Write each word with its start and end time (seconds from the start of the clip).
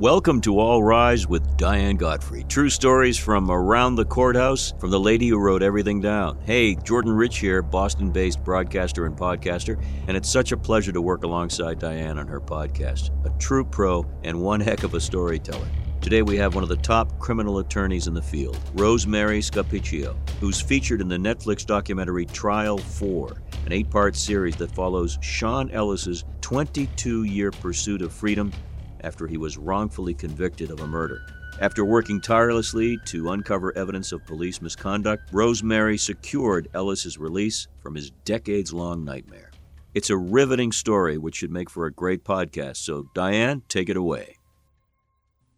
Welcome 0.00 0.40
to 0.42 0.58
All 0.58 0.82
Rise 0.82 1.26
with 1.26 1.58
Diane 1.58 1.96
Godfrey. 1.96 2.44
True 2.44 2.70
stories 2.70 3.18
from 3.18 3.50
around 3.50 3.96
the 3.96 4.04
courthouse 4.06 4.72
from 4.78 4.88
the 4.88 4.98
lady 4.98 5.28
who 5.28 5.38
wrote 5.38 5.62
everything 5.62 6.00
down. 6.00 6.38
Hey, 6.46 6.74
Jordan 6.74 7.12
Rich 7.12 7.36
here, 7.40 7.60
Boston 7.60 8.10
based 8.10 8.42
broadcaster 8.42 9.04
and 9.04 9.14
podcaster, 9.14 9.78
and 10.08 10.16
it's 10.16 10.30
such 10.30 10.52
a 10.52 10.56
pleasure 10.56 10.90
to 10.90 11.02
work 11.02 11.22
alongside 11.22 11.80
Diane 11.80 12.16
on 12.18 12.26
her 12.28 12.40
podcast. 12.40 13.10
A 13.26 13.38
true 13.38 13.62
pro 13.62 14.06
and 14.24 14.40
one 14.40 14.60
heck 14.60 14.84
of 14.84 14.94
a 14.94 15.00
storyteller. 15.00 15.68
Today 16.00 16.22
we 16.22 16.38
have 16.38 16.54
one 16.54 16.62
of 16.64 16.70
the 16.70 16.76
top 16.76 17.18
criminal 17.18 17.58
attorneys 17.58 18.06
in 18.06 18.14
the 18.14 18.22
field, 18.22 18.58
Rosemary 18.72 19.40
Scapicchio, 19.40 20.16
who's 20.40 20.62
featured 20.62 21.02
in 21.02 21.08
the 21.08 21.18
Netflix 21.18 21.66
documentary 21.66 22.24
Trial 22.24 22.78
4, 22.78 23.36
an 23.66 23.72
eight 23.72 23.90
part 23.90 24.16
series 24.16 24.56
that 24.56 24.72
follows 24.72 25.18
Sean 25.20 25.70
Ellis's 25.72 26.24
22 26.40 27.24
year 27.24 27.50
pursuit 27.50 28.00
of 28.00 28.14
freedom 28.14 28.50
after 29.02 29.26
he 29.26 29.36
was 29.36 29.58
wrongfully 29.58 30.14
convicted 30.14 30.70
of 30.70 30.80
a 30.80 30.86
murder. 30.86 31.22
After 31.60 31.84
working 31.84 32.20
tirelessly 32.20 32.98
to 33.06 33.30
uncover 33.32 33.76
evidence 33.76 34.12
of 34.12 34.24
police 34.24 34.62
misconduct, 34.62 35.24
Rosemary 35.32 35.98
secured 35.98 36.68
Ellis's 36.72 37.18
release 37.18 37.68
from 37.82 37.94
his 37.94 38.10
decades 38.24 38.72
long 38.72 39.04
nightmare. 39.04 39.50
It's 39.92 40.10
a 40.10 40.16
riveting 40.16 40.72
story 40.72 41.18
which 41.18 41.36
should 41.36 41.50
make 41.50 41.68
for 41.68 41.86
a 41.86 41.92
great 41.92 42.24
podcast. 42.24 42.76
So, 42.76 43.10
Diane, 43.14 43.62
take 43.68 43.88
it 43.88 43.96
away. 43.96 44.36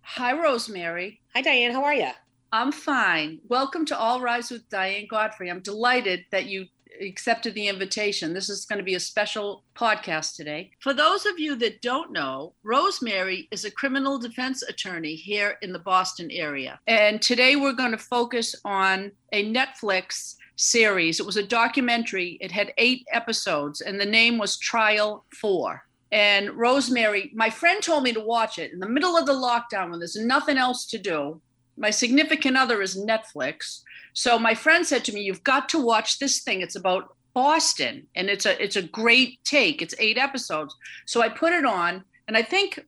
Hi, 0.00 0.32
Rosemary. 0.32 1.20
Hi, 1.34 1.42
Diane. 1.42 1.72
How 1.72 1.84
are 1.84 1.94
you? 1.94 2.10
I'm 2.50 2.72
fine. 2.72 3.40
Welcome 3.48 3.86
to 3.86 3.98
All 3.98 4.20
Rise 4.20 4.50
with 4.50 4.68
Diane 4.68 5.06
Godfrey. 5.08 5.50
I'm 5.50 5.60
delighted 5.60 6.24
that 6.32 6.46
you 6.46 6.66
accepted 7.00 7.54
the 7.54 7.68
invitation. 7.68 8.32
This 8.32 8.48
is 8.48 8.64
going 8.64 8.78
to 8.78 8.84
be 8.84 8.94
a 8.94 9.00
special 9.00 9.62
podcast 9.74 10.36
today. 10.36 10.70
For 10.80 10.92
those 10.92 11.26
of 11.26 11.38
you 11.38 11.56
that 11.56 11.82
don't 11.82 12.12
know, 12.12 12.52
Rosemary 12.62 13.48
is 13.50 13.64
a 13.64 13.70
criminal 13.70 14.18
defense 14.18 14.62
attorney 14.62 15.14
here 15.14 15.58
in 15.62 15.72
the 15.72 15.78
Boston 15.78 16.30
area. 16.30 16.80
And 16.86 17.20
today 17.20 17.56
we're 17.56 17.72
going 17.72 17.92
to 17.92 17.98
focus 17.98 18.54
on 18.64 19.12
a 19.32 19.52
Netflix 19.52 20.36
series. 20.56 21.20
It 21.20 21.26
was 21.26 21.36
a 21.36 21.42
documentary, 21.42 22.38
it 22.40 22.52
had 22.52 22.72
eight 22.78 23.06
episodes, 23.12 23.80
and 23.80 24.00
the 24.00 24.06
name 24.06 24.38
was 24.38 24.58
Trial 24.58 25.24
4. 25.40 25.82
And 26.12 26.50
Rosemary, 26.50 27.30
my 27.34 27.48
friend 27.48 27.82
told 27.82 28.04
me 28.04 28.12
to 28.12 28.20
watch 28.20 28.58
it 28.58 28.72
in 28.72 28.80
the 28.80 28.88
middle 28.88 29.16
of 29.16 29.26
the 29.26 29.32
lockdown 29.32 29.90
when 29.90 29.98
there's 29.98 30.16
nothing 30.16 30.58
else 30.58 30.84
to 30.86 30.98
do. 30.98 31.40
My 31.78 31.90
significant 31.90 32.56
other 32.56 32.82
is 32.82 32.98
Netflix. 32.98 33.80
So 34.14 34.38
my 34.38 34.54
friend 34.54 34.86
said 34.86 35.04
to 35.04 35.12
me, 35.12 35.22
"You've 35.22 35.44
got 35.44 35.68
to 35.70 35.78
watch 35.78 36.18
this 36.18 36.40
thing. 36.40 36.60
It's 36.60 36.76
about 36.76 37.16
Boston, 37.34 38.06
and 38.14 38.28
it's 38.28 38.46
a 38.46 38.62
it's 38.62 38.76
a 38.76 38.82
great 38.82 39.42
take. 39.44 39.80
It's 39.82 39.94
eight 39.98 40.18
episodes." 40.18 40.74
So 41.06 41.22
I 41.22 41.28
put 41.28 41.52
it 41.52 41.64
on, 41.64 42.04
and 42.28 42.36
I 42.36 42.42
think 42.42 42.80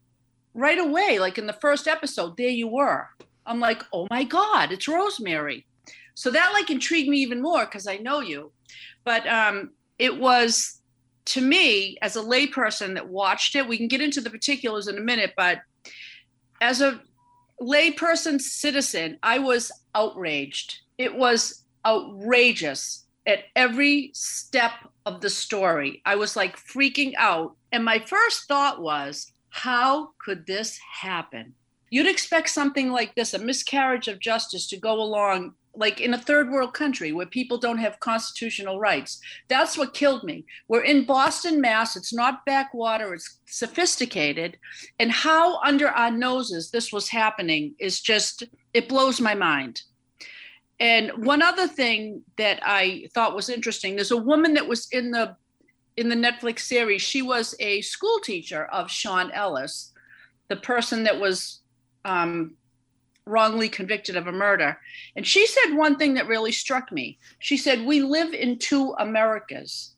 right 0.55 0.79
away, 0.79 1.19
like 1.19 1.39
in 1.39 1.47
the 1.47 1.53
first 1.55 1.89
episode, 1.89 2.37
there 2.37 2.49
you 2.49 2.69
were. 2.69 3.09
I'm 3.47 3.61
like, 3.61 3.83
"Oh 3.93 4.07
my 4.11 4.25
God, 4.25 4.73
it's 4.73 4.89
Rosemary." 4.89 5.67
So 6.15 6.31
that 6.31 6.53
like 6.53 6.71
intrigued 6.71 7.09
me 7.09 7.19
even 7.19 7.43
more 7.43 7.65
because 7.65 7.87
I 7.87 7.97
know 7.97 8.21
you. 8.21 8.53
But 9.05 9.27
um, 9.27 9.71
it 9.99 10.19
was 10.19 10.81
to 11.27 11.41
me 11.41 11.97
as 12.03 12.17
a 12.17 12.21
layperson 12.21 12.95
that 12.95 13.09
watched 13.09 13.57
it. 13.57 13.67
We 13.67 13.79
can 13.79 13.89
get 13.89 14.01
into 14.01 14.21
the 14.21 14.31
particulars 14.31 14.89
in 14.89 14.99
a 14.99 15.01
minute, 15.01 15.33
but 15.37 15.61
as 16.61 16.81
a 16.81 17.01
layperson 17.61 18.41
citizen, 18.41 19.19
I 19.23 19.39
was 19.39 19.73
outraged 19.95 20.81
it 20.99 21.15
was 21.15 21.63
outrageous 21.87 23.05
at 23.27 23.45
every 23.57 24.11
step 24.15 24.73
of 25.07 25.21
the 25.21 25.31
story. 25.31 26.03
I 26.05 26.17
was 26.17 26.37
like 26.37 26.57
freaking 26.57 27.13
out. 27.19 27.57
And 27.73 27.85
my 27.85 27.99
first 27.99 28.47
thought 28.49 28.81
was, 28.81 29.33
how 29.51 30.11
could 30.25 30.47
this 30.47 30.79
happen? 31.01 31.55
You'd 31.91 32.07
expect 32.07 32.51
something 32.51 32.91
like 32.91 33.15
this, 33.15 33.35
a 33.35 33.39
miscarriage 33.39 34.09
of 34.09 34.19
justice, 34.19 34.67
to 34.69 34.77
go 34.77 34.95
along 35.01 35.55
like 35.77 36.01
in 36.01 36.15
a 36.15 36.19
third 36.19 36.51
world 36.51 36.73
country 36.73 37.13
where 37.13 37.27
people 37.27 37.59
don't 37.59 37.79
have 37.79 37.99
constitutional 38.01 38.79
rights. 38.79 39.21
That's 39.49 39.77
what 39.77 39.95
killed 39.95 40.23
me. 40.23 40.45
We're 40.69 40.85
in 40.85 41.05
Boston, 41.05 41.61
Mass. 41.61 41.97
It's 41.97 42.15
not 42.15 42.45
backwater, 42.47 43.15
it's 43.15 43.39
sophisticated. 43.47 44.57
And 44.99 45.11
how 45.11 45.61
under 45.61 45.89
our 45.89 46.11
noses 46.11 46.71
this 46.71 46.93
was 46.93 47.09
happening 47.09 47.75
is 47.79 48.01
just, 48.01 48.45
it 48.73 48.89
blows 48.89 49.21
my 49.21 49.35
mind. 49.35 49.83
And 50.81 51.25
one 51.25 51.43
other 51.43 51.69
thing 51.69 52.23
that 52.37 52.61
I 52.63 53.09
thought 53.15 53.37
was 53.37 53.49
interesting, 53.49 53.95
there's 53.95 54.11
a 54.11 54.17
woman 54.17 54.55
that 54.55 54.67
was 54.67 54.89
in 54.91 55.11
the 55.11 55.37
in 55.97 56.09
the 56.09 56.17
Netflix 56.17 56.61
series. 56.61 57.03
She 57.03 57.23
was 57.23 57.55
a 57.61 57.81
school 57.83 58.19
teacher 58.19 58.65
of 58.67 58.91
Sean 58.91 59.31
Ellis, 59.31 59.93
the 60.49 60.57
person 60.57 61.05
that 61.05 61.21
was 61.21 61.61
um, 62.05 62.57
wrongly 63.27 63.69
convicted 63.69 64.17
of 64.17 64.27
a 64.27 64.33
murder. 64.33 64.77
And 65.15 65.25
she 65.25 65.47
said 65.47 65.75
one 65.75 65.97
thing 65.97 66.15
that 66.15 66.27
really 66.27 66.51
struck 66.51 66.91
me. 66.91 67.19
She 67.39 67.57
said, 67.57 67.87
"We 67.87 68.01
live 68.01 68.35
in 68.35 68.59
two 68.59 68.95
Americas. 68.99 69.95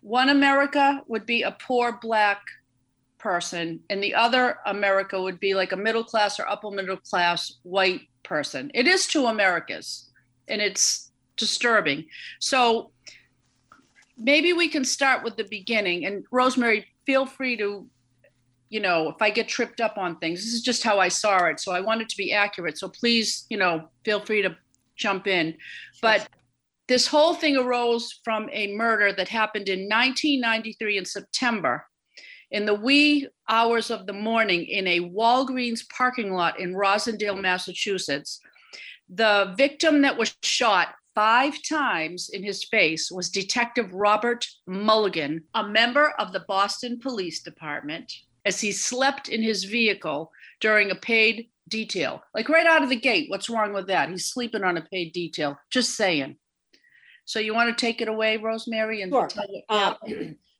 One 0.00 0.30
America 0.30 1.02
would 1.06 1.26
be 1.26 1.42
a 1.42 1.56
poor 1.60 1.98
black 2.00 2.40
person, 3.18 3.80
and 3.90 4.02
the 4.02 4.14
other 4.14 4.58
America 4.64 5.20
would 5.20 5.40
be 5.40 5.54
like 5.54 5.72
a 5.72 5.76
middle 5.76 6.04
class 6.04 6.40
or 6.40 6.48
upper 6.48 6.70
middle 6.70 6.96
class 6.96 7.58
white 7.62 8.08
person. 8.24 8.70
It 8.74 8.86
is 8.86 9.06
two 9.06 9.26
Americas, 9.26 10.10
and 10.48 10.60
it's 10.60 11.12
disturbing. 11.36 12.06
So 12.40 12.90
maybe 14.16 14.52
we 14.52 14.68
can 14.68 14.84
start 14.84 15.24
with 15.24 15.36
the 15.36 15.44
beginning. 15.44 16.06
And 16.06 16.24
Rosemary, 16.30 16.86
feel 17.06 17.26
free 17.26 17.56
to, 17.58 17.86
you 18.68 18.80
know, 18.80 19.08
if 19.08 19.20
I 19.20 19.30
get 19.30 19.48
tripped 19.48 19.80
up 19.80 19.98
on 19.98 20.18
things, 20.18 20.44
this 20.44 20.52
is 20.52 20.62
just 20.62 20.82
how 20.82 20.98
I 20.98 21.08
saw 21.08 21.44
it. 21.46 21.60
So 21.60 21.72
I 21.72 21.80
want 21.80 22.02
it 22.02 22.08
to 22.08 22.16
be 22.16 22.32
accurate. 22.32 22.78
So 22.78 22.88
please, 22.88 23.46
you 23.50 23.56
know, 23.56 23.88
feel 24.04 24.20
free 24.20 24.42
to 24.42 24.56
jump 24.96 25.26
in. 25.26 25.56
But 26.00 26.28
this 26.86 27.06
whole 27.06 27.34
thing 27.34 27.56
arose 27.56 28.20
from 28.24 28.48
a 28.52 28.74
murder 28.74 29.12
that 29.12 29.28
happened 29.28 29.68
in 29.68 29.88
1993 29.88 30.98
in 30.98 31.04
September 31.04 31.86
in 32.50 32.66
the 32.66 32.74
wee 32.74 33.28
hours 33.48 33.90
of 33.90 34.06
the 34.06 34.12
morning 34.12 34.64
in 34.64 34.86
a 34.86 35.00
Walgreens 35.00 35.88
parking 35.88 36.32
lot 36.32 36.58
in 36.60 36.74
Roslindale, 36.74 37.40
Massachusetts. 37.40 38.40
The 39.08 39.54
victim 39.56 40.02
that 40.02 40.16
was 40.16 40.36
shot 40.42 40.94
five 41.14 41.54
times 41.62 42.30
in 42.32 42.42
his 42.42 42.64
face 42.64 43.10
was 43.10 43.30
Detective 43.30 43.92
Robert 43.92 44.46
Mulligan, 44.66 45.44
a 45.54 45.66
member 45.66 46.10
of 46.18 46.32
the 46.32 46.44
Boston 46.48 46.98
Police 46.98 47.42
Department, 47.42 48.12
as 48.44 48.60
he 48.60 48.72
slept 48.72 49.28
in 49.28 49.42
his 49.42 49.64
vehicle 49.64 50.32
during 50.60 50.90
a 50.90 50.96
paid 50.96 51.48
detail. 51.68 52.22
Like 52.34 52.48
right 52.48 52.66
out 52.66 52.82
of 52.82 52.88
the 52.88 52.96
gate, 52.96 53.30
what's 53.30 53.48
wrong 53.48 53.72
with 53.72 53.86
that? 53.88 54.10
He's 54.10 54.26
sleeping 54.26 54.64
on 54.64 54.76
a 54.76 54.82
paid 54.82 55.12
detail. 55.12 55.58
Just 55.70 55.96
saying. 55.96 56.36
So 57.24 57.38
you 57.38 57.54
want 57.54 57.76
to 57.76 57.80
take 57.80 58.02
it 58.02 58.08
away, 58.08 58.36
Rosemary? 58.36 59.02
And 59.02 59.12
sure. 59.12 59.28
Uh, 59.68 59.94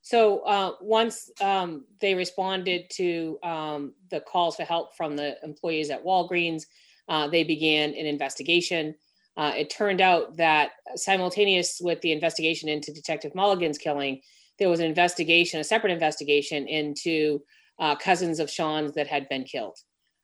So 0.04 0.40
uh, 0.40 0.72
once 0.82 1.30
um, 1.40 1.86
they 1.98 2.14
responded 2.14 2.90
to 2.90 3.38
um, 3.42 3.94
the 4.10 4.20
calls 4.20 4.56
for 4.56 4.64
help 4.64 4.94
from 4.94 5.16
the 5.16 5.36
employees 5.42 5.88
at 5.88 6.04
Walgreens, 6.04 6.64
uh, 7.08 7.26
they 7.28 7.42
began 7.42 7.88
an 7.94 8.04
investigation. 8.04 8.94
Uh, 9.38 9.52
it 9.56 9.70
turned 9.70 10.02
out 10.02 10.36
that 10.36 10.72
simultaneous 10.94 11.80
with 11.82 12.02
the 12.02 12.12
investigation 12.12 12.68
into 12.68 12.92
Detective 12.92 13.34
Mulligan's 13.34 13.78
killing, 13.78 14.20
there 14.58 14.68
was 14.68 14.78
an 14.78 14.86
investigation, 14.86 15.58
a 15.58 15.64
separate 15.64 15.92
investigation 15.92 16.68
into 16.68 17.40
uh, 17.78 17.96
cousins 17.96 18.40
of 18.40 18.50
Sean's 18.50 18.92
that 18.92 19.06
had 19.06 19.26
been 19.30 19.44
killed. 19.44 19.78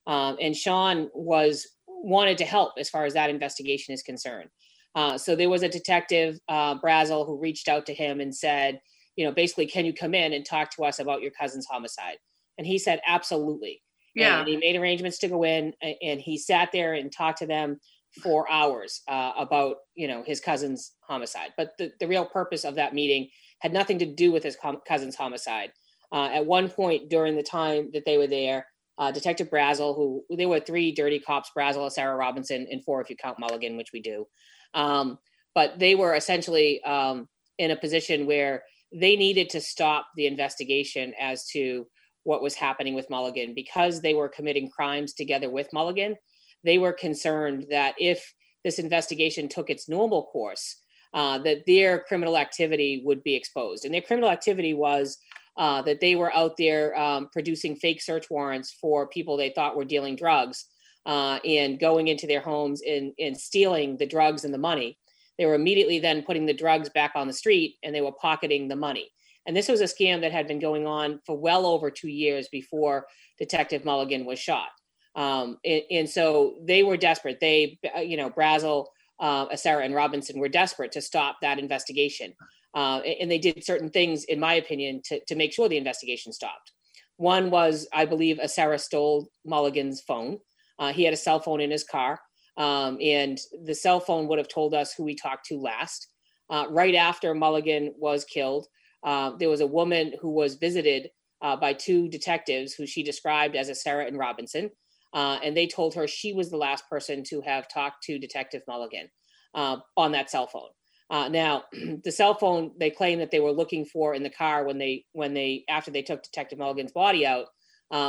Um, 0.06 0.36
and 0.42 0.54
Sean 0.54 1.08
was 1.14 1.66
wanted 1.86 2.36
to 2.38 2.44
help 2.44 2.74
as 2.78 2.90
far 2.90 3.06
as 3.06 3.14
that 3.14 3.30
investigation 3.30 3.94
is 3.94 4.02
concerned. 4.02 4.50
Uh, 4.94 5.16
so 5.16 5.34
there 5.34 5.48
was 5.48 5.62
a 5.62 5.68
detective, 5.70 6.38
uh, 6.50 6.74
Brazil, 6.74 7.24
who 7.24 7.40
reached 7.40 7.66
out 7.66 7.86
to 7.86 7.94
him 7.94 8.20
and 8.20 8.34
said, 8.34 8.78
you 9.20 9.26
know, 9.26 9.32
basically, 9.32 9.66
can 9.66 9.84
you 9.84 9.92
come 9.92 10.14
in 10.14 10.32
and 10.32 10.46
talk 10.46 10.74
to 10.74 10.82
us 10.82 10.98
about 10.98 11.20
your 11.20 11.30
cousin's 11.30 11.66
homicide? 11.66 12.16
And 12.56 12.66
he 12.66 12.78
said, 12.78 13.02
absolutely. 13.06 13.82
Yeah. 14.14 14.38
And 14.38 14.48
he 14.48 14.56
made 14.56 14.76
arrangements 14.76 15.18
to 15.18 15.28
go 15.28 15.44
in 15.44 15.74
and 15.82 16.18
he 16.18 16.38
sat 16.38 16.70
there 16.72 16.94
and 16.94 17.12
talked 17.12 17.40
to 17.40 17.46
them 17.46 17.80
for 18.22 18.50
hours 18.50 19.02
uh, 19.08 19.32
about, 19.36 19.76
you 19.94 20.08
know, 20.08 20.22
his 20.26 20.40
cousin's 20.40 20.92
homicide. 21.02 21.50
But 21.58 21.72
the, 21.76 21.92
the 22.00 22.08
real 22.08 22.24
purpose 22.24 22.64
of 22.64 22.76
that 22.76 22.94
meeting 22.94 23.28
had 23.58 23.74
nothing 23.74 23.98
to 23.98 24.06
do 24.06 24.32
with 24.32 24.42
his 24.42 24.56
com- 24.56 24.80
cousin's 24.88 25.16
homicide. 25.16 25.70
Uh, 26.10 26.30
at 26.32 26.46
one 26.46 26.70
point 26.70 27.10
during 27.10 27.36
the 27.36 27.42
time 27.42 27.90
that 27.92 28.06
they 28.06 28.16
were 28.16 28.26
there, 28.26 28.64
uh, 28.96 29.12
Detective 29.12 29.50
Brazil, 29.50 29.92
who 29.92 30.24
there 30.34 30.48
were 30.48 30.60
three 30.60 30.92
dirty 30.92 31.20
cops, 31.20 31.50
Brazil, 31.54 31.82
Acerra 31.82 32.18
Robinson, 32.18 32.66
and 32.70 32.82
four 32.86 33.02
if 33.02 33.10
you 33.10 33.16
count 33.16 33.38
Mulligan, 33.38 33.76
which 33.76 33.92
we 33.92 34.00
do. 34.00 34.26
Um, 34.72 35.18
but 35.54 35.78
they 35.78 35.94
were 35.94 36.14
essentially 36.14 36.82
um, 36.84 37.28
in 37.58 37.70
a 37.70 37.76
position 37.76 38.26
where 38.26 38.62
they 38.92 39.16
needed 39.16 39.50
to 39.50 39.60
stop 39.60 40.08
the 40.16 40.26
investigation 40.26 41.12
as 41.20 41.46
to 41.48 41.86
what 42.24 42.42
was 42.42 42.54
happening 42.54 42.94
with 42.94 43.10
Mulligan 43.10 43.54
because 43.54 44.00
they 44.00 44.14
were 44.14 44.28
committing 44.28 44.70
crimes 44.70 45.14
together 45.14 45.50
with 45.50 45.72
Mulligan. 45.72 46.16
They 46.64 46.78
were 46.78 46.92
concerned 46.92 47.66
that 47.70 47.94
if 47.98 48.34
this 48.64 48.78
investigation 48.78 49.48
took 49.48 49.70
its 49.70 49.88
normal 49.88 50.24
course, 50.24 50.76
uh, 51.14 51.38
that 51.38 51.64
their 51.66 52.00
criminal 52.00 52.36
activity 52.36 53.02
would 53.04 53.22
be 53.22 53.34
exposed. 53.34 53.84
And 53.84 53.94
their 53.94 54.02
criminal 54.02 54.30
activity 54.30 54.74
was 54.74 55.18
uh, 55.56 55.82
that 55.82 56.00
they 56.00 56.14
were 56.14 56.32
out 56.34 56.56
there 56.56 56.96
um, 56.98 57.28
producing 57.32 57.76
fake 57.76 58.00
search 58.00 58.26
warrants 58.30 58.76
for 58.80 59.08
people 59.08 59.36
they 59.36 59.50
thought 59.50 59.76
were 59.76 59.84
dealing 59.84 60.16
drugs 60.16 60.66
uh, 61.06 61.38
and 61.44 61.80
going 61.80 62.08
into 62.08 62.26
their 62.26 62.40
homes 62.40 62.82
and, 62.86 63.12
and 63.18 63.36
stealing 63.36 63.96
the 63.96 64.06
drugs 64.06 64.44
and 64.44 64.54
the 64.54 64.58
money. 64.58 64.98
They 65.40 65.46
were 65.46 65.54
immediately 65.54 65.98
then 66.00 66.22
putting 66.22 66.44
the 66.44 66.52
drugs 66.52 66.90
back 66.90 67.12
on 67.14 67.26
the 67.26 67.32
street 67.32 67.76
and 67.82 67.94
they 67.94 68.02
were 68.02 68.12
pocketing 68.12 68.68
the 68.68 68.76
money. 68.76 69.10
And 69.46 69.56
this 69.56 69.68
was 69.68 69.80
a 69.80 69.84
scam 69.84 70.20
that 70.20 70.32
had 70.32 70.46
been 70.46 70.58
going 70.58 70.86
on 70.86 71.18
for 71.24 71.34
well 71.34 71.64
over 71.64 71.90
two 71.90 72.10
years 72.10 72.46
before 72.52 73.06
Detective 73.38 73.86
Mulligan 73.86 74.26
was 74.26 74.38
shot. 74.38 74.68
Um, 75.14 75.56
and, 75.64 75.82
and, 75.90 76.10
so 76.10 76.56
they 76.62 76.82
were 76.82 76.98
desperate. 76.98 77.38
They, 77.40 77.78
uh, 77.96 78.00
you 78.00 78.18
know, 78.18 78.28
Brazil, 78.28 78.90
uh, 79.18 79.48
Acerra, 79.48 79.82
and 79.82 79.94
Robinson 79.94 80.38
were 80.38 80.50
desperate 80.50 80.92
to 80.92 81.00
stop 81.00 81.38
that 81.40 81.58
investigation. 81.58 82.34
Uh, 82.74 82.98
and 82.98 83.30
they 83.30 83.38
did 83.38 83.64
certain 83.64 83.88
things, 83.88 84.24
in 84.24 84.38
my 84.38 84.54
opinion, 84.54 85.00
to, 85.06 85.24
to 85.24 85.36
make 85.36 85.54
sure 85.54 85.70
the 85.70 85.78
investigation 85.78 86.34
stopped. 86.34 86.72
One 87.16 87.50
was, 87.50 87.88
I 87.94 88.04
believe, 88.04 88.36
Acerra 88.36 88.78
stole 88.78 89.30
Mulligan's 89.46 90.02
phone. 90.02 90.38
Uh, 90.78 90.92
he 90.92 91.04
had 91.04 91.14
a 91.14 91.16
cell 91.16 91.40
phone 91.40 91.62
in 91.62 91.70
his 91.70 91.84
car, 91.84 92.20
um, 92.56 92.98
and 93.00 93.38
the 93.64 93.74
cell 93.74 94.00
phone 94.00 94.28
would 94.28 94.38
have 94.38 94.48
told 94.48 94.74
us 94.74 94.92
who 94.92 95.04
we 95.04 95.14
talked 95.14 95.46
to 95.46 95.58
last. 95.58 96.08
Uh, 96.50 96.66
right 96.70 96.94
after 96.94 97.34
Mulligan 97.34 97.94
was 97.96 98.24
killed, 98.24 98.66
uh, 99.04 99.32
there 99.38 99.48
was 99.48 99.60
a 99.60 99.66
woman 99.66 100.12
who 100.20 100.30
was 100.30 100.56
visited 100.56 101.08
uh, 101.42 101.56
by 101.56 101.72
two 101.72 102.08
detectives 102.08 102.74
who 102.74 102.86
she 102.86 103.02
described 103.02 103.56
as 103.56 103.70
Acerra 103.70 104.06
and 104.06 104.18
Robinson. 104.18 104.70
Uh, 105.12 105.38
and 105.42 105.56
they 105.56 105.66
told 105.66 105.94
her 105.94 106.06
she 106.06 106.32
was 106.32 106.50
the 106.50 106.56
last 106.56 106.88
person 106.88 107.24
to 107.24 107.40
have 107.40 107.68
talked 107.68 108.02
to 108.04 108.18
Detective 108.18 108.62
Mulligan 108.68 109.08
uh, 109.54 109.78
on 109.96 110.12
that 110.12 110.30
cell 110.30 110.46
phone. 110.46 110.68
Uh, 111.08 111.28
now, 111.28 111.64
the 112.04 112.12
cell 112.12 112.34
phone 112.34 112.72
they 112.78 112.90
claim 112.90 113.18
that 113.18 113.30
they 113.30 113.40
were 113.40 113.50
looking 113.50 113.84
for 113.84 114.14
in 114.14 114.22
the 114.22 114.30
car 114.30 114.64
when 114.64 114.78
they 114.78 115.04
when 115.12 115.34
they 115.34 115.64
after 115.68 115.90
they 115.90 116.02
took 116.02 116.22
Detective 116.22 116.58
Mulligan's 116.58 116.92
body 116.92 117.26
out, 117.26 117.46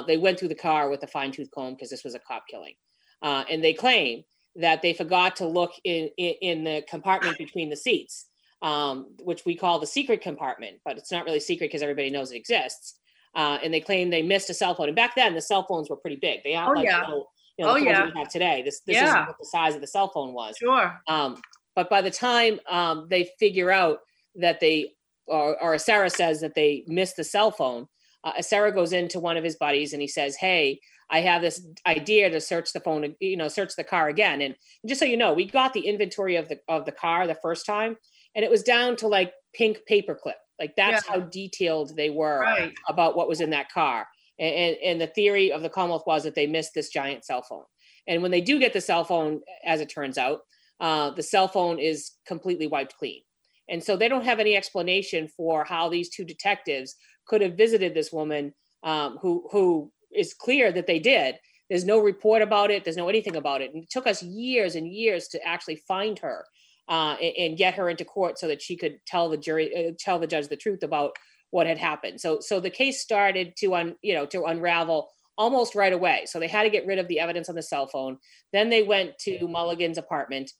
they 0.07 0.17
went 0.17 0.37
through 0.37 0.49
the 0.49 0.55
car 0.55 0.89
with 0.89 1.01
a 1.03 1.07
fine 1.07 1.31
tooth 1.31 1.49
comb 1.55 1.73
because 1.73 1.89
this 1.89 2.03
was 2.03 2.13
a 2.13 2.19
cop 2.19 2.44
killing, 2.47 2.75
uh, 3.21 3.44
and 3.50 3.63
they 3.63 3.73
claim 3.73 4.23
that 4.56 4.81
they 4.81 4.94
forgot 4.94 5.35
to 5.38 5.47
look 5.47 5.71
in, 5.83 6.09
in, 6.18 6.33
in 6.41 6.63
the 6.63 6.83
compartment 6.89 7.38
between 7.38 7.69
the 7.69 7.75
seats, 7.75 8.27
um, 8.62 9.07
which 9.23 9.45
we 9.45 9.56
call 9.56 9.79
the 9.79 9.88
secret 9.88 10.21
compartment, 10.21 10.77
but 10.83 10.97
it's 10.97 11.12
not 11.12 11.25
really 11.25 11.39
secret 11.39 11.68
because 11.68 11.81
everybody 11.81 12.09
knows 12.09 12.31
it 12.31 12.38
exists. 12.38 12.95
Uh, 13.33 13.57
and 13.63 13.73
they 13.73 13.79
claim 13.79 14.09
they 14.09 14.21
missed 14.21 14.50
a 14.50 14.53
cell 14.53 14.75
phone. 14.75 14.88
And 14.88 14.95
back 14.95 15.15
then, 15.15 15.33
the 15.33 15.41
cell 15.41 15.65
phones 15.68 15.89
were 15.89 15.95
pretty 15.95 16.18
big. 16.18 16.44
They 16.44 16.51
have 16.51 16.69
oh, 16.69 16.73
like 16.73 16.85
yeah. 16.85 17.00
little, 17.00 17.31
you 17.57 17.65
know, 17.65 17.71
oh, 17.71 17.75
yeah. 17.77 18.06
we 18.06 18.19
have 18.19 18.29
today. 18.29 18.62
This 18.62 18.81
this 18.81 18.95
yeah. 18.95 19.21
is 19.21 19.27
what 19.27 19.38
the 19.39 19.45
size 19.45 19.73
of 19.73 19.81
the 19.81 19.88
cell 19.88 20.12
phone 20.13 20.33
was. 20.33 20.57
Sure. 20.57 21.00
Um, 21.07 21.41
but 21.73 21.89
by 21.89 22.01
the 22.01 22.12
time 22.12 22.59
um, 22.69 23.07
they 23.09 23.29
figure 23.39 23.71
out 23.71 24.00
that 24.35 24.59
they, 24.59 24.91
or, 25.27 25.62
or 25.63 25.75
Acerra 25.75 26.12
says 26.12 26.41
that 26.41 26.56
they 26.56 26.83
missed 26.88 27.15
the 27.15 27.23
cell 27.23 27.51
phone, 27.51 27.88
uh, 28.25 28.33
Acerra 28.33 28.73
goes 28.73 28.91
into 28.91 29.21
one 29.21 29.38
of 29.38 29.45
his 29.45 29.56
buddies 29.56 29.94
and 29.94 30.01
he 30.01 30.07
says, 30.09 30.35
"Hey, 30.35 30.81
I 31.11 31.19
have 31.21 31.41
this 31.41 31.65
idea 31.85 32.29
to 32.29 32.41
search 32.41 32.73
the 32.73 32.79
phone, 32.79 33.15
you 33.19 33.37
know, 33.37 33.47
search 33.47 33.75
the 33.75 33.83
car 33.83 34.07
again." 34.07 34.41
And 34.41 34.55
just 34.87 34.99
so 34.99 35.05
you 35.05 35.17
know, 35.17 35.33
we 35.33 35.45
got 35.45 35.73
the 35.73 35.87
inventory 35.87 36.35
of 36.35 36.49
the 36.49 36.59
of 36.67 36.85
the 36.85 36.91
car 36.91 37.27
the 37.27 37.37
first 37.41 37.65
time, 37.65 37.97
and 38.35 38.45
it 38.45 38.51
was 38.51 38.63
down 38.63 38.95
to 38.97 39.07
like 39.07 39.33
pink 39.53 39.79
paperclip. 39.89 40.39
Like 40.59 40.75
that's 40.75 41.05
yeah. 41.05 41.13
how 41.13 41.19
detailed 41.21 41.95
they 41.97 42.09
were 42.09 42.41
right. 42.41 42.73
about 42.87 43.15
what 43.15 43.27
was 43.27 43.41
in 43.41 43.49
that 43.49 43.71
car. 43.71 44.07
And, 44.39 44.55
and, 44.55 44.77
and 44.83 45.01
the 45.01 45.07
theory 45.07 45.51
of 45.51 45.63
the 45.63 45.69
Commonwealth 45.69 46.03
was 46.05 46.23
that 46.23 46.35
they 46.35 46.47
missed 46.47 46.73
this 46.75 46.89
giant 46.89 47.25
cell 47.25 47.41
phone. 47.41 47.63
And 48.07 48.21
when 48.21 48.31
they 48.31 48.41
do 48.41 48.59
get 48.59 48.73
the 48.73 48.81
cell 48.81 49.03
phone, 49.03 49.41
as 49.65 49.81
it 49.81 49.89
turns 49.89 50.17
out, 50.17 50.41
uh, 50.79 51.11
the 51.11 51.23
cell 51.23 51.47
phone 51.47 51.79
is 51.79 52.11
completely 52.27 52.67
wiped 52.67 52.95
clean. 52.97 53.21
And 53.69 53.83
so 53.83 53.95
they 53.95 54.07
don't 54.07 54.25
have 54.25 54.39
any 54.39 54.55
explanation 54.55 55.27
for 55.27 55.63
how 55.63 55.89
these 55.89 56.09
two 56.09 56.25
detectives 56.25 56.95
could 57.27 57.41
have 57.41 57.53
visited 57.53 57.93
this 57.93 58.11
woman 58.11 58.53
um, 58.83 59.17
who, 59.21 59.47
who 59.51 59.91
is 60.15 60.33
clear 60.33 60.71
that 60.71 60.87
they 60.87 60.99
did. 60.99 61.35
There's 61.69 61.85
no 61.85 61.99
report 61.99 62.41
about 62.41 62.71
it. 62.71 62.83
There's 62.83 62.97
no 62.97 63.09
anything 63.09 63.35
about 63.35 63.61
it. 63.61 63.73
And 63.73 63.83
it 63.83 63.89
took 63.89 64.07
us 64.07 64.21
years 64.21 64.75
and 64.75 64.87
years 64.87 65.27
to 65.29 65.47
actually 65.47 65.77
find 65.87 66.19
her 66.19 66.45
uh, 66.89 67.15
and, 67.21 67.33
and, 67.37 67.57
get 67.57 67.75
her 67.75 67.89
into 67.89 68.03
court 68.03 68.37
so 68.37 68.47
that 68.47 68.61
she 68.61 68.75
could 68.75 68.97
tell 69.05 69.29
the 69.29 69.37
jury, 69.37 69.87
uh, 69.87 69.91
tell 69.97 70.19
the 70.19 70.27
judge 70.27 70.49
the 70.49 70.57
truth 70.57 70.83
about 70.83 71.15
what 71.51 71.67
had 71.67 71.77
happened. 71.77 72.19
So, 72.19 72.39
so 72.41 72.59
the 72.59 72.69
case 72.69 73.01
started 73.01 73.55
to 73.57 73.75
un, 73.75 73.95
you 74.01 74.13
know, 74.13 74.25
to 74.25 74.43
unravel 74.43 75.09
almost 75.37 75.75
right 75.75 75.93
away. 75.93 76.23
So 76.25 76.39
they 76.39 76.47
had 76.47 76.63
to 76.63 76.69
get 76.69 76.85
rid 76.85 76.99
of 76.99 77.07
the 77.07 77.19
evidence 77.19 77.47
on 77.47 77.55
the 77.55 77.63
cell 77.63 77.87
phone. 77.87 78.17
Then 78.51 78.69
they 78.69 78.83
went 78.83 79.17
to 79.19 79.47
Mulligan's 79.47 79.97
apartment 79.97 80.51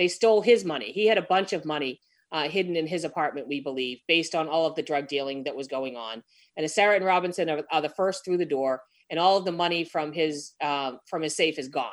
they 0.00 0.08
stole 0.08 0.40
his 0.40 0.64
money. 0.64 0.92
He 0.92 1.06
had 1.06 1.18
a 1.18 1.22
bunch 1.22 1.52
of 1.52 1.66
money 1.66 2.00
uh, 2.32 2.48
hidden 2.48 2.74
in 2.74 2.86
his 2.86 3.04
apartment, 3.04 3.48
we 3.48 3.60
believe, 3.60 3.98
based 4.08 4.34
on 4.34 4.48
all 4.48 4.64
of 4.64 4.74
the 4.74 4.82
drug 4.82 5.08
dealing 5.08 5.44
that 5.44 5.54
was 5.54 5.68
going 5.68 5.94
on. 5.94 6.22
And 6.56 6.64
Acerra 6.64 6.96
and 6.96 7.04
Robinson 7.04 7.50
are, 7.50 7.62
are, 7.70 7.82
the 7.82 7.90
first 7.90 8.24
through 8.24 8.38
the 8.38 8.46
door, 8.46 8.80
and 9.10 9.18
all 9.18 9.36
of 9.36 9.44
the 9.44 9.52
money 9.52 9.84
from 9.84 10.12
his 10.12 10.52
uh, 10.60 10.92
from 11.06 11.22
his 11.22 11.36
safe 11.36 11.58
is 11.58 11.68
gone. 11.68 11.90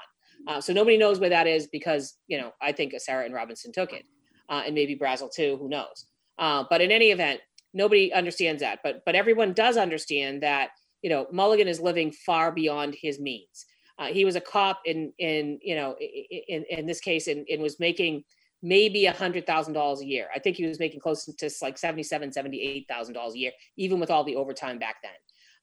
Uh, 0.47 0.61
so 0.61 0.71
nobody 0.71 0.97
knows 0.97 1.19
where 1.19 1.29
that 1.29 1.47
is 1.47 1.67
because 1.67 2.17
you 2.27 2.37
know 2.37 2.51
I 2.61 2.71
think 2.71 2.93
Acerra 2.93 3.25
and 3.25 3.33
Robinson 3.33 3.71
took 3.71 3.93
it, 3.93 4.03
uh, 4.49 4.63
and 4.65 4.75
maybe 4.75 4.95
Brazil 4.95 5.29
too. 5.29 5.57
Who 5.59 5.69
knows? 5.69 6.05
Uh, 6.37 6.63
but 6.69 6.81
in 6.81 6.91
any 6.91 7.11
event, 7.11 7.41
nobody 7.73 8.13
understands 8.13 8.61
that. 8.61 8.79
But 8.83 9.01
but 9.05 9.15
everyone 9.15 9.53
does 9.53 9.77
understand 9.77 10.43
that 10.43 10.69
you 11.01 11.09
know 11.09 11.27
Mulligan 11.31 11.67
is 11.67 11.79
living 11.79 12.11
far 12.11 12.51
beyond 12.51 12.95
his 12.99 13.19
means. 13.19 13.65
Uh, 13.99 14.07
he 14.07 14.25
was 14.25 14.35
a 14.35 14.41
cop 14.41 14.81
in 14.85 15.11
in 15.17 15.59
you 15.61 15.75
know 15.75 15.95
in 15.99 16.63
in 16.69 16.85
this 16.85 16.99
case 16.99 17.27
and, 17.27 17.45
and 17.49 17.61
was 17.61 17.79
making 17.79 18.23
maybe 18.61 19.05
a 19.05 19.11
hundred 19.11 19.45
thousand 19.45 19.73
dollars 19.73 20.01
a 20.01 20.05
year. 20.05 20.27
I 20.35 20.39
think 20.39 20.55
he 20.55 20.65
was 20.65 20.79
making 20.79 20.99
close 20.99 21.25
to 21.25 21.49
like 21.61 21.77
seventy-seven, 21.77 22.31
seventy-eight 22.31 22.85
thousand 22.89 23.13
dollars 23.13 23.33
a 23.35 23.39
year, 23.39 23.51
even 23.77 23.99
with 23.99 24.11
all 24.11 24.23
the 24.23 24.35
overtime 24.35 24.79
back 24.79 24.97
then. 25.03 25.11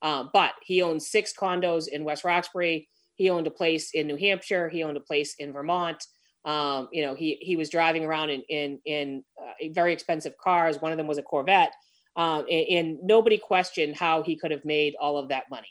Um, 0.02 0.31
but 0.32 0.52
he 0.62 0.82
owned 0.82 1.02
six 1.02 1.32
condos 1.32 1.88
in 1.88 2.05
West 2.05 2.25
Roxbury. 2.25 2.88
He 3.17 3.31
owned 3.31 3.46
a 3.46 3.50
place 3.50 3.91
in 3.94 4.06
New 4.06 4.17
Hampshire. 4.17 4.69
He 4.69 4.82
owned 4.82 4.96
a 4.96 5.00
place 5.00 5.35
in 5.38 5.52
Vermont. 5.52 6.05
Um, 6.44 6.88
you 6.93 7.02
know, 7.02 7.14
he 7.14 7.38
he 7.41 7.56
was 7.56 7.70
driving 7.70 8.05
around 8.05 8.31
in 8.31 8.43
in 8.49 8.81
in 8.85 9.25
uh, 9.41 9.69
very 9.73 9.93
expensive 9.93 10.37
cars. 10.37 10.81
One 10.81 10.93
of 10.93 10.99
them 10.99 11.06
was 11.06 11.17
a 11.17 11.23
Corvette, 11.23 11.73
um, 12.17 12.44
and, 12.50 12.67
and 12.69 12.99
nobody 13.02 13.38
questioned 13.38 13.96
how 13.96 14.23
he 14.23 14.37
could 14.37 14.50
have 14.50 14.64
made 14.64 14.94
all 15.00 15.17
of 15.17 15.29
that 15.29 15.44
money. 15.50 15.69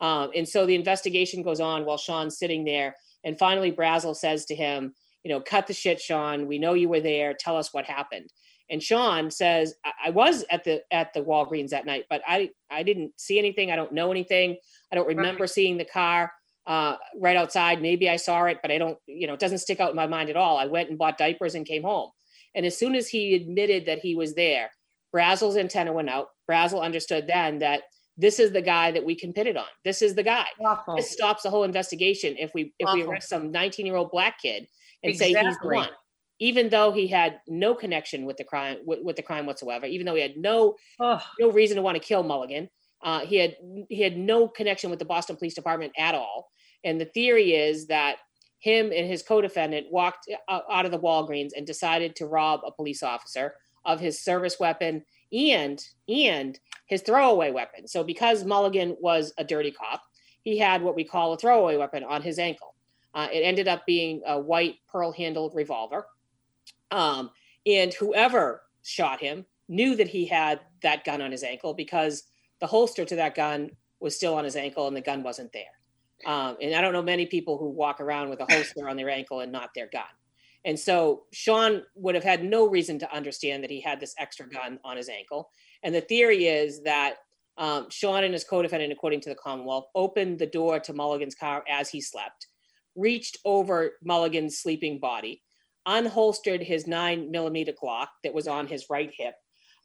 Um, 0.00 0.30
and 0.34 0.48
so 0.48 0.66
the 0.66 0.74
investigation 0.74 1.42
goes 1.42 1.60
on 1.60 1.84
while 1.84 1.96
Sean's 1.96 2.38
sitting 2.38 2.64
there. 2.64 2.96
And 3.24 3.38
finally, 3.38 3.70
Brazil 3.70 4.14
says 4.14 4.44
to 4.46 4.54
him, 4.54 4.94
you 5.22 5.30
know, 5.30 5.40
cut 5.40 5.68
the 5.68 5.72
shit, 5.72 6.00
Sean. 6.00 6.48
We 6.48 6.58
know 6.58 6.74
you 6.74 6.88
were 6.88 7.00
there. 7.00 7.34
Tell 7.38 7.56
us 7.56 7.72
what 7.72 7.84
happened. 7.84 8.28
And 8.70 8.82
Sean 8.82 9.30
says, 9.30 9.74
I, 9.84 9.92
I 10.06 10.10
was 10.10 10.44
at 10.50 10.64
the 10.64 10.82
at 10.90 11.12
the 11.14 11.20
Walgreens 11.20 11.70
that 11.70 11.86
night, 11.86 12.04
but 12.08 12.22
I 12.26 12.50
I 12.70 12.82
didn't 12.82 13.12
see 13.16 13.38
anything. 13.38 13.70
I 13.70 13.76
don't 13.76 13.92
know 13.92 14.10
anything. 14.10 14.56
I 14.90 14.96
don't 14.96 15.08
remember 15.08 15.42
right. 15.42 15.50
seeing 15.50 15.76
the 15.76 15.84
car 15.84 16.32
uh, 16.66 16.96
right 17.18 17.36
outside. 17.36 17.82
Maybe 17.82 18.08
I 18.08 18.16
saw 18.16 18.44
it, 18.44 18.58
but 18.62 18.70
I 18.70 18.78
don't, 18.78 18.98
you 19.06 19.26
know, 19.26 19.34
it 19.34 19.40
doesn't 19.40 19.58
stick 19.58 19.80
out 19.80 19.90
in 19.90 19.96
my 19.96 20.06
mind 20.06 20.30
at 20.30 20.36
all. 20.36 20.58
I 20.58 20.66
went 20.66 20.90
and 20.90 20.98
bought 20.98 21.18
diapers 21.18 21.54
and 21.54 21.66
came 21.66 21.82
home. 21.82 22.10
And 22.54 22.66
as 22.66 22.78
soon 22.78 22.94
as 22.94 23.08
he 23.08 23.34
admitted 23.34 23.86
that 23.86 23.98
he 23.98 24.14
was 24.14 24.34
there, 24.34 24.70
Brazil's 25.10 25.56
antenna 25.56 25.92
went 25.92 26.08
out. 26.08 26.28
Brazil 26.46 26.80
understood 26.80 27.26
then 27.26 27.58
that 27.58 27.82
this 28.16 28.38
is 28.38 28.52
the 28.52 28.62
guy 28.62 28.90
that 28.92 29.04
we 29.04 29.14
can 29.14 29.32
pin 29.32 29.46
it 29.46 29.56
on. 29.56 29.64
This 29.84 30.02
is 30.02 30.14
the 30.14 30.22
guy. 30.22 30.46
Awful. 30.64 30.96
This 30.96 31.10
stops 31.10 31.42
the 31.42 31.50
whole 31.50 31.64
investigation 31.64 32.36
if 32.38 32.52
we 32.54 32.74
if 32.78 32.86
Awful. 32.86 33.00
we 33.00 33.06
arrest 33.06 33.28
some 33.28 33.50
19 33.50 33.86
year 33.86 33.96
old 33.96 34.10
black 34.10 34.40
kid 34.40 34.66
and 35.02 35.10
exactly. 35.10 35.34
say 35.34 35.44
he's 35.44 35.58
the 35.58 35.68
one, 35.68 35.88
even 36.42 36.68
though 36.70 36.90
he 36.90 37.06
had 37.06 37.40
no 37.46 37.72
connection 37.72 38.24
with 38.24 38.36
the 38.36 38.42
crime 38.42 38.78
with, 38.84 38.98
with 39.04 39.14
the 39.14 39.22
crime 39.22 39.46
whatsoever, 39.46 39.86
even 39.86 40.04
though 40.04 40.16
he 40.16 40.22
had 40.22 40.36
no 40.36 40.74
Ugh. 40.98 41.22
no 41.38 41.52
reason 41.52 41.76
to 41.76 41.82
want 41.82 41.94
to 41.94 42.02
kill 42.02 42.24
Mulligan. 42.24 42.68
Uh, 43.00 43.20
he 43.20 43.36
had 43.36 43.56
he 43.88 44.02
had 44.02 44.16
no 44.16 44.48
connection 44.48 44.90
with 44.90 44.98
the 44.98 45.04
Boston 45.04 45.36
Police 45.36 45.54
Department 45.54 45.92
at 45.96 46.16
all. 46.16 46.50
And 46.82 47.00
the 47.00 47.04
theory 47.04 47.52
is 47.54 47.86
that 47.86 48.16
him 48.58 48.86
and 48.92 49.06
his 49.06 49.22
co-defendant 49.22 49.86
walked 49.92 50.28
out 50.48 50.84
of 50.84 50.90
the 50.90 50.98
Walgreens 50.98 51.50
and 51.56 51.64
decided 51.64 52.16
to 52.16 52.26
rob 52.26 52.62
a 52.66 52.72
police 52.72 53.04
officer 53.04 53.54
of 53.84 54.00
his 54.00 54.20
service 54.20 54.58
weapon 54.58 55.04
and 55.32 55.80
and 56.08 56.58
his 56.86 57.02
throwaway 57.02 57.52
weapon. 57.52 57.86
So 57.86 58.02
because 58.02 58.44
Mulligan 58.44 58.96
was 59.00 59.32
a 59.38 59.44
dirty 59.44 59.70
cop, 59.70 60.02
he 60.42 60.58
had 60.58 60.82
what 60.82 60.96
we 60.96 61.04
call 61.04 61.32
a 61.32 61.38
throwaway 61.38 61.76
weapon 61.76 62.02
on 62.02 62.20
his 62.20 62.40
ankle. 62.40 62.74
Uh, 63.14 63.28
it 63.32 63.40
ended 63.40 63.68
up 63.68 63.86
being 63.86 64.22
a 64.26 64.40
white 64.40 64.76
pearl-handled 64.90 65.54
revolver, 65.54 66.06
um, 66.92 67.30
and 67.66 67.92
whoever 67.94 68.62
shot 68.82 69.20
him 69.20 69.46
knew 69.68 69.96
that 69.96 70.08
he 70.08 70.26
had 70.26 70.60
that 70.82 71.04
gun 71.04 71.22
on 71.22 71.32
his 71.32 71.42
ankle 71.42 71.74
because 71.74 72.24
the 72.60 72.66
holster 72.66 73.04
to 73.04 73.16
that 73.16 73.34
gun 73.34 73.70
was 73.98 74.14
still 74.14 74.34
on 74.34 74.44
his 74.44 74.56
ankle 74.56 74.86
and 74.86 74.96
the 74.96 75.00
gun 75.00 75.22
wasn't 75.22 75.52
there. 75.52 75.64
Um, 76.26 76.56
and 76.60 76.74
I 76.74 76.80
don't 76.80 76.92
know 76.92 77.02
many 77.02 77.26
people 77.26 77.58
who 77.58 77.70
walk 77.70 78.00
around 78.00 78.28
with 78.28 78.40
a 78.40 78.46
holster 78.52 78.88
on 78.88 78.96
their 78.96 79.08
ankle 79.08 79.40
and 79.40 79.50
not 79.50 79.70
their 79.74 79.88
gun. 79.88 80.04
And 80.64 80.78
so 80.78 81.24
Sean 81.32 81.82
would 81.96 82.14
have 82.14 82.22
had 82.22 82.44
no 82.44 82.68
reason 82.68 82.98
to 83.00 83.12
understand 83.12 83.64
that 83.64 83.70
he 83.70 83.80
had 83.80 83.98
this 83.98 84.14
extra 84.18 84.48
gun 84.48 84.78
on 84.84 84.96
his 84.96 85.08
ankle. 85.08 85.50
And 85.82 85.92
the 85.92 86.00
theory 86.00 86.46
is 86.46 86.82
that 86.82 87.14
um, 87.58 87.88
Sean 87.90 88.22
and 88.22 88.32
his 88.32 88.44
co-defendant, 88.44 88.92
according 88.92 89.20
to 89.22 89.28
the 89.28 89.34
Commonwealth, 89.34 89.86
opened 89.94 90.38
the 90.38 90.46
door 90.46 90.78
to 90.80 90.92
Mulligan's 90.92 91.34
car 91.34 91.64
as 91.68 91.88
he 91.88 92.00
slept, 92.00 92.46
reached 92.94 93.38
over 93.44 93.92
Mulligan's 94.04 94.58
sleeping 94.58 95.00
body, 95.00 95.42
unholstered 95.86 96.62
his 96.62 96.86
nine 96.86 97.30
millimeter 97.30 97.72
Glock 97.72 98.08
that 98.24 98.34
was 98.34 98.46
on 98.48 98.66
his 98.66 98.86
right 98.90 99.10
hip, 99.16 99.34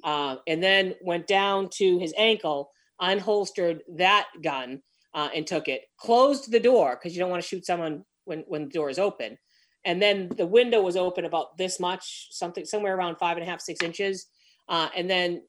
uh, 0.04 0.38
and 0.48 0.62
then 0.62 0.96
went 1.02 1.28
down 1.28 1.70
to 1.74 1.98
his 2.00 2.14
ankle, 2.18 2.72
unholstered 3.02 3.80
that 3.98 4.28
gun 4.44 4.82
uh, 5.14 5.30
and 5.36 5.48
took 5.48 5.68
it, 5.68 5.82
closed 6.00 6.52
the 6.52 6.60
door 6.60 6.96
because 6.96 7.16
you 7.16 7.20
don't 7.20 7.32
want 7.32 7.42
to 7.42 7.48
shoot 7.48 7.66
someone 7.66 8.04
when 8.26 8.44
when 8.48 8.66
the 8.66 8.72
door 8.72 8.90
is 8.90 9.00
open, 9.00 9.38
and 9.86 10.02
then 10.02 10.30
the 10.38 10.48
window 10.48 10.82
was 10.82 10.98
open 10.98 11.26
about 11.26 11.58
this 11.58 11.80
much, 11.80 12.28
something 12.32 12.66
somewhere 12.66 12.96
around 12.96 13.18
five 13.18 13.38
and 13.38 13.46
a 13.46 13.50
half, 13.50 13.62
six 13.62 13.82
inches, 13.84 14.28
uh, 14.70 14.90
and 14.96 15.10
then 15.10 15.42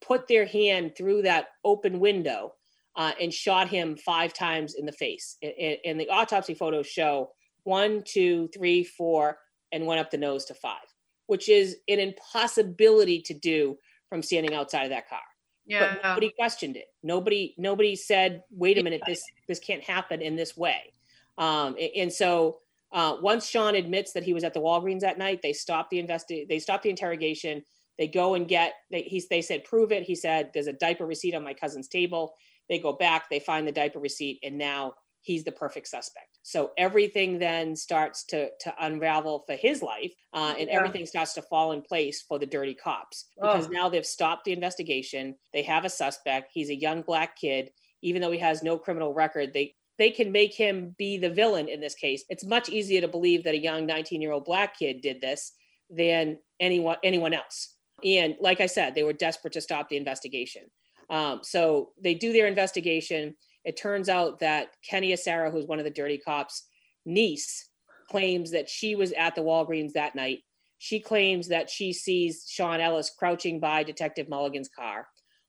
put 0.00 0.28
their 0.28 0.46
hand 0.46 0.92
through 0.96 1.22
that 1.22 1.46
open 1.64 1.98
window 1.98 2.52
uh, 2.96 3.12
and 3.20 3.32
shot 3.32 3.68
him 3.68 3.96
five 3.96 4.32
times 4.32 4.74
in 4.74 4.86
the 4.86 4.92
face. 4.92 5.36
And, 5.42 5.76
and 5.84 6.00
the 6.00 6.08
autopsy 6.10 6.54
photos 6.54 6.86
show 6.86 7.30
one, 7.64 8.02
two, 8.06 8.48
three, 8.54 8.84
four, 8.84 9.38
and 9.74 9.84
went 9.84 10.00
up 10.00 10.10
the 10.10 10.16
nose 10.16 10.46
to 10.46 10.54
five, 10.54 10.86
which 11.26 11.48
is 11.50 11.76
an 11.88 11.98
impossibility 11.98 13.20
to 13.22 13.34
do 13.34 13.76
from 14.08 14.22
standing 14.22 14.54
outside 14.54 14.84
of 14.84 14.90
that 14.90 15.08
car. 15.08 15.18
Yeah. 15.66 15.94
But 15.94 16.08
nobody 16.08 16.30
questioned 16.30 16.76
it. 16.76 16.86
Nobody, 17.02 17.54
nobody 17.58 17.96
said, 17.96 18.42
"Wait 18.50 18.78
a 18.78 18.82
minute, 18.82 19.02
this 19.06 19.22
this 19.48 19.58
can't 19.58 19.82
happen 19.82 20.22
in 20.22 20.36
this 20.36 20.56
way." 20.56 20.92
Um, 21.36 21.76
and 21.96 22.12
so 22.12 22.60
uh, 22.92 23.16
once 23.20 23.48
Sean 23.48 23.74
admits 23.74 24.12
that 24.12 24.22
he 24.22 24.32
was 24.32 24.44
at 24.44 24.54
the 24.54 24.60
Walgreens 24.60 25.00
that 25.00 25.18
night, 25.18 25.40
they 25.42 25.52
stopped 25.52 25.90
the 25.90 26.02
investi- 26.02 26.48
They 26.48 26.60
stopped 26.60 26.84
the 26.84 26.90
interrogation. 26.90 27.64
They 27.98 28.06
go 28.08 28.34
and 28.34 28.46
get. 28.46 28.74
They 28.90 29.02
he, 29.02 29.22
they 29.28 29.42
said, 29.42 29.64
"Prove 29.64 29.90
it." 29.90 30.04
He 30.04 30.14
said, 30.14 30.50
"There's 30.54 30.68
a 30.68 30.72
diaper 30.72 31.06
receipt 31.06 31.34
on 31.34 31.42
my 31.42 31.54
cousin's 31.54 31.88
table." 31.88 32.34
They 32.68 32.78
go 32.78 32.92
back. 32.92 33.28
They 33.28 33.40
find 33.40 33.66
the 33.66 33.72
diaper 33.72 33.98
receipt, 33.98 34.40
and 34.42 34.56
now 34.56 34.94
he's 35.24 35.42
the 35.42 35.52
perfect 35.52 35.88
suspect. 35.88 36.38
So 36.42 36.70
everything 36.78 37.38
then 37.38 37.74
starts 37.74 38.24
to 38.26 38.50
to 38.60 38.74
unravel 38.80 39.44
for 39.46 39.56
his 39.56 39.82
life, 39.82 40.12
uh, 40.32 40.54
and 40.58 40.68
yeah. 40.68 40.76
everything 40.76 41.06
starts 41.06 41.32
to 41.34 41.42
fall 41.42 41.72
in 41.72 41.82
place 41.82 42.22
for 42.22 42.38
the 42.38 42.46
dirty 42.46 42.74
cops 42.74 43.26
because 43.40 43.66
oh. 43.66 43.70
now 43.70 43.88
they've 43.88 44.06
stopped 44.06 44.44
the 44.44 44.52
investigation. 44.52 45.34
They 45.52 45.62
have 45.62 45.84
a 45.84 45.90
suspect. 45.90 46.50
He's 46.52 46.70
a 46.70 46.74
young 46.74 47.02
black 47.02 47.36
kid, 47.36 47.70
even 48.02 48.22
though 48.22 48.30
he 48.30 48.38
has 48.38 48.62
no 48.62 48.78
criminal 48.78 49.14
record. 49.14 49.52
They 49.52 49.74
they 49.98 50.10
can 50.10 50.30
make 50.30 50.54
him 50.54 50.94
be 50.98 51.18
the 51.18 51.30
villain 51.30 51.68
in 51.68 51.80
this 51.80 51.94
case. 51.94 52.24
It's 52.28 52.44
much 52.44 52.68
easier 52.68 53.00
to 53.00 53.08
believe 53.08 53.44
that 53.44 53.54
a 53.54 53.58
young 53.58 53.86
19 53.86 54.20
year 54.20 54.32
old 54.32 54.44
black 54.44 54.78
kid 54.78 55.00
did 55.00 55.20
this 55.20 55.52
than 55.90 56.38
anyone 56.60 56.96
anyone 57.02 57.32
else. 57.32 57.74
And 58.04 58.36
like 58.40 58.60
I 58.60 58.66
said, 58.66 58.94
they 58.94 59.04
were 59.04 59.12
desperate 59.12 59.54
to 59.54 59.60
stop 59.60 59.88
the 59.88 59.96
investigation. 59.96 60.64
Um, 61.10 61.40
so 61.42 61.90
they 62.02 62.14
do 62.14 62.32
their 62.32 62.46
investigation 62.46 63.34
it 63.64 63.76
turns 63.76 64.08
out 64.08 64.40
that 64.40 64.68
Kenny 64.88 65.12
Acerra, 65.12 65.50
who's 65.50 65.66
one 65.66 65.78
of 65.78 65.84
the 65.84 65.90
dirty 65.90 66.18
cops' 66.18 66.66
niece, 67.06 67.68
claims 68.10 68.50
that 68.50 68.68
she 68.68 68.94
was 68.94 69.12
at 69.12 69.34
the 69.34 69.42
Walgreens 69.42 69.92
that 69.92 70.14
night. 70.14 70.40
She 70.78 71.00
claims 71.00 71.48
that 71.48 71.70
she 71.70 71.92
sees 71.92 72.44
Sean 72.48 72.80
Ellis 72.80 73.10
crouching 73.18 73.60
by 73.60 73.82
Detective 73.82 74.28
Mulligan's 74.28 74.68
car. 74.68 75.06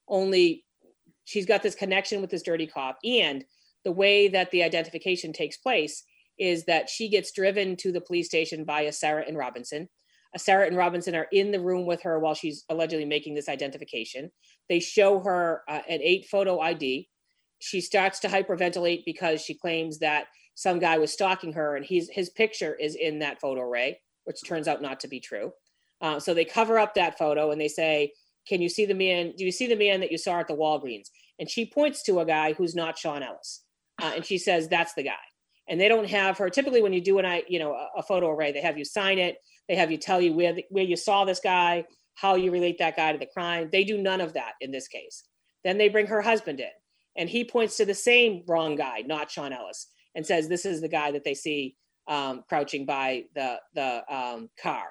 Only 0.07 0.63
she's 1.25 1.45
got 1.45 1.61
this 1.61 1.75
connection 1.75 2.21
with 2.21 2.29
this 2.29 2.43
dirty 2.43 2.67
cop. 2.67 2.97
And 3.03 3.43
the 3.83 3.91
way 3.91 4.29
that 4.29 4.51
the 4.51 4.63
identification 4.63 5.33
takes 5.33 5.57
place 5.57 6.03
is 6.39 6.65
that 6.65 6.89
she 6.89 7.09
gets 7.09 7.31
driven 7.31 7.75
to 7.77 7.91
the 7.91 8.01
police 8.01 8.27
station 8.27 8.63
by 8.63 8.85
Acerra 8.85 9.27
and 9.27 9.37
Robinson. 9.37 9.89
Acerra 10.37 10.67
and 10.67 10.77
Robinson 10.77 11.15
are 11.15 11.27
in 11.31 11.51
the 11.51 11.59
room 11.59 11.85
with 11.85 12.01
her 12.03 12.19
while 12.19 12.33
she's 12.33 12.65
allegedly 12.69 13.05
making 13.05 13.35
this 13.35 13.49
identification. 13.49 14.31
They 14.69 14.79
show 14.79 15.19
her 15.19 15.63
uh, 15.67 15.81
an 15.87 16.01
eight 16.01 16.27
photo 16.29 16.59
ID 16.59 17.09
she 17.65 17.81
starts 17.81 18.19
to 18.19 18.27
hyperventilate 18.27 19.03
because 19.05 19.41
she 19.41 19.55
claims 19.55 19.97
that 19.97 20.27
some 20.53 20.77
guy 20.77 20.99
was 20.99 21.11
stalking 21.11 21.53
her 21.53 21.75
and 21.75 21.83
he's 21.83 22.09
his 22.09 22.29
picture 22.29 22.75
is 22.75 22.95
in 22.95 23.19
that 23.19 23.41
photo 23.41 23.61
array 23.61 23.99
which 24.25 24.43
turns 24.43 24.67
out 24.67 24.81
not 24.81 24.99
to 24.99 25.07
be 25.07 25.19
true. 25.19 25.51
Uh, 26.01 26.19
so 26.19 26.33
they 26.33 26.45
cover 26.45 26.79
up 26.79 26.95
that 26.95 27.17
photo 27.17 27.51
and 27.51 27.59
they 27.59 27.67
say 27.67 28.11
can 28.47 28.61
you 28.61 28.69
see 28.69 28.85
the 28.85 28.93
man 28.93 29.33
do 29.37 29.43
you 29.43 29.51
see 29.51 29.67
the 29.67 29.75
man 29.75 29.99
that 29.99 30.11
you 30.11 30.17
saw 30.17 30.39
at 30.39 30.47
the 30.47 30.53
walgreens? 30.53 31.09
And 31.39 31.49
she 31.49 31.65
points 31.65 32.03
to 32.03 32.19
a 32.19 32.25
guy 32.25 32.53
who's 32.53 32.75
not 32.75 32.97
sean 32.97 33.23
ellis. 33.23 33.63
Uh, 34.01 34.13
and 34.15 34.25
she 34.25 34.37
says 34.37 34.67
that's 34.67 34.93
the 34.93 35.03
guy. 35.03 35.25
And 35.67 35.81
they 35.81 35.87
don't 35.87 36.09
have 36.09 36.37
her 36.37 36.49
typically 36.49 36.83
when 36.83 36.93
you 36.93 37.01
do 37.01 37.17
an 37.17 37.25
i 37.25 37.43
you 37.47 37.59
know 37.59 37.73
a, 37.73 37.87
a 37.97 38.03
photo 38.03 38.29
array 38.29 38.51
they 38.51 38.61
have 38.61 38.77
you 38.77 38.85
sign 38.85 39.17
it 39.17 39.37
they 39.67 39.75
have 39.75 39.89
you 39.89 39.97
tell 39.97 40.21
you 40.21 40.33
where 40.33 40.53
the, 40.53 40.65
where 40.69 40.83
you 40.83 40.95
saw 40.95 41.25
this 41.25 41.39
guy 41.39 41.85
how 42.15 42.35
you 42.35 42.51
relate 42.51 42.77
that 42.79 42.95
guy 42.95 43.11
to 43.11 43.17
the 43.17 43.25
crime. 43.25 43.69
They 43.71 43.83
do 43.83 43.97
none 43.97 44.21
of 44.21 44.33
that 44.33 44.53
in 44.61 44.71
this 44.71 44.87
case. 44.87 45.23
Then 45.63 45.77
they 45.77 45.89
bring 45.89 46.07
her 46.07 46.21
husband 46.21 46.59
in 46.59 46.69
and 47.15 47.29
he 47.29 47.43
points 47.43 47.77
to 47.77 47.85
the 47.85 47.93
same 47.93 48.43
wrong 48.47 48.75
guy, 48.75 49.03
not 49.05 49.31
Sean 49.31 49.53
Ellis, 49.53 49.87
and 50.15 50.25
says 50.25 50.47
this 50.47 50.65
is 50.65 50.81
the 50.81 50.89
guy 50.89 51.11
that 51.11 51.23
they 51.23 51.33
see 51.33 51.75
um, 52.07 52.43
crouching 52.47 52.85
by 52.85 53.23
the 53.35 53.57
the 53.73 54.03
um, 54.13 54.49
car. 54.61 54.85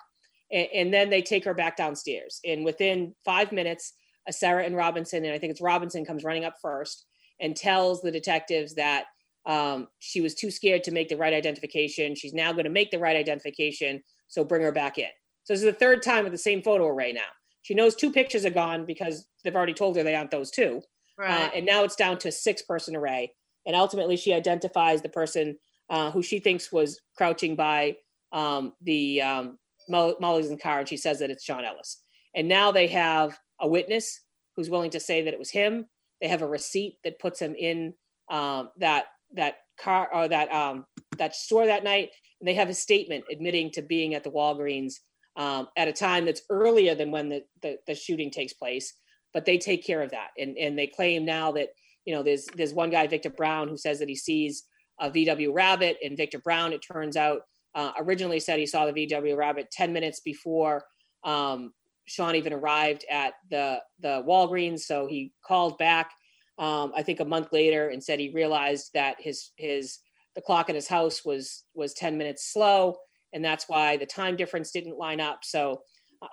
And, 0.50 0.68
and, 0.74 0.94
then 0.94 1.10
they 1.10 1.22
take 1.22 1.44
her 1.44 1.54
back 1.54 1.76
downstairs. 1.76 2.40
And 2.44 2.64
within 2.64 3.14
five 3.24 3.50
minutes, 3.50 3.94
Acerra 4.28 4.66
and 4.66 4.76
Robinson, 4.76 5.24
and 5.24 5.32
I 5.32 5.38
think 5.38 5.52
it's 5.52 5.60
Robinson, 5.60 6.04
comes 6.04 6.24
running 6.24 6.44
up 6.44 6.56
first 6.60 7.06
and 7.40 7.56
tells 7.56 8.02
the 8.02 8.10
detectives 8.10 8.74
that 8.74 9.06
um, 9.46 9.88
she 10.00 10.20
was 10.20 10.34
too 10.34 10.50
scared 10.50 10.84
to 10.84 10.90
make 10.90 11.08
the 11.08 11.16
right 11.16 11.32
identification. 11.32 12.14
She's 12.14 12.34
now 12.34 12.52
going 12.52 12.64
to 12.64 12.70
make 12.70 12.90
the 12.90 12.98
right 12.98 13.16
identification, 13.16 14.02
so 14.28 14.44
bring 14.44 14.62
her 14.62 14.72
back 14.72 14.98
in. 14.98 15.08
So 15.44 15.52
this 15.52 15.60
is 15.60 15.66
the 15.66 15.72
third 15.72 16.02
time 16.02 16.24
with 16.24 16.32
the 16.32 16.38
same 16.38 16.62
photo 16.62 16.86
array 16.86 17.12
now. 17.12 17.20
She 17.62 17.74
knows 17.74 17.94
two 17.94 18.12
pictures 18.12 18.44
are 18.44 18.50
gone 18.50 18.86
because 18.86 19.26
they've 19.42 19.56
already 19.56 19.74
told 19.74 19.96
her 19.96 20.02
they 20.02 20.14
aren't 20.14 20.30
those 20.30 20.50
two. 20.50 20.82
Uh, 21.18 21.22
right. 21.22 21.42
Uh, 21.42 21.50
and 21.56 21.66
now 21.66 21.84
it's 21.84 21.96
down 21.96 22.18
to 22.18 22.28
a 22.28 22.32
six 22.32 22.62
person 22.62 22.96
array. 22.96 23.32
And 23.66 23.74
ultimately, 23.74 24.16
she 24.16 24.34
identifies 24.34 25.02
the 25.02 25.08
person 25.08 25.56
uh, 25.88 26.10
who 26.10 26.22
she 26.22 26.38
thinks 26.38 26.72
was 26.72 27.00
crouching 27.16 27.56
by 27.56 27.96
um, 28.32 28.72
the 28.82 29.22
um, 29.22 29.58
Mulligan's 29.88 30.60
car, 30.62 30.80
and 30.80 30.88
she 30.88 30.96
says 30.96 31.20
that 31.20 31.30
it's 31.30 31.44
Sean 31.44 31.64
Ellis. 31.64 32.02
And 32.34 32.48
now 32.48 32.72
they 32.72 32.88
have 32.88 33.38
a 33.60 33.68
witness 33.68 34.20
who's 34.56 34.70
willing 34.70 34.90
to 34.90 35.00
say 35.00 35.22
that 35.22 35.32
it 35.32 35.38
was 35.38 35.50
him. 35.50 35.86
They 36.20 36.28
have 36.28 36.42
a 36.42 36.46
receipt 36.46 36.96
that 37.04 37.18
puts 37.18 37.40
him 37.40 37.54
in 37.54 37.94
um, 38.30 38.70
that 38.78 39.06
that 39.34 39.56
car 39.78 40.08
or 40.12 40.28
that 40.28 40.52
um, 40.52 40.86
that 41.18 41.34
store 41.34 41.66
that 41.66 41.84
night, 41.84 42.10
and 42.40 42.48
they 42.48 42.54
have 42.54 42.68
a 42.68 42.74
statement 42.74 43.24
admitting 43.30 43.70
to 43.72 43.82
being 43.82 44.14
at 44.14 44.24
the 44.24 44.30
Walgreens 44.30 44.94
um, 45.36 45.68
at 45.76 45.88
a 45.88 45.92
time 45.92 46.24
that's 46.24 46.42
earlier 46.50 46.94
than 46.94 47.10
when 47.10 47.28
the, 47.28 47.44
the, 47.62 47.78
the 47.86 47.94
shooting 47.94 48.30
takes 48.30 48.52
place 48.52 48.94
but 49.34 49.44
they 49.44 49.58
take 49.58 49.84
care 49.84 50.00
of 50.00 50.12
that. 50.12 50.28
And 50.38 50.56
and 50.56 50.78
they 50.78 50.86
claim 50.86 51.24
now 51.26 51.52
that 51.52 51.68
you 52.06 52.14
know 52.14 52.22
there's 52.22 52.46
there's 52.56 52.72
one 52.72 52.90
guy 52.90 53.06
Victor 53.06 53.30
Brown 53.30 53.68
who 53.68 53.76
says 53.76 53.98
that 53.98 54.08
he 54.08 54.16
sees 54.16 54.64
a 55.00 55.10
VW 55.10 55.52
Rabbit, 55.52 55.98
and 56.02 56.16
Victor 56.16 56.38
Brown 56.38 56.72
it 56.72 56.80
turns 56.80 57.16
out 57.16 57.40
uh, 57.74 57.92
originally 57.98 58.40
said 58.40 58.58
he 58.58 58.66
saw 58.66 58.86
the 58.86 59.06
VW 59.06 59.36
Rabbit 59.36 59.70
10 59.72 59.92
minutes 59.92 60.20
before 60.20 60.84
um, 61.24 61.72
Sean 62.06 62.36
even 62.36 62.52
arrived 62.52 63.04
at 63.10 63.34
the 63.50 63.80
the 64.00 64.22
Walgreens. 64.26 64.80
So 64.80 65.06
he 65.06 65.32
called 65.44 65.78
back, 65.78 66.10
um, 66.58 66.92
I 66.96 67.02
think 67.02 67.20
a 67.20 67.24
month 67.24 67.48
later, 67.52 67.88
and 67.88 68.02
said 68.02 68.20
he 68.20 68.30
realized 68.30 68.90
that 68.94 69.16
his 69.18 69.50
his 69.56 69.98
the 70.36 70.42
clock 70.42 70.68
in 70.68 70.74
his 70.74 70.88
house 70.88 71.24
was 71.24 71.64
was 71.74 71.94
10 71.94 72.16
minutes 72.18 72.52
slow, 72.52 72.96
and 73.32 73.44
that's 73.44 73.68
why 73.68 73.96
the 73.96 74.06
time 74.06 74.36
difference 74.36 74.70
didn't 74.70 74.98
line 74.98 75.20
up. 75.20 75.40
So 75.42 75.82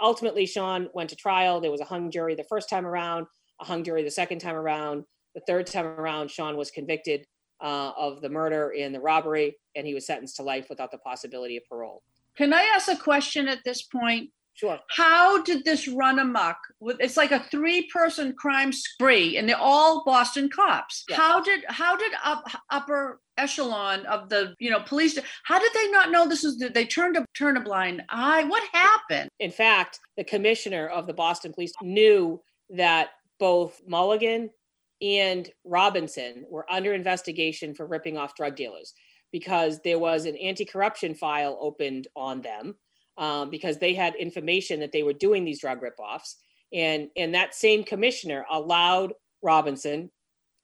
ultimately, 0.02 0.46
Sean 0.46 0.90
went 0.94 1.10
to 1.10 1.16
trial. 1.16 1.60
There 1.60 1.72
was 1.72 1.82
a 1.82 1.86
hung 1.86 2.12
jury 2.12 2.36
the 2.36 2.44
first 2.44 2.70
time 2.70 2.86
around, 2.86 3.28
a 3.60 3.66
hung 3.66 3.84
jury 3.84 4.04
the 4.04 4.12
second 4.12 4.40
time 4.40 4.56
around. 4.56 5.04
The 5.36 5.42
third 5.48 5.68
time 5.68 5.86
around, 5.86 6.30
Sean 6.30 6.58
was 6.58 6.72
convicted 6.72 7.26
uh, 7.62 7.92
of 7.98 8.22
the 8.22 8.30
murder 8.30 8.74
and 8.78 8.94
the 8.94 9.00
robbery, 9.00 9.56
and 9.76 9.86
he 9.86 9.94
was 9.94 10.06
sentenced 10.06 10.36
to 10.38 10.44
life 10.44 10.68
without 10.70 10.92
the 10.92 10.98
possibility 10.98 11.58
of 11.58 11.64
parole. 11.70 12.04
Can 12.36 12.54
I 12.54 12.64
ask 12.64 12.90
a 12.90 12.96
question 12.96 13.48
at 13.48 13.60
this 13.64 13.84
point? 13.84 14.30
Sure. 14.54 14.80
How 14.90 15.42
did 15.44 15.64
this 15.64 15.88
run 15.88 16.20
amok? 16.20 16.58
It's 17.00 17.18
like 17.18 17.32
a 17.32 17.40
three-person 17.40 18.34
crime 18.34 18.72
spree, 18.72 19.38
and 19.38 19.48
they're 19.48 19.58
all 19.58 20.04
Boston 20.04 20.50
cops. 20.50 21.04
Yeah. 21.10 21.16
How 21.16 21.42
did 21.42 21.64
how 21.68 21.96
did 21.96 22.12
up, 22.24 22.44
upper 22.70 23.22
echelon 23.38 24.06
of 24.06 24.30
the 24.30 24.54
you 24.60 24.70
know 24.70 24.82
police? 24.82 25.18
How 25.46 25.58
did 25.58 25.72
they 25.74 25.90
not 25.90 26.12
know 26.12 26.28
this 26.28 26.44
was? 26.44 26.58
They 26.58 26.86
turned 26.86 27.18
a 27.18 27.26
turn 27.36 27.58
a 27.58 27.62
blind 27.62 28.04
eye. 28.10 28.44
What 28.44 28.64
happened? 28.74 29.30
In 29.40 29.52
fact, 29.52 30.00
the 30.18 30.24
commissioner 30.24 30.88
of 30.88 31.08
the 31.08 31.14
Boston 31.14 31.54
Police 31.54 31.74
knew 31.82 32.42
that 32.70 33.10
both 33.40 33.82
Mulligan 33.88 34.50
and 35.02 35.50
Robinson 35.64 36.46
were 36.50 36.72
under 36.72 36.94
investigation 36.94 37.74
for 37.74 37.88
ripping 37.88 38.18
off 38.18 38.36
drug 38.36 38.56
dealers 38.56 38.94
because 39.32 39.80
there 39.80 39.98
was 39.98 40.26
an 40.26 40.36
anti-corruption 40.38 41.16
file 41.16 41.58
opened 41.60 42.08
on 42.16 42.42
them 42.42 42.76
um, 43.22 43.52
because 43.52 43.78
they 43.78 43.94
had 43.94 44.16
information 44.16 44.80
that 44.80 44.92
they 44.92 45.04
were 45.04 45.14
doing 45.14 45.46
these 45.46 45.62
drug 45.62 45.80
ripoffs. 45.80 46.36
And, 46.74 47.10
and 47.16 47.36
that 47.36 47.54
same 47.54 47.84
commissioner 47.84 48.46
allowed 48.50 49.14
Robinson 49.44 50.10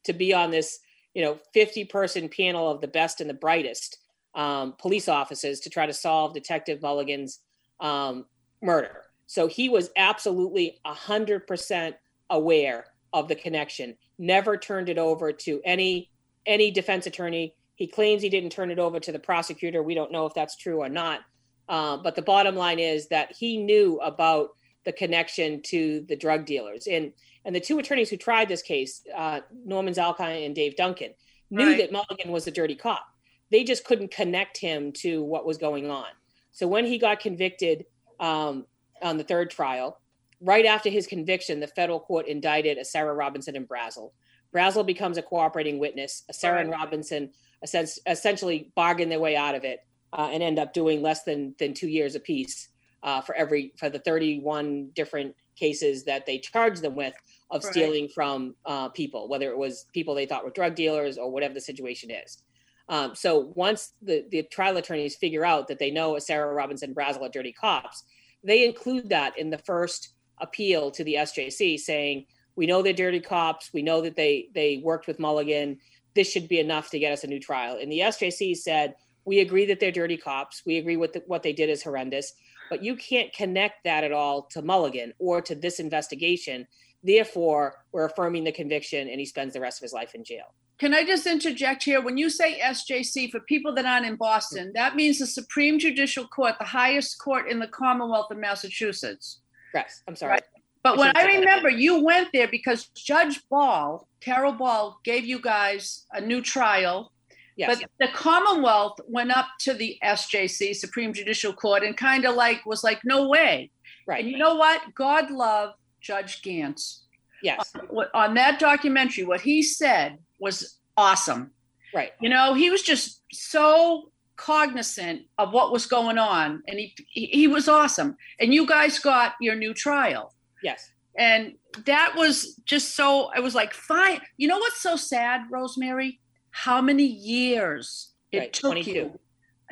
to 0.05 0.13
be 0.13 0.33
on 0.33 0.49
this, 0.49 0.79
you 1.13 1.23
know, 1.23 1.37
50 1.53 1.85
person 1.85 2.27
panel 2.27 2.69
of 2.69 2.81
the 2.81 2.87
best 2.87 3.21
and 3.21 3.29
the 3.29 3.35
brightest 3.35 3.99
um, 4.33 4.73
police 4.79 5.07
officers 5.07 5.59
to 5.61 5.69
try 5.69 5.85
to 5.85 5.93
solve 5.93 6.33
Detective 6.33 6.81
Mulligan's 6.81 7.39
um, 7.79 8.25
murder. 8.63 9.03
So 9.27 9.45
he 9.45 9.69
was 9.69 9.91
absolutely 9.95 10.79
100% 10.83 11.93
aware 12.31 12.85
of 13.13 13.27
the 13.27 13.35
connection, 13.35 13.95
never 14.17 14.57
turned 14.57 14.89
it 14.89 14.97
over 14.97 15.31
to 15.31 15.61
any 15.63 16.09
any 16.45 16.71
defense 16.71 17.05
attorney. 17.05 17.53
He 17.75 17.87
claims 17.87 18.21
he 18.21 18.29
didn't 18.29 18.51
turn 18.51 18.71
it 18.71 18.79
over 18.79 18.99
to 19.01 19.11
the 19.11 19.19
prosecutor. 19.19 19.83
We 19.83 19.95
don't 19.95 20.11
know 20.11 20.25
if 20.25 20.33
that's 20.33 20.55
true 20.55 20.81
or 20.81 20.87
not. 20.89 21.21
Uh, 21.69 21.97
but 21.97 22.15
the 22.15 22.21
bottom 22.21 22.55
line 22.55 22.79
is 22.79 23.07
that 23.09 23.31
he 23.35 23.57
knew 23.57 23.99
about 23.99 24.49
the 24.85 24.91
connection 24.93 25.61
to 25.61 26.05
the 26.07 26.15
drug 26.15 26.45
dealers. 26.45 26.87
And 26.87 27.13
And 27.45 27.55
the 27.55 27.61
two 27.61 27.79
attorneys 27.79 28.09
who 28.09 28.17
tried 28.17 28.49
this 28.49 28.61
case, 28.61 29.03
uh, 29.15 29.39
Norman 29.65 29.93
Zalkind 29.93 30.45
and 30.45 30.53
Dave 30.53 30.75
Duncan, 30.75 31.13
knew 31.49 31.65
Right. 31.67 31.77
that 31.77 31.91
Mulligan 31.93 32.31
was 32.31 32.45
a 32.47 32.51
dirty 32.51 32.75
cop. 32.75 33.05
They 33.51 33.63
just 33.63 33.85
couldn't 33.85 34.11
connect 34.11 34.57
him 34.57 34.91
to 35.03 35.23
what 35.23 35.45
was 35.45 35.57
going 35.57 35.89
on. 35.89 36.07
So 36.51 36.67
when 36.67 36.85
he 36.85 36.97
got 36.97 37.21
convicted 37.21 37.85
um, 38.19 38.65
on 39.01 39.15
the 39.17 39.23
third 39.23 39.49
trial, 39.49 40.01
right 40.41 40.65
after 40.65 40.89
his 40.89 41.07
conviction, 41.07 41.61
the 41.61 41.67
federal 41.67 42.01
court 42.01 42.27
indicted 42.27 42.77
Acerra 42.77 43.15
Robinson 43.15 43.55
and 43.55 43.67
Brazil. 43.67 44.11
Brazil 44.51 44.83
becomes 44.83 45.17
a 45.17 45.21
cooperating 45.21 45.79
witness. 45.79 46.23
Acerra 46.31 46.61
and 46.61 46.69
Robinson 46.69 47.31
essentially 47.63 48.71
bargain 48.75 49.09
their 49.09 49.19
way 49.19 49.35
out 49.35 49.55
of 49.55 49.63
it 49.63 49.79
uh, 50.17 50.29
and 50.31 50.43
end 50.43 50.59
up 50.59 50.73
doing 50.73 51.01
less 51.01 51.23
than 51.23 51.55
than 51.59 51.73
two 51.73 51.87
years 51.87 52.15
apiece 52.15 52.69
uh, 53.03 53.21
for 53.21 53.35
every 53.35 53.71
for 53.77 53.89
the 53.89 53.99
31 53.99 54.89
different 54.95 55.35
cases 55.55 56.03
that 56.05 56.25
they 56.25 56.37
charged 56.37 56.81
them 56.81 56.95
with 56.95 57.13
of 57.49 57.63
Right. 57.63 57.71
stealing 57.71 58.09
from 58.09 58.55
uh, 58.65 58.89
people, 58.89 59.29
whether 59.29 59.49
it 59.49 59.57
was 59.57 59.85
people 59.93 60.13
they 60.13 60.25
thought 60.25 60.43
were 60.43 60.51
drug 60.51 60.75
dealers 60.75 61.17
or 61.17 61.31
whatever 61.31 61.53
the 61.53 61.61
situation 61.61 62.11
is. 62.11 62.43
Um, 62.89 63.15
so 63.15 63.51
once 63.55 63.93
the, 64.01 64.25
the 64.31 64.43
trial 64.43 64.77
attorneys 64.77 65.15
figure 65.15 65.45
out 65.45 65.67
that 65.67 65.79
they 65.79 65.91
know 65.91 66.13
Acerra 66.13 66.53
Robinson 66.55 66.93
Brazil 66.93 67.25
are 67.25 67.29
dirty 67.29 67.53
cops, 67.53 68.03
they 68.43 68.65
include 68.65 69.09
that 69.09 69.37
in 69.37 69.49
the 69.49 69.57
first 69.59 70.13
appeal 70.39 70.91
to 70.91 71.03
the 71.03 71.15
SJC 71.15 71.79
saying, 71.79 72.25
we 72.55 72.65
know 72.65 72.81
they're 72.81 72.93
dirty 72.93 73.19
cops. 73.19 73.71
We 73.73 73.81
know 73.83 74.01
that 74.01 74.15
they 74.15 74.49
they 74.53 74.81
worked 74.83 75.07
with 75.07 75.19
Mulligan. 75.19 75.77
This 76.15 76.31
should 76.31 76.47
be 76.47 76.59
enough 76.59 76.89
to 76.89 76.99
get 76.99 77.13
us 77.13 77.23
a 77.23 77.27
new 77.27 77.39
trial. 77.39 77.77
And 77.79 77.91
the 77.91 77.99
SJC 77.99 78.57
said, 78.57 78.95
we 79.27 79.41
agree 79.41 79.65
that 79.65 79.79
they're 79.79 79.91
dirty 79.91 80.17
cops. 80.17 80.63
We 80.65 80.77
agree 80.77 80.95
with 80.95 81.13
the, 81.13 81.23
what 81.27 81.43
they 81.43 81.51
did 81.51 81.69
is 81.69 81.83
horrendous, 81.83 82.33
but 82.69 82.81
you 82.81 82.95
can't 82.95 83.31
connect 83.33 83.83
that 83.83 84.05
at 84.05 84.13
all 84.13 84.43
to 84.51 84.61
Mulligan 84.61 85.13
or 85.19 85.41
to 85.41 85.53
this 85.53 85.79
investigation. 85.79 86.65
Therefore, 87.03 87.75
we're 87.91 88.05
affirming 88.05 88.45
the 88.45 88.53
conviction 88.53 89.09
and 89.09 89.19
he 89.19 89.25
spends 89.25 89.53
the 89.53 89.59
rest 89.59 89.79
of 89.79 89.83
his 89.83 89.93
life 89.93 90.15
in 90.15 90.23
jail. 90.23 90.55
Can 90.79 90.93
I 90.93 91.03
just 91.03 91.25
interject 91.25 91.83
here? 91.83 92.01
When 92.01 92.17
you 92.17 92.29
say 92.29 92.61
SJC, 92.61 93.31
for 93.31 93.39
people 93.41 93.73
that 93.75 93.85
aren't 93.85 94.05
in 94.05 94.15
Boston, 94.15 94.71
that 94.75 94.95
means 94.95 95.19
the 95.19 95.27
Supreme 95.27 95.77
Judicial 95.77 96.27
Court, 96.27 96.55
the 96.59 96.65
highest 96.65 97.19
court 97.19 97.49
in 97.49 97.59
the 97.59 97.67
Commonwealth 97.67 98.27
of 98.31 98.37
Massachusetts. 98.37 99.41
Yes, 99.73 100.03
I'm 100.07 100.15
sorry. 100.15 100.33
Right. 100.33 100.43
But 100.83 100.95
I 100.95 100.99
when 100.99 101.09
I 101.17 101.23
that. 101.23 101.39
remember, 101.39 101.69
you 101.69 102.03
went 102.03 102.29
there 102.31 102.47
because 102.47 102.87
Judge 102.95 103.41
Ball, 103.49 104.07
Carol 104.21 104.53
Ball, 104.53 104.99
gave 105.03 105.25
you 105.25 105.41
guys 105.41 106.05
a 106.13 106.21
new 106.21 106.41
trial. 106.41 107.11
Yes. 107.57 107.79
But 107.79 107.89
the 107.99 108.13
Commonwealth 108.13 108.99
went 109.07 109.31
up 109.35 109.47
to 109.61 109.73
the 109.73 109.97
SJC, 110.03 110.75
Supreme 110.75 111.11
Judicial 111.13 111.51
Court, 111.53 111.83
and 111.83 111.97
kind 111.97 112.23
of 112.25 112.35
like 112.35 112.65
was 112.65 112.83
like, 112.83 112.99
no 113.03 113.27
way. 113.27 113.71
right. 114.07 114.23
And 114.23 114.31
you 114.31 114.37
know 114.37 114.55
what? 114.55 114.81
God 114.95 115.31
love 115.31 115.73
Judge 115.99 116.41
Gants. 116.43 117.03
yes. 117.43 117.71
Uh, 117.75 117.79
what- 117.89 118.11
On 118.13 118.33
that 118.35 118.59
documentary, 118.59 119.23
what 119.25 119.41
he 119.41 119.63
said 119.63 120.19
was 120.39 120.77
awesome. 120.95 121.51
Right. 121.95 122.11
You 122.21 122.29
know, 122.29 122.53
he 122.53 122.69
was 122.69 122.81
just 122.83 123.21
so 123.31 124.11
cognizant 124.35 125.23
of 125.39 125.51
what 125.51 125.71
was 125.71 125.85
going 125.87 126.17
on, 126.17 126.61
and 126.67 126.77
he 126.79 126.93
he, 127.09 127.25
he 127.27 127.47
was 127.47 127.67
awesome. 127.67 128.15
And 128.39 128.53
you 128.53 128.67
guys 128.67 128.99
got 128.99 129.33
your 129.41 129.55
new 129.55 129.73
trial, 129.73 130.33
Yes. 130.63 130.91
and 131.17 131.53
that 131.85 132.13
was 132.15 132.55
just 132.65 132.95
so. 132.95 133.31
I 133.35 133.39
was 133.39 133.55
like, 133.55 133.73
fine. 133.73 134.19
You 134.37 134.47
know 134.47 134.59
what's 134.59 134.81
so 134.81 134.95
sad, 134.95 135.41
Rosemary? 135.49 136.19
How 136.63 136.81
many 136.81 137.05
years 137.05 138.09
it 138.31 138.39
Right, 138.39 138.53
took 138.53 138.71
22. 138.71 138.91
you 138.91 139.19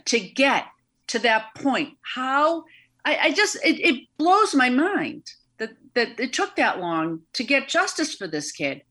to 0.06 0.20
get 0.20 0.65
to 1.08 1.20
that 1.20 1.54
point? 1.56 1.94
How 2.01 2.63
I, 3.04 3.18
I 3.27 3.32
just 3.34 3.56
it, 3.63 3.80
it 3.80 4.04
blows 4.18 4.54
my 4.54 4.70
mind 4.70 5.24
that 5.58 5.72
that 5.96 6.20
it 6.20 6.32
took 6.34 6.56
that 6.58 6.80
long 6.80 7.22
to 7.34 7.44
get 7.44 7.68
justice 7.68 8.13
for 8.15 8.27
this 8.27 8.51
kid. 8.51 8.84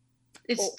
It's 0.48 0.70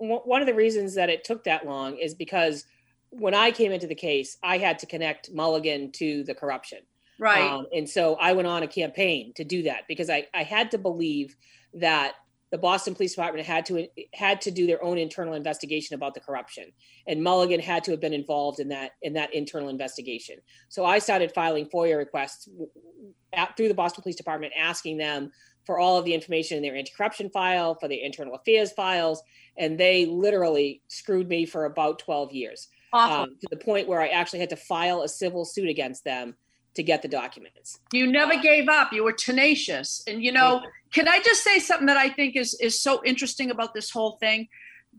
Well, 0.00 0.22
One 0.24 0.40
of 0.40 0.46
the 0.46 0.54
reasons 0.54 0.94
that 0.94 1.08
it 1.10 1.24
took 1.24 1.44
that 1.44 1.64
long 1.66 1.96
is 1.96 2.14
because 2.14 2.64
when 3.10 3.34
I 3.34 3.50
came 3.52 3.72
into 3.72 3.86
the 3.86 3.94
case, 3.94 4.36
I 4.42 4.58
had 4.58 4.78
to 4.80 4.86
connect 4.86 5.30
Mulligan 5.32 5.92
to 5.92 6.24
the 6.24 6.34
corruption. 6.34 6.80
right. 7.18 7.40
Um, 7.50 7.66
and 7.74 7.88
so 7.88 8.16
I 8.16 8.32
went 8.32 8.48
on 8.48 8.62
a 8.62 8.68
campaign 8.68 9.32
to 9.36 9.44
do 9.44 9.62
that 9.62 9.82
because 9.88 10.10
I, 10.10 10.26
I 10.34 10.42
had 10.42 10.70
to 10.72 10.78
believe 10.78 11.36
that 11.74 12.14
the 12.50 12.58
Boston 12.58 12.94
Police 12.94 13.14
Department 13.14 13.46
had 13.46 13.66
to 13.66 13.86
had 14.14 14.40
to 14.42 14.50
do 14.50 14.66
their 14.66 14.82
own 14.82 14.98
internal 14.98 15.34
investigation 15.34 15.94
about 15.94 16.14
the 16.14 16.20
corruption, 16.20 16.72
and 17.06 17.22
Mulligan 17.22 17.60
had 17.60 17.84
to 17.84 17.90
have 17.90 18.00
been 18.00 18.14
involved 18.14 18.58
in 18.60 18.68
that 18.68 18.92
in 19.02 19.12
that 19.14 19.34
internal 19.34 19.68
investigation. 19.68 20.36
So 20.68 20.84
I 20.84 20.98
started 20.98 21.32
filing 21.34 21.66
FOIA 21.66 21.98
requests 21.98 22.48
at, 23.32 23.56
through 23.56 23.68
the 23.68 23.74
Boston 23.74 24.02
Police 24.02 24.16
Department, 24.16 24.54
asking 24.58 24.98
them 24.98 25.30
for 25.66 25.78
all 25.78 25.98
of 25.98 26.06
the 26.06 26.14
information 26.14 26.56
in 26.56 26.62
their 26.62 26.74
anti-corruption 26.74 27.28
file, 27.28 27.74
for 27.74 27.88
their 27.88 27.98
internal 28.02 28.34
affairs 28.34 28.72
files, 28.72 29.22
and 29.58 29.78
they 29.78 30.06
literally 30.06 30.80
screwed 30.88 31.28
me 31.28 31.44
for 31.44 31.66
about 31.66 31.98
twelve 31.98 32.32
years 32.32 32.68
Awful. 32.92 33.16
um, 33.16 33.36
to 33.40 33.48
the 33.50 33.62
point 33.62 33.86
where 33.86 34.00
I 34.00 34.08
actually 34.08 34.38
had 34.38 34.50
to 34.50 34.56
file 34.56 35.02
a 35.02 35.08
civil 35.08 35.44
suit 35.44 35.68
against 35.68 36.04
them 36.04 36.34
to 36.78 36.82
get 36.84 37.02
the 37.02 37.08
documents. 37.08 37.80
you 37.92 38.06
never 38.06 38.36
gave 38.40 38.68
up. 38.68 38.92
You 38.92 39.02
were 39.02 39.12
tenacious. 39.12 40.02
And 40.06 40.22
you 40.22 40.32
know, 40.32 40.62
can 40.92 41.08
I 41.08 41.18
just 41.20 41.42
say 41.42 41.58
something 41.58 41.86
that 41.86 41.96
I 41.96 42.08
think 42.08 42.36
is 42.36 42.54
is 42.60 42.80
so 42.80 43.02
interesting 43.04 43.50
about 43.50 43.74
this 43.74 43.90
whole 43.90 44.12
thing? 44.18 44.48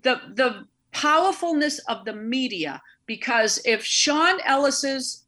The 0.04 0.22
the 0.36 0.68
powerfulness 0.92 1.80
of 1.88 2.06
the 2.06 2.14
media. 2.14 2.82
Because 3.06 3.60
if 3.66 3.84
Sean 3.84 4.40
Ellis's 4.46 5.24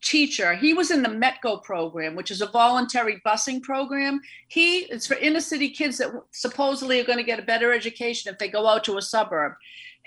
teacher, 0.00 0.54
he 0.54 0.72
was 0.72 0.90
in 0.90 1.02
the 1.02 1.08
METCO 1.08 1.62
program, 1.62 2.14
which 2.14 2.30
is 2.30 2.40
a 2.40 2.46
voluntary 2.46 3.20
busing 3.26 3.60
program. 3.62 4.20
He 4.48 4.78
it's 4.94 5.06
for 5.06 5.16
inner 5.16 5.40
city 5.40 5.68
kids 5.70 5.98
that 5.98 6.12
supposedly 6.30 7.00
are 7.00 7.04
going 7.04 7.18
to 7.18 7.24
get 7.32 7.40
a 7.40 7.50
better 7.52 7.72
education 7.72 8.32
if 8.32 8.38
they 8.38 8.48
go 8.48 8.66
out 8.66 8.84
to 8.84 8.96
a 8.96 9.02
suburb. 9.02 9.52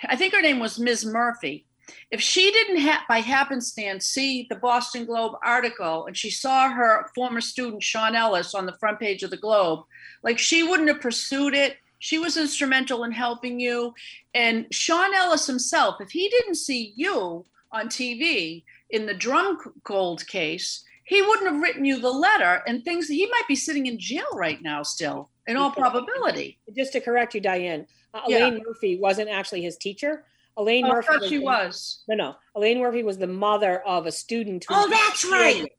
I 0.08 0.16
think 0.16 0.34
her 0.34 0.42
name 0.42 0.60
was 0.60 0.80
Ms. 0.80 1.06
Murphy. 1.06 1.66
If 2.12 2.22
she 2.22 2.52
didn't 2.52 2.82
ha- 2.82 3.04
by 3.08 3.20
happenstance 3.20 4.06
see 4.06 4.48
the 4.50 4.56
Boston 4.56 5.06
Globe 5.06 5.34
article 5.44 6.06
and 6.06 6.16
she 6.16 6.30
saw 6.30 6.70
her 6.70 7.08
former 7.16 7.42
student 7.42 7.84
Sean 7.84 8.16
Ellis 8.16 8.54
on 8.56 8.66
the 8.66 8.78
front 8.80 9.00
page 9.00 9.24
of 9.24 9.30
the 9.30 9.38
Globe, 9.38 9.86
like 10.24 10.40
she 10.40 10.64
wouldn't 10.64 10.90
have 10.90 11.02
pursued 11.02 11.54
it. 11.54 11.78
She 12.00 12.18
was 12.18 12.38
instrumental 12.38 13.04
in 13.04 13.12
helping 13.12 13.60
you. 13.60 13.94
And 14.34 14.68
Sean 14.72 15.14
Ellis 15.14 15.46
himself, 15.48 16.00
if 16.00 16.12
he 16.12 16.30
didn't 16.30 16.56
see 16.56 16.94
you 16.96 17.46
on 17.72 17.88
TV 17.88 18.64
in 18.90 19.06
the 19.06 19.14
drum 19.14 19.58
gold 19.84 20.26
case, 20.28 20.84
he 21.04 21.22
wouldn't 21.22 21.52
have 21.52 21.62
written 21.62 21.86
you 21.86 22.00
the 22.00 22.10
letter 22.12 22.62
and 22.68 22.84
things. 22.84 23.08
He 23.08 23.26
might 23.26 23.48
be 23.48 23.56
sitting 23.56 23.88
in 23.88 24.00
jail 24.00 24.28
right 24.34 24.62
now, 24.62 24.84
still, 24.84 25.30
in 25.48 25.58
all 25.58 25.72
probability. 25.72 26.60
Just 26.76 26.94
to 26.94 27.02
correct 27.02 27.34
you, 27.34 27.42
Diane, 27.42 27.88
uh, 28.14 28.22
Yeah. 28.28 28.48
Elaine 28.48 28.62
Murphy 28.66 28.98
wasn't 29.00 29.30
actually 29.30 29.62
his 29.62 29.76
teacher. 29.76 30.24
Elaine 30.60 30.86
Oh, 30.86 30.90
I 30.90 30.94
Murphy. 30.96 31.08
thought 31.08 31.24
she 31.30 31.40
was. 31.40 32.04
No, 32.10 32.16
no. 32.16 32.36
Elaine 32.56 32.80
Murphy 32.80 33.02
was 33.02 33.18
the 33.18 33.28
mother 33.28 33.80
of 33.88 34.06
a 34.06 34.12
student. 34.12 34.66
who- 34.68 34.76
Oh, 34.76 34.88
that's 34.90 35.24
right. 35.26 35.72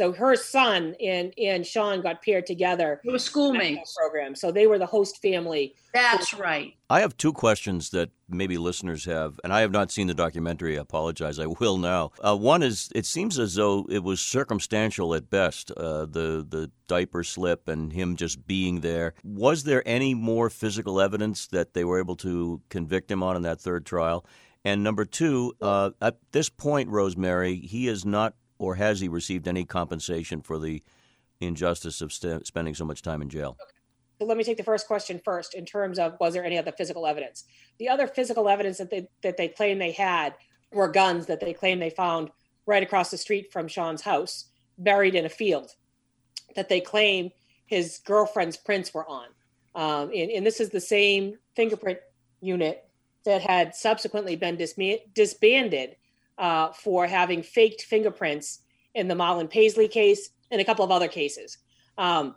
So 0.00 0.12
her 0.12 0.34
son 0.34 0.94
and 0.98 1.34
and 1.36 1.66
Sean 1.66 2.00
got 2.00 2.22
paired 2.22 2.46
together. 2.46 3.02
It 3.04 3.10
was 3.10 3.20
in 3.20 3.26
that 3.26 3.30
schoolmates. 3.30 3.94
Program. 3.94 4.34
So 4.34 4.50
they 4.50 4.66
were 4.66 4.78
the 4.78 4.86
host 4.86 5.20
family. 5.20 5.74
That's 5.92 6.32
right. 6.32 6.72
I 6.88 7.00
have 7.00 7.18
two 7.18 7.34
questions 7.34 7.90
that 7.90 8.08
maybe 8.26 8.56
listeners 8.56 9.04
have, 9.04 9.38
and 9.44 9.52
I 9.52 9.60
have 9.60 9.72
not 9.72 9.90
seen 9.90 10.06
the 10.06 10.14
documentary. 10.14 10.78
I 10.78 10.80
apologize. 10.80 11.38
I 11.38 11.48
will 11.48 11.76
now. 11.76 12.12
Uh, 12.18 12.34
one 12.34 12.62
is 12.62 12.88
it 12.94 13.04
seems 13.04 13.38
as 13.38 13.56
though 13.56 13.86
it 13.90 14.02
was 14.02 14.22
circumstantial 14.22 15.14
at 15.14 15.28
best, 15.28 15.70
uh, 15.72 16.06
the, 16.06 16.46
the 16.48 16.70
diaper 16.88 17.22
slip 17.22 17.68
and 17.68 17.92
him 17.92 18.16
just 18.16 18.46
being 18.46 18.80
there. 18.80 19.12
Was 19.22 19.64
there 19.64 19.86
any 19.86 20.14
more 20.14 20.48
physical 20.48 20.98
evidence 20.98 21.46
that 21.48 21.74
they 21.74 21.84
were 21.84 21.98
able 21.98 22.16
to 22.16 22.62
convict 22.70 23.10
him 23.10 23.22
on 23.22 23.36
in 23.36 23.42
that 23.42 23.60
third 23.60 23.84
trial? 23.84 24.24
And 24.64 24.82
number 24.82 25.04
two, 25.04 25.52
uh, 25.60 25.90
at 26.00 26.16
this 26.32 26.48
point, 26.48 26.88
Rosemary, 26.88 27.56
he 27.56 27.86
is 27.86 28.06
not, 28.06 28.34
or 28.60 28.74
has 28.74 29.00
he 29.00 29.08
received 29.08 29.48
any 29.48 29.64
compensation 29.64 30.42
for 30.42 30.58
the 30.58 30.82
injustice 31.40 32.02
of 32.02 32.12
st- 32.12 32.46
spending 32.46 32.74
so 32.74 32.84
much 32.84 33.00
time 33.00 33.22
in 33.22 33.30
jail? 33.30 33.56
So 34.18 34.26
let 34.26 34.36
me 34.36 34.44
take 34.44 34.58
the 34.58 34.62
first 34.62 34.86
question 34.86 35.18
first 35.24 35.54
in 35.54 35.64
terms 35.64 35.98
of 35.98 36.14
was 36.20 36.34
there 36.34 36.44
any 36.44 36.58
other 36.58 36.72
physical 36.72 37.06
evidence? 37.06 37.44
The 37.78 37.88
other 37.88 38.06
physical 38.06 38.50
evidence 38.50 38.76
that 38.76 38.90
they 38.90 39.08
that 39.22 39.38
they 39.38 39.48
claim 39.48 39.78
they 39.78 39.92
had 39.92 40.34
were 40.70 40.88
guns 40.88 41.26
that 41.26 41.40
they 41.40 41.54
claim 41.54 41.80
they 41.80 41.90
found 41.90 42.30
right 42.66 42.82
across 42.82 43.10
the 43.10 43.16
street 43.16 43.50
from 43.50 43.66
Sean's 43.66 44.02
house, 44.02 44.44
buried 44.76 45.14
in 45.14 45.24
a 45.24 45.30
field, 45.30 45.70
that 46.54 46.68
they 46.68 46.82
claim 46.82 47.30
his 47.64 48.00
girlfriend's 48.04 48.58
prints 48.58 48.92
were 48.92 49.08
on. 49.08 49.26
Um, 49.74 50.10
and, 50.14 50.30
and 50.30 50.46
this 50.46 50.60
is 50.60 50.68
the 50.68 50.80
same 50.80 51.38
fingerprint 51.56 51.98
unit 52.42 52.84
that 53.24 53.40
had 53.40 53.74
subsequently 53.74 54.36
been 54.36 54.56
disbanded 55.14 55.96
uh, 56.40 56.72
for 56.72 57.06
having 57.06 57.42
faked 57.42 57.82
fingerprints 57.82 58.62
in 58.94 59.06
the 59.06 59.14
Marlon 59.14 59.48
Passley 59.48 59.86
case 59.86 60.30
and 60.50 60.60
a 60.60 60.64
couple 60.64 60.84
of 60.84 60.90
other 60.90 61.06
cases. 61.06 61.58
Um, 61.98 62.34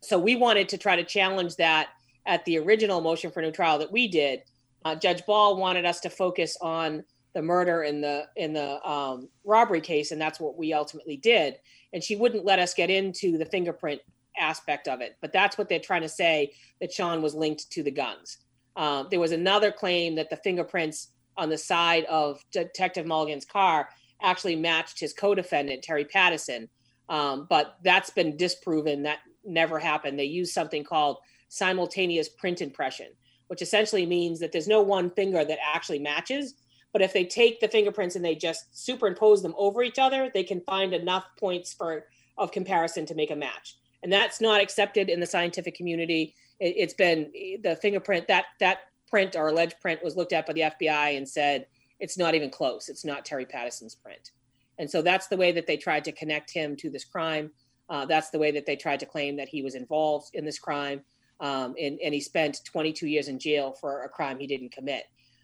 so 0.00 0.18
we 0.18 0.36
wanted 0.36 0.68
to 0.70 0.78
try 0.78 0.96
to 0.96 1.04
challenge 1.04 1.56
that 1.56 1.88
at 2.24 2.44
the 2.44 2.56
original 2.58 3.00
motion 3.00 3.32
for 3.32 3.42
new 3.42 3.50
trial 3.50 3.78
that 3.80 3.90
we 3.90 4.06
did. 4.06 4.42
Uh, 4.84 4.94
Judge 4.94 5.26
Ball 5.26 5.56
wanted 5.56 5.84
us 5.84 6.00
to 6.00 6.10
focus 6.10 6.56
on 6.62 7.04
the 7.34 7.42
murder 7.42 7.82
in 7.82 8.00
the 8.00 8.26
in 8.36 8.52
the 8.52 8.80
um, 8.88 9.28
robbery 9.44 9.80
case, 9.80 10.12
and 10.12 10.20
that's 10.20 10.38
what 10.38 10.56
we 10.56 10.72
ultimately 10.72 11.16
did. 11.16 11.56
And 11.92 12.02
she 12.02 12.14
wouldn't 12.14 12.44
let 12.44 12.58
us 12.58 12.74
get 12.74 12.90
into 12.90 13.38
the 13.38 13.46
fingerprint 13.46 14.00
aspect 14.38 14.86
of 14.86 15.00
it, 15.00 15.16
but 15.20 15.32
that's 15.32 15.58
what 15.58 15.68
they're 15.68 15.80
trying 15.80 16.02
to 16.02 16.08
say 16.08 16.52
that 16.80 16.92
Sean 16.92 17.22
was 17.22 17.34
linked 17.34 17.70
to 17.72 17.82
the 17.82 17.90
guns. 17.90 18.38
Um, 18.76 19.08
there 19.10 19.20
was 19.20 19.32
another 19.32 19.72
claim 19.72 20.14
that 20.14 20.30
the 20.30 20.36
fingerprints 20.36 21.08
on 21.36 21.48
the 21.48 21.58
side 21.58 22.04
of 22.04 22.44
Detective 22.52 23.06
Mulligan's 23.06 23.44
car 23.44 23.88
actually 24.22 24.56
matched 24.56 25.00
his 25.00 25.12
co-defendant 25.12 25.82
Terry 25.82 26.04
Patterson, 26.04 26.68
um, 27.08 27.46
but 27.48 27.76
that's 27.82 28.10
been 28.10 28.36
disproven. 28.36 29.02
That 29.02 29.18
never 29.44 29.78
happened. 29.78 30.18
They 30.18 30.24
used 30.24 30.52
something 30.52 30.84
called 30.84 31.18
simultaneous 31.48 32.28
print 32.28 32.60
impression, 32.60 33.08
which 33.48 33.62
essentially 33.62 34.06
means 34.06 34.40
that 34.40 34.52
there's 34.52 34.68
no 34.68 34.82
one 34.82 35.10
finger 35.10 35.44
that 35.44 35.58
actually 35.74 35.98
matches. 35.98 36.54
But 36.92 37.02
if 37.02 37.12
they 37.12 37.24
take 37.24 37.60
the 37.60 37.68
fingerprints 37.68 38.16
and 38.16 38.24
they 38.24 38.34
just 38.34 38.66
superimpose 38.72 39.42
them 39.42 39.54
over 39.56 39.82
each 39.82 39.98
other, 39.98 40.30
they 40.32 40.44
can 40.44 40.60
find 40.60 40.92
enough 40.92 41.24
points 41.38 41.72
for 41.72 42.04
of 42.38 42.52
comparison 42.52 43.06
to 43.06 43.14
make 43.14 43.30
a 43.30 43.36
match. 43.36 43.76
And 44.02 44.12
that's 44.12 44.40
not 44.40 44.60
accepted 44.60 45.08
in 45.08 45.20
the 45.20 45.26
scientific 45.26 45.74
community. 45.74 46.34
It, 46.58 46.80
has 46.80 46.94
been 46.94 47.30
the 47.62 47.76
fingerprint 47.76 48.28
that 48.28 48.46
that 48.60 48.78
print 49.12 49.36
or 49.36 49.48
alleged 49.48 49.80
print 49.80 50.02
was 50.02 50.16
looked 50.16 50.32
at 50.32 50.46
by 50.46 50.54
the 50.54 50.62
FBI 50.62 51.16
and 51.16 51.28
said 51.28 51.66
it's 52.00 52.18
not 52.18 52.34
even 52.34 52.50
close. 52.50 52.88
It's 52.88 53.04
not 53.04 53.24
Terry 53.24 53.46
Patterson's 53.46 53.94
print. 53.94 54.32
And 54.78 54.90
so 54.90 55.02
that's 55.02 55.28
the 55.28 55.36
way 55.36 55.52
that 55.52 55.66
they 55.68 55.76
tried 55.76 56.04
to 56.04 56.12
connect 56.12 56.50
him 56.50 56.74
to 56.76 56.90
this 56.90 57.04
crime. 57.04 57.50
Uh, 57.88 58.06
that's 58.06 58.30
the 58.30 58.38
way 58.38 58.50
that 58.50 58.66
they 58.66 58.74
tried 58.74 59.00
to 59.00 59.06
claim 59.06 59.36
that 59.36 59.48
he 59.48 59.62
was 59.62 59.76
involved 59.76 60.30
in 60.34 60.44
this 60.44 60.58
crime 60.58 61.02
um, 61.42 61.74
and, 61.78 61.98
and 62.02 62.14
he 62.14 62.20
spent 62.20 62.60
22 62.64 63.08
years 63.08 63.26
in 63.28 63.38
jail 63.38 63.72
for 63.72 64.04
a 64.04 64.08
crime 64.08 64.38
he 64.38 64.46
didn't 64.46 64.70
commit. 64.70 65.02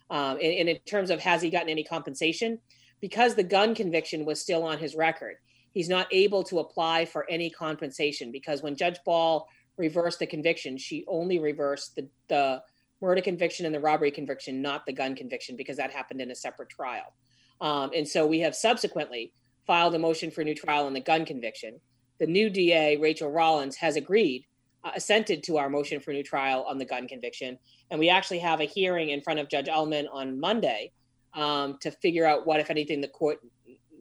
Um, 0.09 0.37
and, 0.41 0.53
and 0.53 0.69
in 0.69 0.77
terms 0.79 1.11
of 1.11 1.19
has 1.19 1.41
he 1.41 1.49
gotten 1.49 1.69
any 1.69 1.83
compensation, 1.83 2.59
because 3.01 3.35
the 3.35 3.43
gun 3.43 3.75
conviction 3.75 4.25
was 4.25 4.41
still 4.41 4.63
on 4.63 4.79
his 4.79 4.95
record, 4.95 5.35
he's 5.71 5.89
not 5.89 6.07
able 6.11 6.43
to 6.43 6.59
apply 6.59 7.05
for 7.05 7.29
any 7.29 7.49
compensation 7.49 8.31
because 8.31 8.63
when 8.63 8.77
Judge 8.77 8.97
Ball 9.05 9.47
reversed 9.77 10.19
the 10.19 10.25
conviction, 10.25 10.77
she 10.77 11.03
only 11.07 11.37
reversed 11.37 11.95
the, 11.95 12.07
the 12.29 12.63
murder 13.01 13.21
conviction 13.21 13.65
and 13.65 13.73
the 13.73 13.79
robbery 13.79 14.11
conviction, 14.11 14.61
not 14.61 14.85
the 14.85 14.93
gun 14.93 15.15
conviction, 15.15 15.55
because 15.55 15.77
that 15.77 15.91
happened 15.91 16.21
in 16.21 16.31
a 16.31 16.35
separate 16.35 16.69
trial. 16.69 17.13
Um, 17.61 17.91
and 17.95 18.07
so 18.07 18.25
we 18.25 18.39
have 18.39 18.55
subsequently 18.55 19.33
filed 19.65 19.95
a 19.95 19.99
motion 19.99 20.31
for 20.31 20.41
a 20.41 20.43
new 20.45 20.55
trial 20.55 20.85
on 20.85 20.93
the 20.93 20.99
gun 20.99 21.25
conviction. 21.25 21.79
The 22.19 22.27
new 22.27 22.49
DA, 22.49 22.97
Rachael 22.97 23.31
Rollins, 23.31 23.75
has 23.77 23.95
agreed 23.95 24.45
uh, 24.83 24.91
assented 24.95 25.43
to 25.43 25.57
our 25.57 25.69
motion 25.69 25.99
for 25.99 26.11
a 26.11 26.13
new 26.13 26.23
trial 26.23 26.65
on 26.67 26.77
the 26.77 26.85
gun 26.85 27.07
conviction. 27.07 27.57
And 27.91 27.99
we 27.99 28.09
actually 28.09 28.39
have 28.39 28.61
a 28.61 28.65
hearing 28.65 29.09
in 29.09 29.21
front 29.21 29.39
of 29.39 29.49
Judge 29.49 29.69
Ullman 29.69 30.07
on 30.07 30.39
Monday 30.39 30.91
um, 31.33 31.77
to 31.81 31.91
figure 31.91 32.25
out 32.25 32.47
what, 32.47 32.59
if 32.59 32.69
anything, 32.69 33.01
the 33.01 33.07
court 33.07 33.39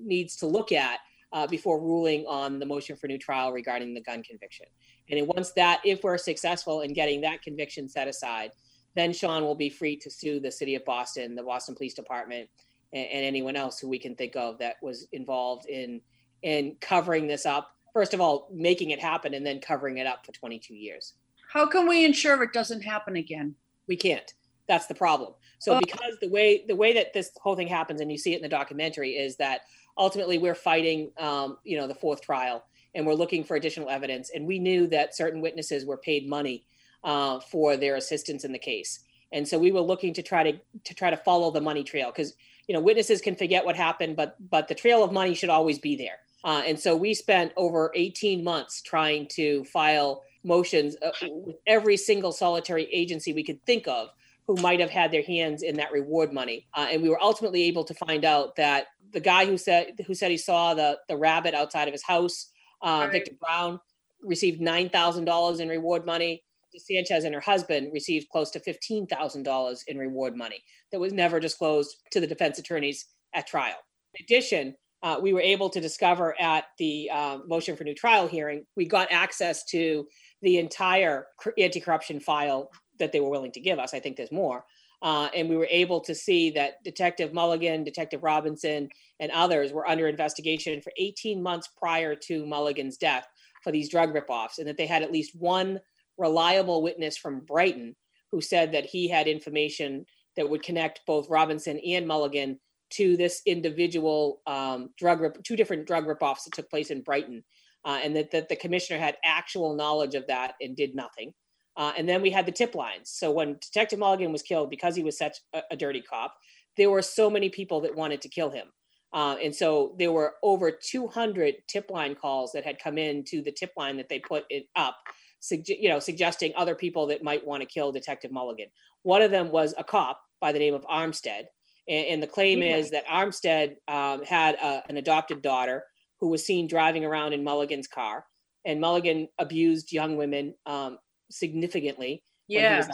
needs 0.01 0.37
to 0.37 0.47
look 0.47 0.73
at 0.73 1.01
uh, 1.33 1.47
before 1.47 1.81
ruling 1.81 2.25
on 2.27 2.59
the 2.59 2.67
motion 2.67 2.97
for 2.97 3.07
new 3.07 3.19
trial 3.19 3.53
regarding 3.53 3.95
the 3.95 4.01
gun 4.01 4.23
conviction. 4.23 4.67
And 5.11 5.27
once 5.27 5.53
that, 5.53 5.81
if 5.85 6.03
we're 6.03 6.19
successful 6.19 6.83
in 6.83 6.93
getting 6.93 7.23
that 7.23 7.43
conviction 7.43 7.89
set 7.89 8.09
aside, 8.09 8.51
then 8.95 9.13
Sean 9.13 9.43
will 9.45 9.55
be 9.55 9.69
free 9.69 9.97
to 9.97 10.11
sue 10.11 10.41
the 10.41 10.51
city 10.51 10.75
of 10.75 10.85
Boston, 10.85 11.35
the 11.35 11.43
Boston 11.43 11.75
Police 11.75 11.95
Department, 11.95 12.49
and, 12.93 13.07
and 13.07 13.25
anyone 13.25 13.57
else 13.57 13.79
who 13.79 13.89
we 13.89 13.99
can 13.99 14.15
think 14.15 14.37
of 14.37 14.59
that 14.59 14.77
was 14.83 15.07
involved 15.13 15.67
in 15.67 16.01
in 16.43 16.77
covering 16.81 17.27
this 17.27 17.47
up. 17.47 17.75
First 17.93 18.15
of 18.15 18.21
all 18.21 18.49
making 18.53 18.91
it 18.91 19.01
happen 19.01 19.35
and 19.35 19.45
then 19.45 19.61
covering 19.61 19.99
it 19.99 20.07
up 20.07 20.25
for 20.25 20.33
22 20.33 20.75
years. 20.75 21.15
How 21.53 21.67
can 21.67 21.89
we 21.89 22.05
ensure 22.05 22.43
it 22.43 22.53
doesn't 22.53 22.83
happen 22.83 23.17
again? 23.17 23.55
We 23.87 23.97
can't. 23.97 24.33
That's 24.67 24.87
the 24.87 24.95
problem. 24.95 25.33
So 25.59 25.77
oh. 25.77 25.81
because 25.81 26.19
the 26.21 26.29
way 26.29 26.65
the 26.67 26.77
way 26.77 26.93
that 26.95 27.13
this 27.13 27.31
whole 27.41 27.57
thing 27.57 27.69
happens 27.69 28.01
and 28.01 28.11
you 28.13 28.19
see 28.19 28.33
it 28.33 28.37
in 28.37 28.43
the 28.43 28.49
documentary 28.49 29.13
is 29.13 29.37
that 29.37 29.63
ultimately 29.97 30.39
we're 30.39 30.55
fighting 30.55 31.11
um, 31.19 31.59
you 31.65 31.77
know 31.77 31.87
the 31.87 31.95
fourth 31.95 32.21
trial 32.21 32.65
and 32.95 33.07
we're 33.07 33.15
looking 33.15 33.45
for 33.45 33.57
additional 33.57 33.89
evidence. 33.89 34.31
And 34.35 34.47
we 34.47 34.59
knew 34.59 34.87
that 34.89 35.15
certain 35.15 35.41
witnesses 35.41 35.85
were 35.85 35.97
paid 35.97 36.29
money 36.29 36.65
uh, 37.05 37.41
for 37.41 37.77
their 37.77 37.97
assistance 37.97 38.45
in 38.45 38.53
the 38.53 38.59
case 38.59 39.01
and 39.33 39.47
so 39.47 39.59
we 39.59 39.73
were 39.73 39.81
looking 39.81 40.13
to 40.15 40.23
try 40.23 40.43
to 40.43 40.59
to 40.85 40.95
try 40.95 41.11
to 41.11 41.17
follow 41.17 41.51
the 41.51 41.61
money 41.61 41.85
trail 41.85 42.11
because 42.11 42.35
you 42.67 42.75
know 42.75 42.81
witnesses 42.81 43.21
can 43.21 43.37
forget 43.37 43.65
what 43.65 43.77
happened 43.77 44.17
but 44.17 44.37
but 44.51 44.69
the 44.69 44.75
trail 44.75 45.03
of 45.03 45.13
money 45.13 45.35
should 45.35 45.51
always 45.51 45.79
be 45.79 45.97
there 45.97 46.19
uh, 46.45 46.63
and 46.67 46.79
so 46.79 46.97
we 46.97 47.15
spent 47.15 47.53
over 47.57 47.91
18 47.95 48.45
months 48.45 48.81
trying 48.83 49.27
to 49.27 49.65
file 49.65 50.23
motions 50.45 50.97
uh, 51.03 51.11
with 51.31 51.57
every 51.67 51.97
single 51.97 52.33
solitary 52.33 52.85
agency 52.93 53.33
we 53.33 53.43
could 53.43 53.65
think 53.65 53.89
of 53.89 54.09
who 54.49 54.55
might 54.57 54.81
have 54.81 54.91
had 54.91 55.13
their 55.13 55.23
hands 55.23 55.63
in 55.63 55.77
that 55.77 55.93
reward 55.93 56.33
money. 56.33 56.67
Uh, 56.75 56.89
and 56.91 57.03
we 57.03 57.11
were 57.11 57.23
ultimately 57.23 57.65
able 57.65 57.85
to 57.85 57.95
find 57.95 58.25
out 58.25 58.57
that 58.57 58.87
the 59.13 59.21
guy 59.21 59.45
who 59.45 59.59
said 59.59 59.93
who 60.07 60.15
said 60.15 60.31
he 60.31 60.39
saw 60.39 60.75
the 60.75 60.99
the 61.09 61.17
rabbit 61.17 61.55
outside 61.55 61.87
of 61.87 61.93
his 61.93 62.03
house, 62.03 62.51
uh, 62.83 63.01
right. 63.03 63.13
Victor 63.13 63.33
Brown, 63.39 63.79
received 64.23 64.61
nine 64.61 64.89
thousand 64.89 65.27
dollars 65.27 65.61
in 65.61 65.69
reward 65.69 66.07
money. 66.07 66.43
Sanchez 66.79 67.25
and 67.25 67.35
her 67.35 67.41
husband 67.41 67.91
received 67.93 68.29
close 68.31 68.51
to 68.53 68.61
fifteen 68.61 69.07
thousand 69.07 69.43
dollars 69.43 69.85
in 69.87 69.99
reward 69.99 70.37
money 70.37 70.63
that 70.93 71.01
was 71.01 71.13
never 71.13 71.41
disclosed 71.41 71.97
to 72.13 72.21
the 72.21 72.27
defense 72.27 72.59
attorneys 72.59 73.07
at 73.35 73.47
trial. 73.47 73.77
In 74.15 74.25
addition, 74.25 74.75
uh, 75.03 75.19
we 75.21 75.33
were 75.33 75.41
able 75.41 75.71
to 75.71 75.81
discover 75.81 76.35
at 76.41 76.65
the 76.79 77.11
uh, 77.13 77.39
motion 77.47 77.77
for 77.77 77.85
new 77.85 77.95
trial 77.95 78.27
hearing, 78.27 78.65
we 78.77 78.85
got 78.85 79.13
access 79.13 79.65
to 79.67 80.07
the 80.43 80.59
entire 80.59 81.27
anti 81.57 81.81
corruption 81.81 82.21
file 82.21 82.71
that 82.99 83.13
they 83.13 83.21
were 83.21 83.31
willing 83.31 83.53
to 83.53 83.61
give 83.61 83.79
us. 83.79 83.95
I 83.95 84.01
think 84.01 84.17
there's 84.17 84.33
more. 84.33 84.65
Uh, 85.01 85.29
and 85.35 85.49
we 85.49 85.57
were 85.57 85.69
able 85.71 86.01
to 86.01 86.15
see 86.15 86.51
that 86.51 86.83
Detective 86.83 87.33
Mulligan, 87.33 87.85
Detective 87.85 88.25
Robinson, 88.25 88.89
and 89.21 89.31
others 89.31 89.73
were 89.73 89.89
under 89.89 90.09
investigation 90.09 90.81
for 90.83 90.93
18 90.99 91.41
months 91.41 91.69
prior 91.77 92.17
to 92.17 92.45
Mulligan's 92.45 92.97
death 92.97 93.25
for 93.63 93.71
these 93.71 93.89
drug 93.89 94.13
ripoffs, 94.13 94.59
and 94.59 94.67
that 94.67 94.77
they 94.77 94.87
had 94.87 95.03
at 95.03 95.13
least 95.13 95.37
one 95.37 95.79
reliable 96.19 96.83
witness 96.83 97.17
from 97.17 97.41
Brighton 97.41 97.95
who 98.31 98.41
said 98.41 98.73
that 98.73 98.85
he 98.85 99.09
had 99.09 99.27
information 99.27 100.05
that 100.37 100.49
would 100.49 100.63
connect 100.63 101.01
both 101.07 101.31
Robinson 101.31 101.81
and 101.85 102.07
Mulligan 102.07 102.59
to 102.91 103.17
this 103.17 103.43
individual 103.47 104.41
um, 104.47 104.91
drug 104.99 105.21
rip, 105.21 105.43
two 105.43 105.57
different 105.57 105.87
drug 105.87 106.07
ripoffs 106.07 106.45
that 106.45 106.53
took 106.55 106.71
place 106.71 106.91
in 106.91 107.03
Brighton, 107.03 107.43
uh, 107.85 108.01
and 108.03 108.15
that, 108.17 108.31
that 108.31 108.49
the 108.49 108.57
commissioner 108.57 108.99
had 108.99 109.17
actual 109.25 109.75
knowledge 109.75 110.15
of 110.15 110.27
that 110.27 110.55
and 110.61 110.77
did 110.77 110.95
nothing. 110.95 111.33
Uh, 111.77 111.93
and 111.97 112.09
then 112.09 112.23
we 112.23 112.31
had 112.31 112.45
the 112.45 112.53
tip 112.53 112.75
lines. 112.75 113.11
So 113.11 113.31
when 113.31 113.59
Detective 113.61 113.99
Mulligan 113.99 114.33
was 114.33 114.43
killed, 114.43 114.69
because 114.69 114.97
he 114.97 115.05
was 115.05 115.17
such 115.17 115.39
a, 115.53 115.63
a 115.71 115.77
dirty 115.77 116.03
cop, 116.03 116.35
there 116.77 116.91
were 116.91 117.03
so 117.03 117.31
many 117.31 117.49
people 117.49 117.81
that 117.83 117.95
wanted 117.95 118.21
to 118.23 118.29
kill 118.29 118.51
him. 118.51 118.67
Uh, 119.13 119.37
and 119.43 119.55
so 119.55 119.95
there 119.99 120.13
were 120.13 120.35
over 120.43 120.71
200 120.71 121.55
tip 121.69 121.91
line 121.91 122.15
calls 122.15 122.53
that 122.53 122.65
had 122.65 122.79
come 122.79 122.99
in 122.99 123.25
to 123.25 123.43
the 123.43 123.53
tip 123.53 123.73
line 123.77 123.97
that 123.97 124.09
they 124.09 124.19
put 124.19 124.45
it 124.51 124.67
up, 124.77 124.97
suge- 125.43 125.81
you 125.81 125.89
know, 125.89 125.99
suggesting 125.99 126.53
other 126.57 126.75
people 126.75 127.07
that 127.09 127.23
might 127.23 127.47
want 127.47 127.63
to 127.63 127.67
kill 127.67 127.93
Detective 127.93 128.33
Mulligan. 128.33 128.69
One 129.03 129.23
of 129.23 129.31
them 129.31 129.51
was 129.51 129.75
a 129.79 129.85
cop 129.85 130.21
by 130.41 130.53
the 130.53 130.59
name 130.59 130.75
of 130.75 130.85
Armstead, 130.87 131.45
and, 131.89 132.07
and 132.07 132.23
the 132.23 132.27
claim 132.27 132.61
mm-hmm. 132.61 132.79
is 132.79 132.91
that 132.91 133.07
Armstead 133.07 133.77
um, 133.89 134.25
had 134.25 134.57
a, 134.57 134.83
an 134.89 134.97
adopted 134.97 135.43
daughter 135.43 135.85
who 136.21 136.29
was 136.29 136.45
seen 136.45 136.67
driving 136.67 137.05
around 137.05 137.33
in 137.33 137.45
Mulligan's 137.45 137.89
car, 137.89 138.25
and 138.65 138.81
Mulligan 138.81 139.29
abused 139.39 139.93
young 139.93 140.17
women 140.17 140.55
um, 140.67 140.99
significantly. 141.31 142.23
Yeah. 142.49 142.85
He, 142.87 142.93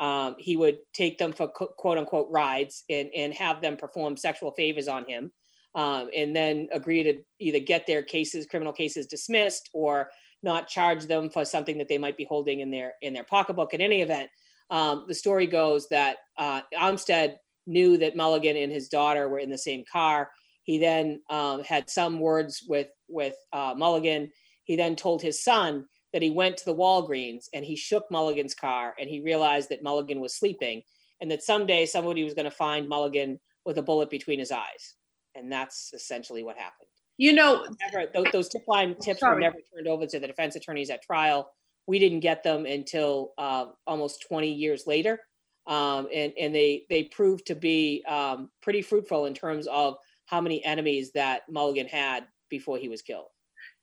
um, 0.00 0.34
he 0.38 0.56
would 0.56 0.78
take 0.94 1.18
them 1.18 1.32
for 1.32 1.46
quote 1.48 1.98
unquote 1.98 2.28
rides 2.30 2.84
and, 2.88 3.10
and 3.14 3.34
have 3.34 3.60
them 3.60 3.76
perform 3.76 4.16
sexual 4.16 4.50
favors 4.52 4.88
on 4.88 5.06
him. 5.06 5.30
Um, 5.74 6.08
and 6.16 6.34
then 6.34 6.68
agree 6.72 7.04
to 7.04 7.18
either 7.38 7.60
get 7.60 7.86
their 7.86 8.02
cases, 8.02 8.46
criminal 8.46 8.72
cases 8.72 9.06
dismissed 9.06 9.70
or 9.72 10.10
not 10.42 10.68
charge 10.68 11.06
them 11.06 11.30
for 11.30 11.44
something 11.44 11.78
that 11.78 11.88
they 11.88 11.98
might 11.98 12.16
be 12.16 12.24
holding 12.24 12.60
in 12.60 12.70
their 12.70 12.94
in 13.02 13.12
their 13.12 13.24
pocketbook. 13.24 13.74
In 13.74 13.80
any 13.80 14.02
event, 14.02 14.30
um, 14.70 15.04
the 15.06 15.14
story 15.14 15.46
goes 15.46 15.88
that 15.88 16.18
uh, 16.38 16.62
Armstead 16.76 17.36
knew 17.66 17.98
that 17.98 18.16
Mulligan 18.16 18.56
and 18.56 18.72
his 18.72 18.88
daughter 18.88 19.28
were 19.28 19.38
in 19.38 19.50
the 19.50 19.58
same 19.58 19.84
car. 19.90 20.30
He 20.62 20.78
then 20.78 21.20
um, 21.30 21.62
had 21.62 21.90
some 21.90 22.20
words 22.20 22.64
with 22.66 22.88
with 23.08 23.34
uh, 23.52 23.74
Mulligan. 23.76 24.30
He 24.64 24.76
then 24.76 24.96
told 24.96 25.22
his 25.22 25.42
son 25.42 25.86
that 26.12 26.22
he 26.22 26.30
went 26.30 26.56
to 26.56 26.64
the 26.64 26.74
Walgreens 26.74 27.46
and 27.54 27.64
he 27.64 27.76
shook 27.76 28.04
Mulligan's 28.10 28.54
car 28.54 28.94
and 28.98 29.08
he 29.08 29.20
realized 29.20 29.68
that 29.68 29.82
Mulligan 29.82 30.20
was 30.20 30.36
sleeping 30.36 30.82
and 31.20 31.30
that 31.30 31.42
someday 31.42 31.86
somebody 31.86 32.24
was 32.24 32.34
going 32.34 32.44
to 32.44 32.50
find 32.50 32.88
Mulligan 32.88 33.38
with 33.64 33.78
a 33.78 33.82
bullet 33.82 34.10
between 34.10 34.38
his 34.38 34.50
eyes. 34.50 34.94
And 35.34 35.50
that's 35.50 35.92
essentially 35.94 36.42
what 36.42 36.56
happened. 36.56 36.88
You 37.18 37.34
know, 37.34 37.66
never, 37.82 38.10
those, 38.14 38.26
those 38.32 38.48
tip 38.48 38.62
line 38.66 38.94
tips 38.96 39.20
sorry. 39.20 39.34
were 39.34 39.40
never 39.40 39.58
turned 39.74 39.86
over 39.86 40.06
to 40.06 40.18
the 40.18 40.26
defense 40.26 40.56
attorneys 40.56 40.90
at 40.90 41.02
trial. 41.02 41.50
We 41.86 41.98
didn't 41.98 42.20
get 42.20 42.42
them 42.42 42.66
until 42.66 43.32
uh, 43.36 43.66
almost 43.86 44.24
20 44.28 44.50
years 44.50 44.86
later 44.86 45.20
um, 45.66 46.08
and 46.12 46.32
and 46.38 46.54
they 46.54 46.84
they 46.88 47.04
proved 47.04 47.46
to 47.46 47.54
be 47.54 48.04
um, 48.08 48.50
pretty 48.60 48.82
fruitful 48.82 49.26
in 49.26 49.34
terms 49.34 49.66
of 49.68 49.96
how 50.26 50.40
many 50.40 50.64
enemies 50.64 51.12
that 51.12 51.42
Mulligan 51.48 51.86
had 51.86 52.26
before 52.48 52.78
he 52.78 52.88
was 52.88 53.02
killed. 53.02 53.26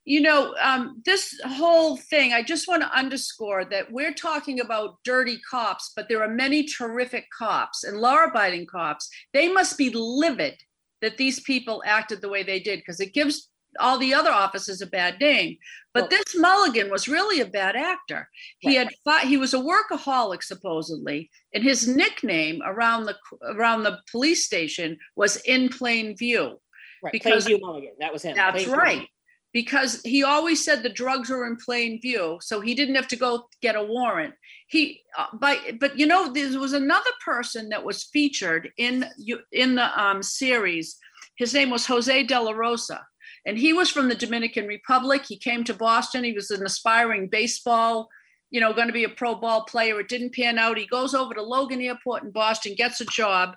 You 0.04 0.22
know, 0.22 0.54
um, 0.62 1.02
this 1.04 1.38
whole 1.44 1.96
thing, 1.96 2.32
I 2.32 2.42
just 2.42 2.66
want 2.66 2.82
to 2.82 2.96
underscore 2.96 3.66
that 3.66 3.92
we're 3.92 4.14
talking 4.14 4.60
about 4.60 4.96
dirty 5.04 5.38
cops, 5.50 5.92
but 5.94 6.08
there 6.08 6.22
are 6.22 6.28
many 6.28 6.64
terrific 6.64 7.26
cops 7.36 7.84
and 7.84 7.98
law 7.98 8.24
abiding 8.24 8.66
cops. 8.66 9.10
They 9.34 9.52
must 9.52 9.76
be 9.76 9.90
livid 9.90 10.54
that 11.02 11.16
these 11.16 11.40
people 11.40 11.82
acted 11.86 12.20
the 12.20 12.28
way 12.28 12.42
they 12.42 12.60
did 12.60 12.78
because 12.80 13.00
it 13.00 13.14
gives 13.14 13.48
all 13.78 13.98
the 13.98 14.14
other 14.14 14.30
officers 14.30 14.80
a 14.80 14.86
bad 14.86 15.20
name. 15.20 15.56
But 15.94 16.10
this 16.10 16.36
Mulligan 16.36 16.90
was 16.90 17.08
really 17.08 17.40
a 17.40 17.46
bad 17.46 17.76
actor. 17.76 18.28
He 18.60 18.74
had 18.74 18.88
fought, 19.04 19.22
he 19.22 19.36
was 19.36 19.52
a 19.54 19.58
workaholic 19.58 20.42
supposedly, 20.42 21.30
and 21.52 21.62
his 21.62 21.86
nickname 21.88 22.60
around 22.64 23.04
the 23.06 23.16
around 23.44 23.82
the 23.82 23.98
police 24.10 24.44
station 24.46 24.96
was 25.16 25.36
in 25.38 25.68
plain 25.68 26.16
view. 26.16 26.60
Right. 27.02 27.12
because- 27.12 27.46
Plainview 27.46 27.60
Mulligan. 27.60 27.92
That 28.00 28.12
was 28.12 28.22
him. 28.22 28.36
That's 28.36 28.64
Plainview 28.64 28.76
right. 28.76 29.08
Because 29.52 30.02
he 30.02 30.22
always 30.22 30.62
said 30.62 30.82
the 30.82 30.90
drugs 30.90 31.30
were 31.30 31.46
in 31.46 31.56
plain 31.56 32.00
view, 32.00 32.38
so 32.42 32.60
he 32.60 32.74
didn't 32.74 32.96
have 32.96 33.08
to 33.08 33.16
go 33.16 33.48
get 33.62 33.76
a 33.76 33.82
warrant. 33.82 34.34
He, 34.68 35.00
uh, 35.16 35.26
but 35.40 35.98
you 35.98 36.06
know, 36.06 36.30
there 36.32 36.60
was 36.60 36.74
another 36.74 37.10
person 37.24 37.70
that 37.70 37.84
was 37.84 38.04
featured 38.04 38.70
in 38.76 39.06
in 39.50 39.74
the 39.76 40.00
um, 40.00 40.22
series. 40.22 40.96
His 41.36 41.54
name 41.54 41.70
was 41.70 41.86
Jose 41.86 42.22
De 42.24 42.40
La 42.40 42.52
Rosa, 42.52 43.06
and 43.46 43.58
he 43.58 43.72
was 43.72 43.90
from 43.90 44.08
the 44.08 44.14
Dominican 44.14 44.66
Republic. 44.66 45.24
He 45.26 45.38
came 45.38 45.64
to 45.64 45.72
Boston. 45.72 46.24
He 46.24 46.34
was 46.34 46.50
an 46.50 46.66
aspiring 46.66 47.28
baseball, 47.28 48.10
you 48.50 48.60
know, 48.60 48.74
going 48.74 48.88
to 48.88 48.92
be 48.92 49.04
a 49.04 49.08
pro 49.08 49.34
ball 49.34 49.64
player. 49.64 49.98
It 50.00 50.08
didn't 50.08 50.34
pan 50.34 50.58
out. 50.58 50.76
He 50.76 50.86
goes 50.86 51.14
over 51.14 51.32
to 51.32 51.42
Logan 51.42 51.80
Airport 51.80 52.24
in 52.24 52.30
Boston, 52.32 52.74
gets 52.76 53.00
a 53.00 53.06
job. 53.06 53.56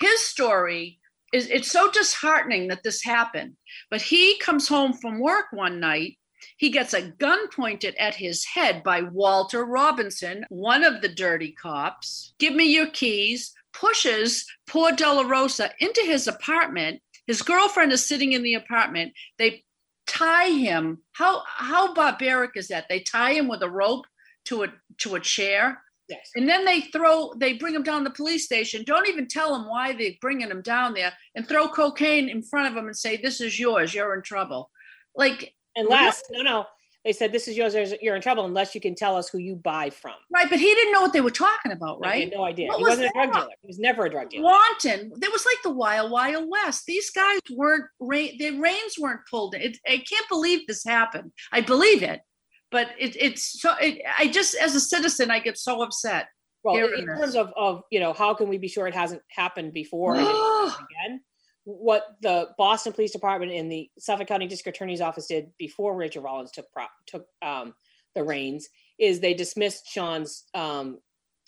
His 0.00 0.20
story 0.20 0.98
is 1.32 1.48
it's 1.48 1.70
so 1.70 1.90
disheartening 1.90 2.68
that 2.68 2.82
this 2.82 3.02
happened. 3.02 3.56
But 3.90 4.02
he 4.02 4.38
comes 4.38 4.68
home 4.68 4.92
from 4.92 5.20
work 5.20 5.46
one 5.50 5.80
night. 5.80 6.18
He 6.56 6.70
gets 6.70 6.94
a 6.94 7.02
gun 7.02 7.48
pointed 7.48 7.94
at 7.96 8.14
his 8.14 8.44
head 8.44 8.82
by 8.82 9.02
Walter 9.02 9.64
Robinson, 9.64 10.44
one 10.48 10.84
of 10.84 11.02
the 11.02 11.08
dirty 11.08 11.52
cops. 11.52 12.34
Give 12.38 12.54
me 12.54 12.64
your 12.72 12.86
keys. 12.86 13.52
Pushes 13.72 14.46
poor 14.66 14.92
De 14.92 15.06
La 15.06 15.22
Rosa 15.22 15.70
into 15.80 16.00
his 16.00 16.26
apartment. 16.26 17.02
His 17.26 17.42
girlfriend 17.42 17.92
is 17.92 18.06
sitting 18.06 18.32
in 18.32 18.42
the 18.42 18.54
apartment. 18.54 19.12
They 19.38 19.64
tie 20.06 20.50
him. 20.50 21.02
How 21.12 21.42
how 21.46 21.92
barbaric 21.92 22.52
is 22.56 22.68
that? 22.68 22.86
They 22.88 23.00
tie 23.00 23.32
him 23.34 23.48
with 23.48 23.62
a 23.62 23.68
rope 23.68 24.06
to 24.46 24.62
a 24.62 24.68
to 24.98 25.16
a 25.16 25.20
chair. 25.20 25.82
Yes. 26.08 26.30
And 26.36 26.48
then 26.48 26.64
they 26.64 26.82
throw, 26.82 27.32
they 27.36 27.54
bring 27.54 27.74
him 27.74 27.82
down 27.82 28.04
to 28.04 28.08
the 28.10 28.14
police 28.14 28.44
station. 28.44 28.84
Don't 28.84 29.08
even 29.08 29.26
tell 29.26 29.52
them 29.52 29.68
why 29.68 29.92
they're 29.92 30.12
bringing 30.20 30.48
him 30.50 30.62
down 30.62 30.94
there 30.94 31.12
and 31.34 31.46
throw 31.48 31.66
cocaine 31.68 32.28
in 32.28 32.42
front 32.42 32.68
of 32.70 32.76
him 32.76 32.86
and 32.86 32.96
say, 32.96 33.16
This 33.16 33.40
is 33.40 33.58
yours. 33.58 33.92
You're 33.94 34.14
in 34.14 34.22
trouble. 34.22 34.70
Like, 35.14 35.54
Unless, 35.74 36.22
no, 36.30 36.42
no. 36.42 36.66
They 37.04 37.12
said 37.12 37.30
this 37.30 37.46
is 37.46 37.56
yours. 37.56 37.76
You're 38.02 38.16
in 38.16 38.22
trouble 38.22 38.46
unless 38.46 38.74
you 38.74 38.80
can 38.80 38.96
tell 38.96 39.16
us 39.16 39.28
who 39.28 39.38
you 39.38 39.54
buy 39.54 39.90
from. 39.90 40.14
right. 40.32 40.50
But 40.50 40.58
he 40.58 40.74
didn't 40.74 40.92
know 40.92 41.02
what 41.02 41.12
they 41.12 41.20
were 41.20 41.30
talking 41.30 41.70
about, 41.70 42.00
No, 42.00 42.08
he 42.08 42.14
right? 42.14 42.24
had 42.24 42.32
no 42.36 42.44
idea. 42.44 42.66
What 42.66 42.78
he 42.78 42.82
was 42.82 42.90
wasn't 42.98 43.10
a 43.10 43.12
drug 43.12 43.32
dealer. 43.32 43.48
He 43.62 43.66
was 43.68 43.78
never 43.78 44.06
a 44.06 44.10
drug 44.10 44.30
dealer. 44.30 44.42
Wanton. 44.42 45.12
It 45.22 45.32
was 45.32 45.46
like 45.46 45.58
the 45.62 45.70
Wild 45.70 46.10
Wild 46.10 46.46
West. 46.48 46.84
These 46.86 47.10
guys 47.10 47.38
weren't, 47.52 47.84
their 48.00 48.54
reins 48.60 48.96
weren't 48.98 49.20
pulled. 49.30 49.54
It, 49.54 49.78
I 49.86 49.98
can't 49.98 50.28
believe 50.28 50.66
this 50.66 50.82
happened. 50.82 51.30
I 51.52 51.60
believe 51.60 52.02
it. 52.02 52.22
But 52.70 52.88
it, 52.98 53.16
it's 53.20 53.60
so, 53.60 53.72
it, 53.80 54.02
I 54.18 54.26
just, 54.26 54.56
as 54.56 54.74
a 54.74 54.80
citizen, 54.80 55.30
I 55.30 55.38
get 55.38 55.56
so 55.58 55.82
upset. 55.82 56.28
Well, 56.64 56.76
in 56.76 57.06
this. 57.06 57.18
terms 57.20 57.36
of, 57.36 57.52
of, 57.56 57.82
you 57.92 58.00
know, 58.00 58.12
how 58.12 58.34
can 58.34 58.48
we 58.48 58.58
be 58.58 58.66
sure 58.66 58.88
it 58.88 58.94
hasn't 58.94 59.22
happened 59.28 59.72
before 59.72 60.14
and 60.14 60.22
it 60.22 60.24
won't 60.24 60.70
happen 60.70 60.86
again? 60.90 61.20
What 61.62 62.02
the 62.22 62.48
Boston 62.58 62.92
Police 62.92 63.12
Department 63.12 63.52
and 63.52 63.70
the 63.70 63.88
Suffolk 63.98 64.26
County 64.26 64.48
District 64.48 64.76
Attorney's 64.76 65.00
Office 65.00 65.26
did 65.26 65.50
before 65.58 65.94
Rachael 65.94 66.22
Rollins 66.22 66.50
took 66.50 66.66
pro- 66.72 66.86
took 67.06 67.26
um, 67.40 67.74
the 68.16 68.24
reins 68.24 68.68
is 68.98 69.20
they 69.20 69.34
dismissed 69.34 69.86
Sean's 69.88 70.44
um, 70.54 70.98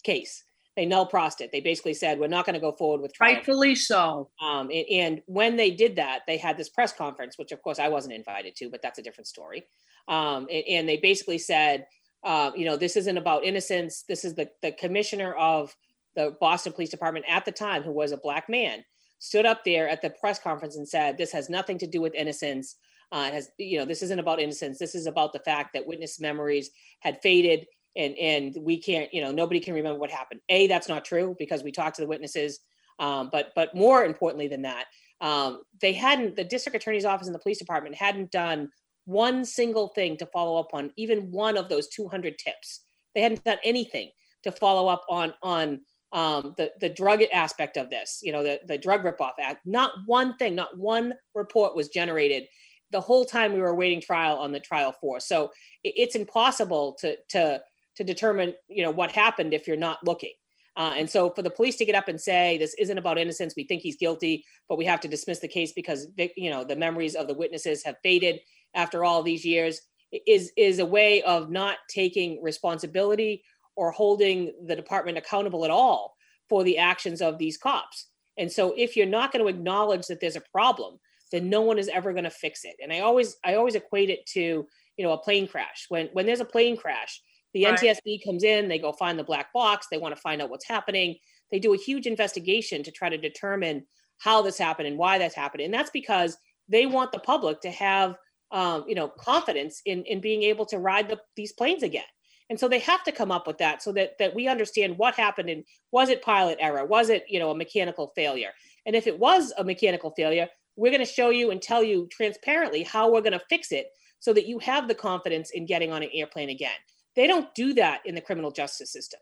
case. 0.04 0.44
They 0.76 0.86
nolle 0.86 1.10
prossed 1.10 1.40
it. 1.40 1.50
They 1.50 1.60
basically 1.60 1.94
said 1.94 2.20
we're 2.20 2.28
not 2.28 2.46
going 2.46 2.54
to 2.54 2.60
go 2.60 2.70
forward 2.70 3.00
with 3.00 3.12
trial. 3.12 3.34
Rightfully 3.34 3.74
so. 3.74 4.30
Um, 4.40 4.70
and, 4.72 4.86
and 4.90 5.22
when 5.26 5.56
they 5.56 5.70
did 5.70 5.96
that, 5.96 6.20
they 6.28 6.36
had 6.36 6.56
this 6.56 6.68
press 6.68 6.92
conference, 6.92 7.36
which 7.36 7.50
of 7.50 7.60
course 7.62 7.80
I 7.80 7.88
wasn't 7.88 8.14
invited 8.14 8.54
to, 8.56 8.70
but 8.70 8.82
that's 8.82 9.00
a 9.00 9.02
different 9.02 9.26
story. 9.26 9.66
Um, 10.08 10.48
and, 10.50 10.64
and 10.68 10.88
they 10.88 10.96
basically 10.96 11.38
said, 11.38 11.86
uh, 12.24 12.50
you 12.56 12.64
know, 12.64 12.76
this 12.76 12.96
isn't 12.96 13.18
about 13.18 13.44
innocence. 13.44 14.04
This 14.08 14.24
is 14.24 14.34
the, 14.34 14.50
the 14.62 14.72
commissioner 14.72 15.34
of 15.34 15.74
the 16.16 16.36
Boston 16.40 16.72
Police 16.72 16.90
Department 16.90 17.26
at 17.28 17.44
the 17.44 17.52
time, 17.52 17.82
who 17.82 17.92
was 17.92 18.10
a 18.10 18.16
black 18.16 18.48
man, 18.48 18.84
stood 19.20 19.46
up 19.46 19.64
there 19.64 19.88
at 19.88 20.02
the 20.02 20.10
press 20.10 20.38
conference 20.38 20.76
and 20.76 20.88
said, 20.88 21.16
this 21.16 21.32
has 21.32 21.48
nothing 21.48 21.78
to 21.78 21.86
do 21.86 22.00
with 22.00 22.14
innocence. 22.14 22.76
Uh, 23.12 23.30
has, 23.30 23.50
you 23.58 23.78
know, 23.78 23.84
this 23.84 24.02
isn't 24.02 24.18
about 24.18 24.40
innocence. 24.40 24.78
This 24.78 24.94
is 24.94 25.06
about 25.06 25.32
the 25.32 25.38
fact 25.38 25.72
that 25.72 25.86
witness 25.86 26.20
memories 26.20 26.70
had 27.00 27.22
faded 27.22 27.66
and, 27.96 28.14
and 28.16 28.56
we 28.60 28.80
can't, 28.80 29.12
you 29.14 29.22
know, 29.22 29.32
nobody 29.32 29.60
can 29.60 29.74
remember 29.74 29.98
what 29.98 30.10
happened. 30.10 30.40
A, 30.48 30.66
that's 30.66 30.88
not 30.88 31.04
true 31.04 31.34
because 31.38 31.62
we 31.62 31.72
talked 31.72 31.96
to 31.96 32.02
the 32.02 32.08
witnesses. 32.08 32.60
Um, 32.98 33.28
but 33.30 33.52
but 33.54 33.74
more 33.74 34.04
importantly 34.04 34.48
than 34.48 34.62
that, 34.62 34.86
um, 35.20 35.62
they 35.80 35.92
hadn't 35.92 36.36
the 36.36 36.44
district 36.44 36.76
attorney's 36.76 37.04
office 37.04 37.28
and 37.28 37.34
the 37.34 37.40
police 37.40 37.58
department 37.58 37.94
hadn't 37.94 38.30
done 38.30 38.70
one 39.08 39.42
single 39.42 39.88
thing 39.88 40.18
to 40.18 40.26
follow 40.26 40.60
up 40.60 40.68
on 40.74 40.92
even 40.96 41.30
one 41.30 41.56
of 41.56 41.70
those 41.70 41.88
200 41.88 42.38
tips. 42.38 42.82
They 43.14 43.22
hadn't 43.22 43.42
done 43.42 43.56
anything 43.64 44.10
to 44.42 44.52
follow 44.52 44.86
up 44.88 45.04
on 45.08 45.32
on 45.42 45.80
um, 46.12 46.54
the 46.58 46.72
the 46.80 46.90
drug 46.90 47.22
aspect 47.32 47.78
of 47.78 47.88
this. 47.88 48.20
You 48.22 48.32
know, 48.32 48.42
the 48.42 48.60
the 48.66 48.76
drug 48.76 49.04
ripoff 49.04 49.32
act. 49.40 49.66
Not 49.66 49.92
one 50.04 50.36
thing, 50.36 50.54
not 50.54 50.76
one 50.76 51.14
report 51.34 51.74
was 51.74 51.88
generated 51.88 52.44
the 52.90 53.00
whole 53.00 53.24
time 53.24 53.52
we 53.52 53.60
were 53.60 53.74
waiting 53.74 54.00
trial 54.00 54.36
on 54.36 54.52
the 54.52 54.60
trial 54.60 54.94
for. 55.00 55.20
So 55.20 55.52
it, 55.84 55.94
it's 55.96 56.14
impossible 56.14 56.96
to 57.00 57.16
to 57.30 57.62
to 57.96 58.04
determine 58.04 58.52
you 58.68 58.82
know 58.82 58.90
what 58.90 59.10
happened 59.10 59.54
if 59.54 59.66
you're 59.66 59.76
not 59.76 60.04
looking. 60.04 60.32
Uh, 60.76 60.94
and 60.96 61.10
so 61.10 61.30
for 61.30 61.42
the 61.42 61.50
police 61.50 61.76
to 61.76 61.84
get 61.84 61.96
up 61.96 62.06
and 62.06 62.20
say 62.20 62.56
this 62.58 62.74
isn't 62.74 62.98
about 62.98 63.18
innocence, 63.18 63.54
we 63.56 63.64
think 63.64 63.82
he's 63.82 63.96
guilty, 63.96 64.44
but 64.68 64.78
we 64.78 64.84
have 64.84 65.00
to 65.00 65.08
dismiss 65.08 65.40
the 65.40 65.48
case 65.48 65.72
because 65.72 66.08
you 66.36 66.50
know 66.50 66.62
the 66.62 66.76
memories 66.76 67.14
of 67.14 67.26
the 67.26 67.34
witnesses 67.34 67.82
have 67.84 67.96
faded 68.02 68.38
after 68.74 69.04
all 69.04 69.22
these 69.22 69.44
years 69.44 69.80
is 70.26 70.52
is 70.56 70.78
a 70.78 70.86
way 70.86 71.22
of 71.22 71.50
not 71.50 71.78
taking 71.88 72.42
responsibility 72.42 73.42
or 73.76 73.90
holding 73.90 74.52
the 74.66 74.76
department 74.76 75.18
accountable 75.18 75.64
at 75.64 75.70
all 75.70 76.16
for 76.48 76.64
the 76.64 76.78
actions 76.78 77.20
of 77.20 77.38
these 77.38 77.58
cops. 77.58 78.06
And 78.38 78.50
so 78.50 78.74
if 78.76 78.96
you're 78.96 79.06
not 79.06 79.32
going 79.32 79.44
to 79.44 79.50
acknowledge 79.50 80.06
that 80.06 80.20
there's 80.20 80.36
a 80.36 80.42
problem, 80.52 80.98
then 81.30 81.50
no 81.50 81.60
one 81.60 81.78
is 81.78 81.88
ever 81.88 82.12
going 82.12 82.24
to 82.24 82.30
fix 82.30 82.64
it. 82.64 82.76
And 82.82 82.92
I 82.92 83.00
always 83.00 83.36
I 83.44 83.54
always 83.54 83.74
equate 83.74 84.10
it 84.10 84.24
to, 84.34 84.40
you 84.40 85.04
know, 85.04 85.12
a 85.12 85.18
plane 85.18 85.46
crash. 85.46 85.86
When 85.88 86.08
when 86.12 86.26
there's 86.26 86.40
a 86.40 86.46
plane 86.46 86.76
crash, 86.76 87.20
the 87.54 87.64
Right. 87.64 87.78
NTSB 87.78 88.24
comes 88.24 88.44
in, 88.44 88.68
they 88.68 88.78
go 88.78 88.92
find 88.92 89.18
the 89.18 89.24
black 89.24 89.52
box, 89.52 89.86
they 89.90 89.98
want 89.98 90.14
to 90.14 90.20
find 90.20 90.40
out 90.40 90.50
what's 90.50 90.66
happening. 90.66 91.16
They 91.50 91.58
do 91.58 91.74
a 91.74 91.78
huge 91.78 92.06
investigation 92.06 92.82
to 92.82 92.90
try 92.90 93.08
to 93.08 93.18
determine 93.18 93.86
how 94.18 94.42
this 94.42 94.58
happened 94.58 94.88
and 94.88 94.98
why 94.98 95.18
that's 95.18 95.34
happened. 95.34 95.62
And 95.62 95.72
that's 95.72 95.90
because 95.90 96.36
they 96.68 96.86
want 96.86 97.12
the 97.12 97.20
public 97.20 97.60
to 97.62 97.70
have 97.70 98.16
um, 98.50 98.84
you 98.88 98.94
know, 98.94 99.08
confidence 99.08 99.82
in 99.84 100.04
in 100.04 100.20
being 100.20 100.42
able 100.42 100.66
to 100.66 100.78
ride 100.78 101.08
the, 101.08 101.20
these 101.36 101.52
planes 101.52 101.82
again. 101.82 102.04
And 102.50 102.58
so 102.58 102.66
they 102.66 102.78
have 102.78 103.04
to 103.04 103.12
come 103.12 103.30
up 103.30 103.46
with 103.46 103.58
that 103.58 103.82
so 103.82 103.92
that 103.92 104.16
that 104.18 104.34
we 104.34 104.48
understand 104.48 104.96
what 104.96 105.14
happened 105.14 105.50
and 105.50 105.64
was 105.92 106.08
it 106.08 106.22
pilot 106.22 106.58
error? 106.60 106.84
Was 106.84 107.10
it, 107.10 107.24
you 107.28 107.38
know, 107.38 107.50
a 107.50 107.54
mechanical 107.54 108.12
failure? 108.16 108.52
And 108.86 108.96
if 108.96 109.06
it 109.06 109.18
was 109.18 109.52
a 109.58 109.64
mechanical 109.64 110.12
failure, 110.16 110.48
we're 110.76 110.92
going 110.92 111.04
to 111.04 111.12
show 111.12 111.30
you 111.30 111.50
and 111.50 111.60
tell 111.60 111.82
you 111.82 112.08
transparently 112.10 112.84
how 112.84 113.10
we're 113.10 113.20
going 113.20 113.32
to 113.32 113.44
fix 113.50 113.70
it 113.72 113.88
so 114.20 114.32
that 114.32 114.46
you 114.46 114.58
have 114.60 114.88
the 114.88 114.94
confidence 114.94 115.50
in 115.50 115.66
getting 115.66 115.92
on 115.92 116.02
an 116.02 116.08
airplane 116.14 116.48
again. 116.48 116.70
They 117.16 117.26
don't 117.26 117.54
do 117.54 117.74
that 117.74 118.00
in 118.06 118.14
the 118.14 118.20
criminal 118.20 118.50
justice 118.50 118.92
system. 118.92 119.20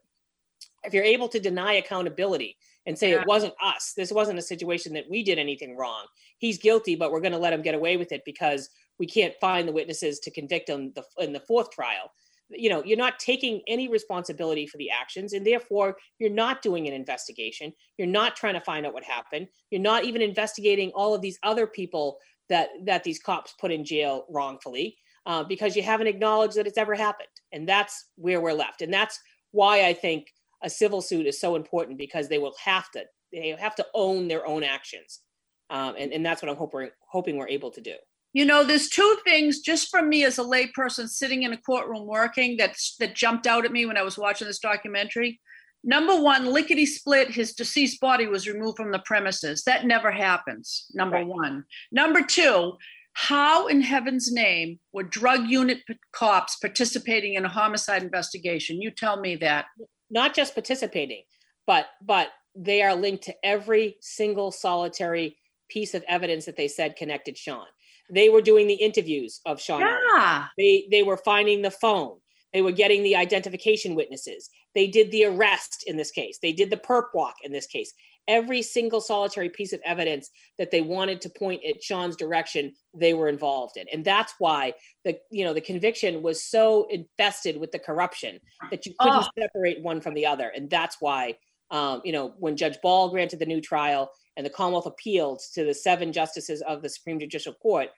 If 0.84 0.94
you're 0.94 1.02
able 1.02 1.28
to 1.30 1.40
deny 1.40 1.72
accountability 1.74 2.56
and 2.86 2.96
say 2.96 3.10
Yeah. 3.10 3.22
it 3.22 3.26
wasn't 3.26 3.54
us, 3.60 3.92
this 3.96 4.12
wasn't 4.12 4.38
a 4.38 4.42
situation 4.42 4.92
that 4.92 5.10
we 5.10 5.24
did 5.24 5.38
anything 5.38 5.76
wrong. 5.76 6.06
He's 6.38 6.58
guilty, 6.58 6.94
but 6.94 7.10
we're 7.10 7.20
going 7.20 7.32
to 7.32 7.38
let 7.38 7.52
him 7.52 7.62
get 7.62 7.74
away 7.74 7.96
with 7.96 8.12
it 8.12 8.22
because 8.24 8.68
we 8.98 9.06
can't 9.06 9.34
find 9.40 9.66
the 9.66 9.72
witnesses 9.72 10.18
to 10.20 10.30
convict 10.30 10.68
him 10.68 10.92
the, 10.94 11.04
in 11.18 11.32
the 11.32 11.40
fourth 11.40 11.70
trial. 11.70 12.12
You 12.48 12.70
know, 12.70 12.84
you're 12.84 12.96
not 12.96 13.18
taking 13.18 13.60
any 13.66 13.88
responsibility 13.88 14.66
for 14.66 14.76
the 14.78 14.90
actions, 14.90 15.32
and 15.32 15.44
therefore 15.44 15.96
you're 16.18 16.30
not 16.30 16.62
doing 16.62 16.86
an 16.86 16.94
investigation. 16.94 17.72
You're 17.98 18.06
not 18.06 18.36
trying 18.36 18.54
to 18.54 18.60
find 18.60 18.86
out 18.86 18.94
what 18.94 19.02
happened. 19.02 19.48
You're 19.70 19.80
not 19.80 20.04
even 20.04 20.22
investigating 20.22 20.92
all 20.94 21.14
of 21.14 21.22
these 21.22 21.38
other 21.42 21.66
people 21.66 22.18
that 22.48 22.68
that 22.84 23.02
these 23.02 23.18
cops 23.18 23.54
put 23.60 23.72
in 23.72 23.84
jail 23.84 24.26
wrongfully 24.30 24.96
uh, 25.26 25.42
because 25.42 25.74
you 25.74 25.82
haven't 25.82 26.06
acknowledged 26.06 26.56
that 26.56 26.66
it's 26.66 26.78
ever 26.78 26.94
happened, 26.94 27.28
and 27.52 27.68
that's 27.68 28.06
where 28.14 28.40
we're 28.40 28.52
left. 28.52 28.80
And 28.80 28.92
that's 28.92 29.20
why 29.50 29.84
I 29.84 29.92
think 29.92 30.32
a 30.62 30.70
civil 30.70 31.02
suit 31.02 31.26
is 31.26 31.40
so 31.40 31.56
important 31.56 31.98
because 31.98 32.28
they 32.28 32.38
will 32.38 32.54
have 32.64 32.90
to 32.92 33.04
they 33.32 33.56
have 33.58 33.74
to 33.74 33.86
own 33.92 34.28
their 34.28 34.46
own 34.46 34.62
actions, 34.62 35.20
um, 35.68 35.94
and 35.98 36.12
and 36.12 36.24
that's 36.24 36.42
what 36.42 36.50
I'm 36.50 36.56
hoping 36.56 36.90
hoping 37.08 37.36
we're 37.36 37.48
able 37.48 37.72
to 37.72 37.80
do. 37.80 37.94
You 38.36 38.44
know, 38.44 38.64
there's 38.64 38.90
two 38.90 39.16
things 39.24 39.60
just 39.60 39.88
from 39.90 40.10
me 40.10 40.22
as 40.22 40.38
a 40.38 40.42
layperson 40.42 41.08
sitting 41.08 41.44
in 41.44 41.54
a 41.54 41.56
courtroom 41.56 42.06
working 42.06 42.58
that's 42.58 42.94
that 43.00 43.14
jumped 43.14 43.46
out 43.46 43.64
at 43.64 43.72
me 43.72 43.86
when 43.86 43.96
I 43.96 44.02
was 44.02 44.18
watching 44.18 44.46
this 44.46 44.58
documentary. 44.58 45.40
Number 45.82 46.20
one, 46.20 46.44
lickety 46.44 46.84
split, 46.84 47.30
his 47.30 47.54
deceased 47.54 47.98
body 47.98 48.26
was 48.26 48.46
removed 48.46 48.76
from 48.76 48.92
the 48.92 48.98
premises. 49.06 49.62
That 49.64 49.86
never 49.86 50.10
happens. 50.10 50.84
Number 50.92 51.16
Right. 51.16 51.26
one. 51.26 51.64
Number 51.90 52.20
two, 52.22 52.76
how 53.14 53.68
in 53.68 53.80
heaven's 53.80 54.30
name 54.30 54.80
were 54.92 55.02
drug 55.02 55.48
unit 55.48 55.78
p- 55.86 55.96
cops 56.12 56.56
participating 56.56 57.32
in 57.36 57.46
a 57.46 57.48
homicide 57.48 58.02
investigation? 58.02 58.82
You 58.82 58.90
tell 58.90 59.18
me 59.18 59.36
that. 59.36 59.64
not 60.10 60.34
just 60.34 60.52
participating, 60.54 61.22
but 61.66 61.86
but 62.02 62.28
they 62.54 62.82
are 62.82 62.94
linked 62.94 63.24
to 63.24 63.34
every 63.42 63.96
single 64.02 64.52
solitary 64.52 65.38
piece 65.70 65.94
of 65.94 66.04
evidence 66.06 66.44
that 66.44 66.56
they 66.56 66.68
said 66.68 66.96
connected 66.96 67.36
Sean. 67.38 67.66
They 68.10 68.28
were 68.28 68.42
doing 68.42 68.66
the 68.66 68.74
interviews 68.74 69.40
of 69.46 69.60
Sean. 69.60 69.80
Yeah. 69.80 70.46
They 70.56 70.86
they 70.90 71.02
were 71.02 71.16
finding 71.16 71.62
the 71.62 71.70
phone. 71.70 72.18
They 72.52 72.62
were 72.62 72.72
getting 72.72 73.02
the 73.02 73.16
identification 73.16 73.94
witnesses. 73.94 74.48
They 74.74 74.86
did 74.86 75.10
the 75.10 75.24
arrest 75.24 75.84
in 75.86 75.96
this 75.96 76.10
case. 76.10 76.38
They 76.40 76.52
did 76.52 76.70
the 76.70 76.76
perp 76.76 77.06
walk 77.14 77.34
in 77.42 77.52
this 77.52 77.66
case. 77.66 77.92
Every 78.28 78.60
single 78.62 79.00
solitary 79.00 79.48
piece 79.50 79.72
of 79.72 79.80
evidence 79.84 80.30
that 80.58 80.70
they 80.70 80.80
wanted 80.80 81.20
to 81.20 81.30
point 81.30 81.62
at 81.68 81.82
Sean's 81.82 82.16
direction, 82.16 82.72
they 82.92 83.14
were 83.14 83.28
involved 83.28 83.76
in. 83.76 83.86
And 83.92 84.04
that's 84.04 84.34
why 84.38 84.74
the 85.04 85.18
you 85.30 85.44
know 85.44 85.54
the 85.54 85.60
conviction 85.60 86.22
was 86.22 86.42
so 86.42 86.86
infested 86.90 87.56
with 87.58 87.72
the 87.72 87.78
corruption 87.78 88.40
that 88.70 88.86
you 88.86 88.94
couldn't 88.98 89.24
Oh. 89.24 89.28
separate 89.38 89.82
one 89.82 90.00
from 90.00 90.14
the 90.14 90.26
other. 90.26 90.48
And 90.48 90.68
that's 90.70 90.96
why 91.00 91.34
um, 91.70 92.00
you 92.04 92.12
know 92.12 92.34
when 92.38 92.56
Judge 92.56 92.78
Ball 92.82 93.08
granted 93.08 93.38
the 93.38 93.46
new 93.46 93.60
trial 93.60 94.10
and 94.36 94.44
the 94.44 94.50
Commonwealth 94.50 94.86
appealed 94.86 95.40
to 95.54 95.64
the 95.64 95.74
seven 95.74 96.12
justices 96.12 96.62
of 96.62 96.82
the 96.82 96.88
Supreme 96.88 97.18
Judicial 97.18 97.54
Court, 97.54 97.88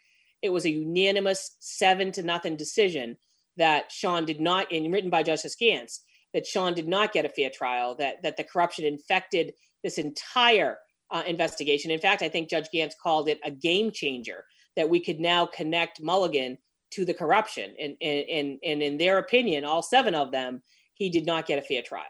it 0.42 0.50
was 0.50 0.64
a 0.64 0.70
unanimous 0.70 1.57
seven 1.59 2.12
to 2.12 2.22
nothing 2.22 2.57
decision 2.57 3.16
that 3.57 3.90
Sean 3.90 4.24
did 4.24 4.40
not, 4.40 4.72
and 4.72 4.92
written 4.92 5.11
by 5.11 5.22
Justice 5.22 5.57
Gants, 5.57 6.04
that 6.33 6.46
Sean 6.46 6.74
did 6.74 6.88
not 6.88 7.12
get 7.12 7.24
a 7.24 7.28
fair 7.28 7.50
trial, 7.50 7.94
that 7.96 8.22
that 8.22 8.37
the 8.37 8.44
corruption 8.44 8.85
infected 8.85 9.52
this 9.83 9.98
entire 9.98 10.78
uh, 11.11 11.22
investigation. 11.26 11.90
In 11.90 12.00
fact, 12.00 12.22
I 12.22 12.28
think 12.28 12.50
Judge 12.50 12.68
Gants 12.72 12.96
called 13.02 13.28
it 13.28 13.40
a 13.44 13.50
game 13.50 13.90
changer 13.90 14.44
that 14.76 14.88
we 14.88 15.00
could 15.00 15.20
now 15.20 15.46
connect 15.46 16.00
Mulligan 16.00 16.59
to 16.92 17.04
the 17.04 17.14
corruption. 17.14 17.74
And 17.81 17.96
and 18.00 18.28
and, 18.28 18.59
and 18.64 18.83
in 18.83 18.98
their 18.98 19.18
opinion, 19.18 19.64
all 19.64 19.83
seven 19.83 20.14
of 20.14 20.31
them, 20.31 20.62
he 20.94 21.11
did 21.11 21.26
not 21.26 21.46
get 21.46 21.59
a 21.59 21.62
fair 21.62 21.83
trial. 21.83 22.04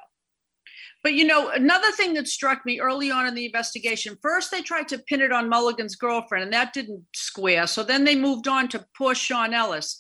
But 1.03 1.14
you 1.14 1.25
know, 1.25 1.51
another 1.51 1.91
thing 1.93 2.14
that 2.14 2.29
struck 2.29 2.64
me 2.67 2.81
early 2.81 3.11
on 3.11 3.27
in 3.27 3.35
the 3.35 3.47
investigation 3.47 4.17
first, 4.23 4.51
they 4.51 4.62
tried 4.62 4.88
to 4.88 4.99
pin 4.99 5.21
it 5.21 5.33
on 5.33 5.49
Mulligan's 5.49 5.97
girlfriend, 5.97 6.45
and 6.45 6.53
that 6.53 6.73
didn't 6.73 7.05
square. 7.14 7.67
So 7.67 7.83
then 7.83 8.05
they 8.05 8.17
moved 8.17 8.49
on 8.49 8.69
to 8.69 8.85
poor 8.97 9.14
Sean 9.14 9.55
Ellis. 9.55 9.99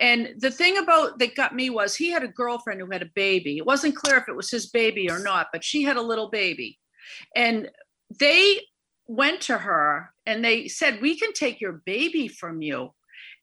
And 0.00 0.34
the 0.38 0.50
thing 0.50 0.78
about 0.78 1.18
that 1.18 1.34
got 1.34 1.54
me 1.54 1.70
was 1.70 1.96
he 1.96 2.10
had 2.10 2.22
a 2.22 2.28
girlfriend 2.28 2.80
who 2.80 2.90
had 2.90 3.02
a 3.02 3.10
baby. 3.14 3.58
It 3.58 3.66
wasn't 3.66 3.96
clear 3.96 4.16
if 4.16 4.28
it 4.28 4.36
was 4.36 4.50
his 4.50 4.68
baby 4.70 5.10
or 5.10 5.18
not, 5.18 5.48
but 5.52 5.64
she 5.64 5.82
had 5.82 5.96
a 5.96 6.02
little 6.02 6.30
baby. 6.30 6.78
And 7.34 7.68
they 8.20 8.60
went 9.08 9.40
to 9.42 9.58
her 9.58 10.12
and 10.24 10.44
they 10.44 10.68
said, 10.68 11.00
We 11.00 11.18
can 11.18 11.32
take 11.32 11.60
your 11.60 11.82
baby 11.84 12.28
from 12.28 12.62
you. 12.62 12.92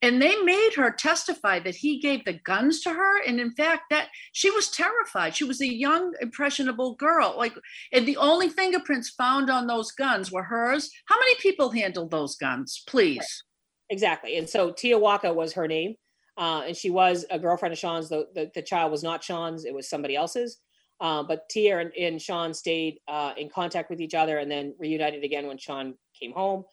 And 0.01 0.21
they 0.21 0.35
made 0.43 0.71
her 0.75 0.91
testify 0.91 1.59
that 1.59 1.75
he 1.75 1.99
gave 1.99 2.25
the 2.25 2.33
guns 2.33 2.81
to 2.81 2.89
her. 2.89 3.23
And 3.23 3.39
in 3.39 3.51
fact, 3.51 3.83
that 3.89 4.09
she 4.33 4.51
was 4.51 4.69
terrified. 4.69 5.35
She 5.35 5.43
was 5.43 5.61
a 5.61 5.73
young, 5.73 6.13
impressionable 6.21 6.95
girl. 6.95 7.35
Like, 7.37 7.53
and 7.91 8.05
the 8.05 8.17
only 8.17 8.49
fingerprints 8.49 9.09
found 9.09 9.49
on 9.49 9.67
those 9.67 9.91
guns 9.91 10.31
were 10.31 10.43
hers. 10.43 10.91
How 11.05 11.17
many 11.17 11.35
people 11.35 11.71
handled 11.71 12.11
those 12.11 12.35
guns? 12.35 12.83
Please. 12.87 13.43
Exactly. 13.89 14.37
And 14.37 14.49
so 14.49 14.71
Tia 14.71 14.97
Waka 14.97 15.33
was 15.33 15.53
her 15.53 15.67
name. 15.67 15.95
Uh, 16.37 16.63
and 16.67 16.75
she 16.75 16.89
was 16.89 17.25
a 17.31 17.39
girlfriend 17.39 17.71
of 17.71 17.79
Sean's. 17.79 18.09
The, 18.09 18.27
the, 18.33 18.51
the 18.53 18.61
child 18.61 18.91
was 18.91 19.03
not 19.03 19.23
Sean's, 19.23 19.65
it 19.65 19.73
was 19.73 19.89
somebody 19.89 20.15
else's. 20.15 20.57
Uh, 20.99 21.23
but 21.23 21.47
Tia 21.49 21.79
and, 21.79 21.91
and 21.93 22.21
Sean 22.21 22.53
stayed 22.53 22.99
uh, 23.07 23.33
in 23.37 23.49
contact 23.49 23.89
with 23.89 24.01
each 24.01 24.13
other 24.13 24.37
and 24.37 24.49
then 24.49 24.75
reunited 24.79 25.23
again 25.23 25.47
when 25.47 25.57
Sean 25.57 25.95
came 26.17 26.31
home. 26.31 26.63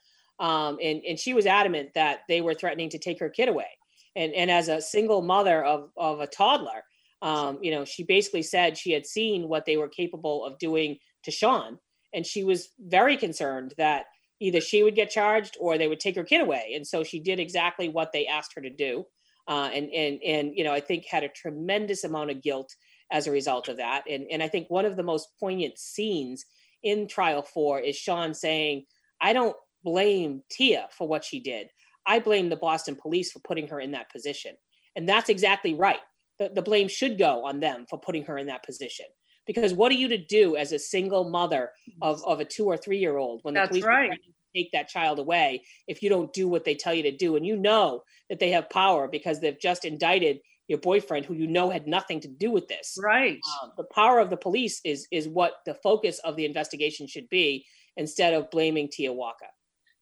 Um, 0.42 0.78
and, 0.82 1.00
and 1.08 1.18
she 1.18 1.32
was 1.32 1.46
adamant 1.46 1.90
that 1.94 2.22
they 2.28 2.40
were 2.40 2.52
threatening 2.52 2.90
to 2.90 2.98
take 2.98 3.20
her 3.20 3.30
kid 3.30 3.48
away. 3.48 3.68
And, 4.16 4.34
and 4.34 4.50
as 4.50 4.68
a 4.68 4.82
single 4.82 5.22
mother 5.22 5.64
of, 5.64 5.88
of 5.96 6.20
a 6.20 6.26
toddler, 6.26 6.82
um, 7.22 7.58
you 7.62 7.70
know, 7.70 7.84
she 7.84 8.02
basically 8.02 8.42
said 8.42 8.76
she 8.76 8.92
had 8.92 9.06
seen 9.06 9.48
what 9.48 9.64
they 9.64 9.76
were 9.76 9.88
capable 9.88 10.44
of 10.44 10.58
doing 10.58 10.98
to 11.22 11.30
Sean. 11.30 11.78
And 12.12 12.26
she 12.26 12.42
was 12.42 12.70
very 12.78 13.16
concerned 13.16 13.72
that 13.78 14.06
either 14.40 14.60
she 14.60 14.82
would 14.82 14.96
get 14.96 15.10
charged 15.10 15.56
or 15.60 15.78
they 15.78 15.86
would 15.86 16.00
take 16.00 16.16
her 16.16 16.24
kid 16.24 16.40
away. 16.40 16.72
And 16.74 16.84
so 16.84 17.04
she 17.04 17.20
did 17.20 17.38
exactly 17.38 17.88
what 17.88 18.10
they 18.12 18.26
asked 18.26 18.52
her 18.56 18.62
to 18.62 18.70
do. 18.70 19.04
Uh, 19.46 19.70
and, 19.72 19.88
and, 19.90 20.20
and, 20.24 20.52
you 20.56 20.64
know, 20.64 20.72
I 20.72 20.80
think 20.80 21.06
had 21.06 21.22
a 21.22 21.28
tremendous 21.28 22.02
amount 22.02 22.32
of 22.32 22.42
guilt 22.42 22.74
as 23.12 23.28
a 23.28 23.32
result 23.32 23.68
of 23.68 23.76
that. 23.76 24.02
And, 24.10 24.26
and 24.30 24.42
I 24.42 24.48
think 24.48 24.68
one 24.68 24.86
of 24.86 24.96
the 24.96 25.02
most 25.04 25.28
poignant 25.38 25.78
scenes 25.78 26.44
in 26.82 27.06
trial 27.06 27.42
four 27.42 27.78
is 27.78 27.96
Sean 27.96 28.34
saying, 28.34 28.86
I 29.20 29.32
don't 29.32 29.56
blame 29.84 30.42
Tia 30.50 30.88
for 30.90 31.08
what 31.08 31.24
she 31.24 31.40
did. 31.40 31.68
I 32.06 32.18
blame 32.18 32.48
the 32.48 32.56
Boston 32.56 32.96
police 32.96 33.32
for 33.32 33.40
putting 33.40 33.68
her 33.68 33.80
in 33.80 33.92
that 33.92 34.10
position. 34.10 34.54
And 34.96 35.08
that's 35.08 35.28
exactly 35.28 35.74
right. 35.74 36.00
The, 36.38 36.50
the 36.54 36.62
blame 36.62 36.88
should 36.88 37.18
go 37.18 37.44
on 37.44 37.60
them 37.60 37.86
for 37.88 37.98
putting 37.98 38.24
her 38.24 38.38
in 38.38 38.46
that 38.48 38.64
position. 38.64 39.06
Because 39.46 39.74
what 39.74 39.90
are 39.90 39.96
you 39.96 40.08
to 40.08 40.18
do 40.18 40.56
as 40.56 40.72
a 40.72 40.78
single 40.78 41.28
mother 41.28 41.70
of, 42.00 42.24
of 42.24 42.40
a 42.40 42.44
two 42.44 42.66
or 42.66 42.76
three 42.76 42.98
year 42.98 43.16
old 43.16 43.40
when 43.42 43.54
the 43.54 43.60
That's 43.60 43.70
police 43.70 43.84
are 43.84 43.88
right. 43.88 44.10
to 44.10 44.18
take 44.54 44.70
that 44.72 44.88
child 44.88 45.18
away 45.18 45.62
if 45.88 46.02
you 46.02 46.08
don't 46.08 46.32
do 46.32 46.48
what 46.48 46.64
they 46.64 46.74
tell 46.74 46.94
you 46.94 47.02
to 47.02 47.16
do? 47.16 47.36
And 47.36 47.46
you 47.46 47.56
know 47.56 48.02
that 48.28 48.38
they 48.38 48.50
have 48.50 48.70
power 48.70 49.08
because 49.08 49.40
they've 49.40 49.58
just 49.60 49.84
indicted 49.84 50.38
your 50.68 50.78
boyfriend 50.78 51.26
who 51.26 51.34
you 51.34 51.46
know 51.46 51.70
had 51.70 51.86
nothing 51.86 52.20
to 52.20 52.28
do 52.28 52.50
with 52.50 52.68
this. 52.68 52.96
Right. 53.02 53.38
Um, 53.62 53.72
the 53.76 53.84
power 53.84 54.20
of 54.20 54.30
the 54.30 54.36
police 54.36 54.80
is 54.84 55.06
is 55.10 55.28
what 55.28 55.54
the 55.66 55.74
focus 55.74 56.20
of 56.20 56.36
the 56.36 56.46
investigation 56.46 57.06
should 57.06 57.28
be 57.28 57.66
instead 57.96 58.32
of 58.32 58.50
blaming 58.50 58.88
Tia 58.88 59.12
Waka. 59.12 59.46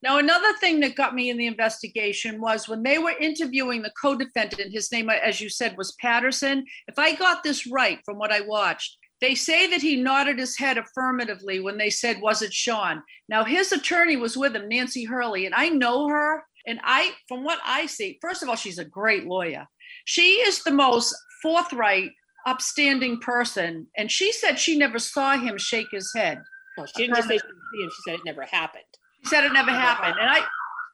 Now, 0.03 0.19
another 0.19 0.55
thing 0.55 0.81
that 0.81 0.97
got 0.97 1.15
me 1.15 1.29
in 1.29 1.37
the 1.37 1.47
investigation 1.47 2.41
was 2.41 2.69
when 2.69 2.83
they 2.83 2.99
were 2.99 3.15
interviewing 3.21 3.83
the 3.83 3.93
co 4.01 4.17
defendant, 4.17 4.73
his 4.73 4.91
name, 4.91 5.11
as 5.11 5.41
you 5.41 5.51
said, 5.51 5.77
was 5.77 5.97
Patterson. 6.01 6.65
If 6.89 6.99
I 6.99 7.15
got 7.15 7.43
this 7.43 7.67
right 7.67 7.99
from 8.05 8.19
what 8.19 8.33
I 8.33 8.41
watched, 8.41 8.97
they 9.21 9.35
say 9.35 9.67
that 9.67 9.83
he 9.83 9.97
nodded 9.97 10.39
his 10.39 10.57
head 10.57 10.79
affirmatively 10.79 11.61
when 11.61 11.77
they 11.77 11.91
said, 11.91 12.23
Was 12.23 12.41
it 12.41 12.55
Sean? 12.55 13.03
Now, 13.29 13.45
his 13.45 13.73
attorney 13.73 14.17
was 14.17 14.37
with 14.37 14.57
him, 14.57 14.69
Nancy 14.69 15.05
Hurley, 15.05 15.45
and 15.45 15.55
I 15.55 15.69
know 15.69 16.09
her. 16.09 16.45
And 16.67 16.81
I, 16.83 17.13
from 17.29 17.45
what 17.45 17.59
I 17.65 17.87
see, 17.87 18.19
first 18.21 18.43
of 18.43 18.49
all, 18.49 18.57
she's 18.57 18.79
a 18.79 18.85
great 18.85 19.27
lawyer. 19.27 19.67
She 20.05 20.37
is 20.41 20.63
the 20.63 20.71
most 20.71 21.15
forthright, 21.43 22.11
upstanding 22.47 23.19
person. 23.21 23.87
And 23.97 24.11
she 24.11 24.33
said 24.33 24.59
she 24.59 24.77
never 24.77 24.99
saw 24.99 25.37
him 25.37 25.59
shake 25.59 25.89
his 25.91 26.13
head. 26.15 26.39
Well, 26.77 26.87
she 26.87 27.03
didn't 27.03 27.17
just 27.17 27.29
say 27.29 27.39
she 27.39 27.47
didn't 27.47 27.63
see 27.73 27.83
him; 27.83 27.91
she 27.91 28.03
said 28.11 28.15
it 28.21 28.25
never 28.25 28.43
happened. 28.45 28.85
She 29.23 29.29
said 29.29 29.45
it 29.45 29.53
never 29.53 29.71
happened. 29.71 30.17
And 30.21 30.29
I, 30.29 30.41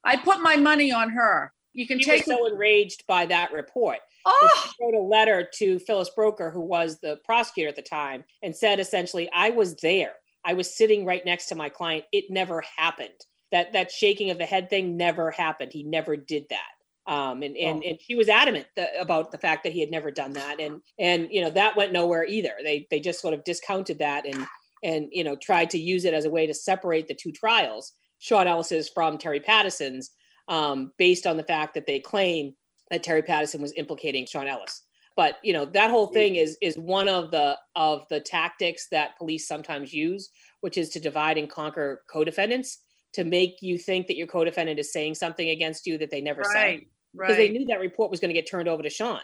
I 0.04 0.16
put 0.16 0.40
my 0.40 0.56
money 0.56 0.92
on 0.92 1.10
her. 1.10 1.52
You 1.72 1.86
can 1.86 1.98
She 1.98 2.10
was 2.10 2.20
take 2.20 2.26
so 2.26 2.46
enraged 2.46 3.04
by 3.06 3.26
that 3.26 3.52
report 3.52 3.98
Oh, 4.28 4.72
she 4.76 4.84
wrote 4.84 5.00
a 5.00 5.02
letter 5.02 5.48
to 5.58 5.78
Phyllis 5.78 6.10
Broker, 6.10 6.50
who 6.50 6.60
was 6.60 6.98
the 6.98 7.20
prosecutor 7.24 7.68
at 7.68 7.76
the 7.76 7.82
time, 7.82 8.24
and 8.42 8.54
said 8.54 8.80
essentially, 8.80 9.30
"I 9.32 9.50
was 9.50 9.76
there. 9.76 10.14
I 10.44 10.54
was 10.54 10.76
sitting 10.76 11.04
right 11.04 11.24
next 11.24 11.46
to 11.46 11.54
my 11.54 11.68
client. 11.68 12.04
It 12.12 12.24
never 12.28 12.62
happened. 12.76 13.24
That 13.52 13.72
that 13.72 13.92
shaking 13.92 14.30
of 14.30 14.38
the 14.38 14.44
head 14.44 14.68
thing 14.68 14.96
never 14.96 15.30
happened. 15.30 15.72
He 15.72 15.84
never 15.84 16.16
did 16.16 16.46
that." 16.50 17.12
Um, 17.12 17.42
and 17.44 17.56
and 17.56 17.84
and 17.84 17.98
she 18.00 18.16
was 18.16 18.28
adamant 18.28 18.66
that, 18.74 18.90
about 18.98 19.30
the 19.30 19.38
fact 19.38 19.62
that 19.62 19.72
he 19.72 19.78
had 19.78 19.92
never 19.92 20.10
done 20.10 20.32
that, 20.32 20.60
and 20.60 20.80
and 20.98 21.28
you 21.30 21.40
know 21.40 21.50
that 21.50 21.76
went 21.76 21.92
nowhere 21.92 22.24
either. 22.24 22.52
They 22.64 22.88
they 22.90 22.98
just 22.98 23.20
sort 23.20 23.34
of 23.34 23.44
discounted 23.44 24.00
that 24.00 24.26
and 24.26 24.44
and 24.82 25.08
you 25.12 25.22
know 25.22 25.36
tried 25.36 25.70
to 25.70 25.78
use 25.78 26.04
it 26.04 26.14
as 26.14 26.24
a 26.24 26.30
way 26.30 26.48
to 26.48 26.54
separate 26.54 27.06
the 27.06 27.14
two 27.14 27.30
trials, 27.30 27.92
Sean 28.18 28.46
Ellis's 28.46 28.88
from 28.88 29.18
Terry 29.18 29.40
Patterson's, 29.40 30.10
um, 30.48 30.92
based 30.98 31.26
on 31.26 31.36
the 31.36 31.42
fact 31.42 31.74
that 31.74 31.86
they 31.86 32.00
claim 32.00 32.54
that 32.90 33.02
Terry 33.02 33.22
Patterson 33.22 33.60
was 33.60 33.72
implicating 33.76 34.26
Sean 34.26 34.46
Ellis. 34.46 34.82
But 35.16 35.36
you 35.42 35.54
know 35.54 35.64
that 35.64 35.90
whole 35.90 36.08
thing 36.08 36.36
is 36.36 36.58
is 36.60 36.76
one 36.76 37.08
of 37.08 37.30
the 37.30 37.56
of 37.74 38.06
the 38.10 38.20
tactics 38.20 38.88
that 38.90 39.16
police 39.16 39.48
sometimes 39.48 39.92
use, 39.92 40.28
which 40.60 40.76
is 40.76 40.90
to 40.90 41.00
divide 41.00 41.38
and 41.38 41.48
conquer 41.48 42.02
co-defendants 42.12 42.82
to 43.14 43.24
make 43.24 43.56
you 43.62 43.78
think 43.78 44.08
that 44.08 44.16
your 44.18 44.26
co-defendant 44.26 44.78
is 44.78 44.92
saying 44.92 45.14
something 45.14 45.48
against 45.48 45.86
you 45.86 45.96
that 45.96 46.10
they 46.10 46.20
never 46.20 46.44
said 46.44 46.52
right, 46.52 46.86
because 47.14 47.36
they 47.36 47.48
knew 47.48 47.64
that 47.64 47.80
report 47.80 48.10
was 48.10 48.20
going 48.20 48.28
to 48.28 48.38
get 48.38 48.48
turned 48.48 48.68
over 48.68 48.82
to 48.82 48.90
Sean, 48.90 49.20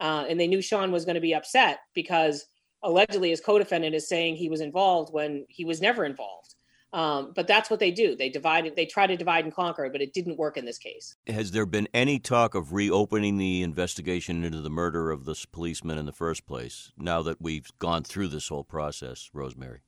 uh, 0.00 0.24
and 0.28 0.38
they 0.40 0.48
knew 0.48 0.60
Sean 0.60 0.90
was 0.90 1.04
going 1.04 1.14
to 1.14 1.20
be 1.20 1.32
upset 1.32 1.78
because 1.94 2.44
allegedly 2.82 3.30
his 3.30 3.40
co-defendant 3.40 3.94
is 3.94 4.08
saying 4.08 4.34
he 4.34 4.48
was 4.48 4.60
involved 4.60 5.12
when 5.12 5.46
he 5.48 5.64
was 5.64 5.80
never 5.80 6.04
involved. 6.04 6.55
Um, 6.96 7.32
but 7.34 7.46
that's 7.46 7.68
what 7.68 7.78
they 7.78 7.90
do. 7.90 8.16
They 8.16 8.30
divide. 8.30 8.74
They 8.74 8.86
try 8.86 9.06
to 9.06 9.18
divide 9.18 9.44
and 9.44 9.54
conquer, 9.54 9.90
but 9.92 10.00
it 10.00 10.14
didn't 10.14 10.38
work 10.38 10.56
in 10.56 10.64
this 10.64 10.78
case. 10.78 11.14
Has 11.26 11.50
there 11.50 11.66
been 11.66 11.88
any 11.92 12.18
talk 12.18 12.54
of 12.54 12.72
reopening 12.72 13.36
the 13.36 13.62
investigation 13.62 14.42
into 14.42 14.62
the 14.62 14.70
murder 14.70 15.10
of 15.10 15.26
this 15.26 15.44
policeman 15.44 15.98
in 15.98 16.06
the 16.06 16.12
first 16.12 16.46
place 16.46 16.92
now 16.96 17.20
that 17.20 17.38
we've 17.38 17.70
gone 17.78 18.02
through 18.02 18.28
this 18.28 18.48
whole 18.48 18.64
process, 18.64 19.28
Rosemary? 19.34 19.80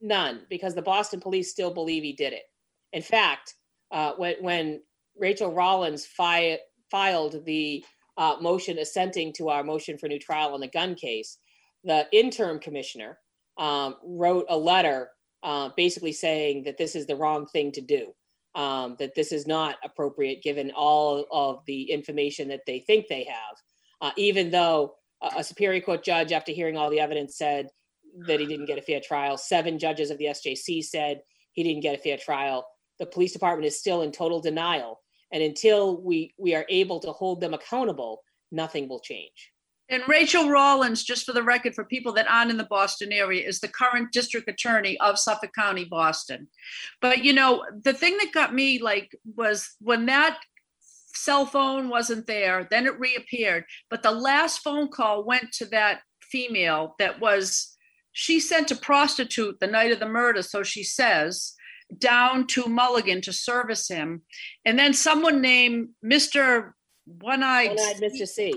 None, 0.00 0.46
because 0.50 0.74
the 0.74 0.82
Boston 0.82 1.20
police 1.20 1.48
still 1.48 1.72
believe 1.72 2.02
he 2.02 2.12
did 2.12 2.32
it. 2.32 2.42
In 2.92 3.02
fact, 3.02 3.54
uh, 3.92 4.14
when 4.16 4.34
when 4.40 4.82
Rachael 5.16 5.54
Rollins 5.54 6.06
fi- 6.06 6.58
filed 6.90 7.44
the 7.44 7.84
uh, 8.16 8.34
motion 8.40 8.78
assenting 8.78 9.32
to 9.34 9.48
our 9.48 9.62
motion 9.62 9.96
for 9.96 10.08
new 10.08 10.18
trial 10.18 10.54
on 10.54 10.60
the 10.60 10.66
gun 10.66 10.96
case, 10.96 11.38
the 11.84 12.08
interim 12.12 12.58
commissioner 12.58 13.20
um, 13.58 13.94
wrote 14.02 14.46
a 14.48 14.58
letter 14.58 15.10
uh, 15.42 15.70
basically 15.76 16.12
saying 16.12 16.64
that 16.64 16.78
this 16.78 16.94
is 16.94 17.06
the 17.06 17.16
wrong 17.16 17.46
thing 17.46 17.72
to 17.72 17.80
do, 17.80 18.12
um, 18.54 18.96
that 18.98 19.14
this 19.14 19.32
is 19.32 19.46
not 19.46 19.76
appropriate 19.84 20.42
given 20.42 20.70
all 20.72 21.26
of 21.30 21.64
the 21.66 21.90
information 21.90 22.48
that 22.48 22.66
they 22.66 22.80
think 22.80 23.06
they 23.08 23.24
have, 23.24 23.56
uh, 24.00 24.10
even 24.16 24.50
though 24.50 24.94
a, 25.22 25.38
a 25.38 25.44
Superior 25.44 25.80
Court 25.80 26.04
judge, 26.04 26.32
after 26.32 26.52
hearing 26.52 26.76
all 26.76 26.90
the 26.90 27.00
evidence, 27.00 27.36
said 27.36 27.68
that 28.26 28.40
he 28.40 28.46
didn't 28.46 28.66
get 28.66 28.78
a 28.78 28.82
fair 28.82 29.00
trial. 29.00 29.36
Seven 29.36 29.78
judges 29.78 30.10
of 30.10 30.18
the 30.18 30.26
SJC 30.26 30.82
said 30.84 31.20
he 31.52 31.62
didn't 31.62 31.82
get 31.82 31.98
a 31.98 32.02
fair 32.02 32.16
trial. 32.16 32.66
The 32.98 33.06
police 33.06 33.32
department 33.32 33.66
is 33.66 33.78
still 33.78 34.02
in 34.02 34.10
total 34.10 34.40
denial 34.40 35.00
And 35.30 35.42
until 35.42 36.00
we 36.02 36.34
we 36.38 36.54
are 36.54 36.66
able 36.68 37.00
to 37.00 37.12
hold 37.12 37.40
them 37.40 37.54
accountable, 37.54 38.22
nothing 38.50 38.88
will 38.88 39.00
change. 39.00 39.52
And 39.90 40.02
Rachael 40.06 40.50
Rollins, 40.50 41.02
just 41.02 41.24
for 41.24 41.32
the 41.32 41.42
record, 41.42 41.74
for 41.74 41.84
people 41.84 42.12
that 42.14 42.30
aren't 42.30 42.50
in 42.50 42.58
the 42.58 42.64
Boston 42.64 43.12
area, 43.12 43.46
is 43.46 43.60
the 43.60 43.68
current 43.68 44.12
district 44.12 44.48
attorney 44.48 44.98
of 45.00 45.18
Suffolk 45.18 45.54
County, 45.54 45.84
Boston. 45.84 46.48
But 47.00 47.24
you 47.24 47.32
know, 47.32 47.64
the 47.84 47.94
thing 47.94 48.16
that 48.18 48.32
got 48.32 48.54
me 48.54 48.80
like 48.80 49.16
was 49.36 49.76
when 49.80 50.06
that 50.06 50.38
cell 50.80 51.46
phone 51.46 51.88
wasn't 51.88 52.26
there, 52.26 52.66
then 52.70 52.86
it 52.86 52.98
reappeared. 52.98 53.64
But 53.90 54.02
the 54.02 54.12
last 54.12 54.58
phone 54.58 54.88
call 54.88 55.24
went 55.24 55.52
to 55.52 55.66
that 55.66 56.00
female 56.22 56.94
that 56.98 57.20
was 57.20 57.76
she 58.12 58.40
sent 58.40 58.70
a 58.70 58.76
prostitute 58.76 59.60
the 59.60 59.66
night 59.66 59.92
of 59.92 60.00
the 60.00 60.08
murder, 60.08 60.42
so 60.42 60.62
she 60.62 60.82
says, 60.82 61.54
down 61.96 62.46
to 62.48 62.66
Mulligan 62.66 63.20
to 63.22 63.32
service 63.32 63.88
him. 63.88 64.22
And 64.64 64.78
then 64.78 64.92
someone 64.92 65.40
named 65.40 65.90
Mr. 66.04 66.72
One 67.06 67.42
Eyed 67.42 67.76
Mr. 68.02 68.26
C. 68.26 68.54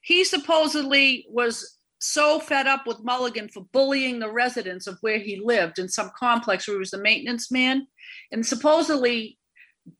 he 0.00 0.24
supposedly 0.24 1.26
was 1.28 1.78
so 2.00 2.40
fed 2.40 2.66
up 2.66 2.86
with 2.86 3.04
Mulligan 3.04 3.48
for 3.48 3.64
bullying 3.72 4.18
the 4.18 4.32
residents 4.32 4.86
of 4.86 4.98
where 5.02 5.18
he 5.18 5.40
lived 5.42 5.78
in 5.78 5.88
some 5.88 6.10
complex 6.18 6.66
where 6.66 6.76
he 6.76 6.78
was 6.78 6.90
the 6.90 6.98
maintenance 6.98 7.50
man. 7.50 7.86
And 8.32 8.44
supposedly, 8.44 9.38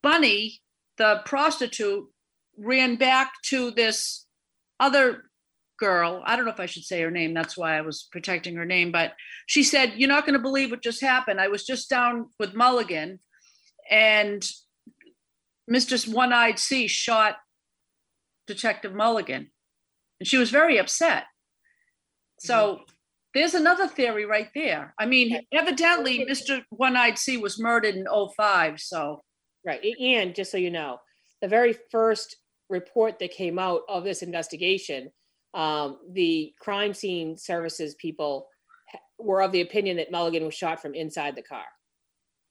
Bunny, 0.02 0.60
the 0.96 1.20
prostitute, 1.26 2.06
ran 2.56 2.96
back 2.96 3.32
to 3.46 3.70
this 3.70 4.26
other 4.78 5.24
girl. 5.78 6.22
I 6.24 6.36
don't 6.36 6.44
know 6.44 6.52
if 6.52 6.60
I 6.60 6.66
should 6.66 6.84
say 6.84 7.02
her 7.02 7.10
name. 7.10 7.34
That's 7.34 7.56
why 7.56 7.76
I 7.76 7.82
was 7.82 8.08
protecting 8.10 8.56
her 8.56 8.64
name. 8.64 8.92
But 8.92 9.12
she 9.46 9.62
said, 9.62 9.94
You're 9.96 10.08
not 10.08 10.24
going 10.24 10.34
to 10.34 10.42
believe 10.42 10.70
what 10.70 10.82
just 10.82 11.00
happened. 11.00 11.40
I 11.40 11.48
was 11.48 11.64
just 11.64 11.90
down 11.90 12.28
with 12.38 12.54
Mulligan, 12.54 13.20
and 13.90 14.42
Mr. 15.70 16.12
One 16.12 16.32
Eyed 16.32 16.58
C 16.58 16.86
shot 16.86 17.36
Detective 18.46 18.94
Mulligan. 18.94 19.50
And 20.20 20.26
she 20.26 20.36
was 20.36 20.50
very 20.50 20.78
upset. 20.78 21.24
So 22.38 22.80
there's 23.34 23.54
another 23.54 23.86
theory 23.86 24.24
right 24.24 24.48
there. 24.54 24.94
I 24.98 25.06
mean, 25.06 25.40
evidently, 25.52 26.26
Mr. 26.30 26.62
One 26.70 26.96
Eyed 26.96 27.18
C 27.18 27.36
was 27.36 27.60
murdered 27.60 27.94
in 27.94 28.06
05. 28.36 28.80
So, 28.80 29.22
Right. 29.64 29.80
And 30.00 30.34
just 30.34 30.50
so 30.50 30.58
you 30.58 30.70
know, 30.70 30.98
the 31.42 31.48
very 31.48 31.74
first 31.90 32.36
report 32.68 33.18
that 33.18 33.32
came 33.32 33.58
out 33.58 33.82
of 33.88 34.04
this 34.04 34.22
investigation, 34.22 35.10
um, 35.54 35.98
the 36.12 36.54
crime 36.60 36.94
scene 36.94 37.36
services 37.36 37.94
people 37.96 38.46
were 39.18 39.42
of 39.42 39.52
the 39.52 39.60
opinion 39.60 39.96
that 39.98 40.10
Mulligan 40.10 40.44
was 40.44 40.54
shot 40.54 40.80
from 40.80 40.94
inside 40.94 41.36
the 41.36 41.42
car, 41.42 41.64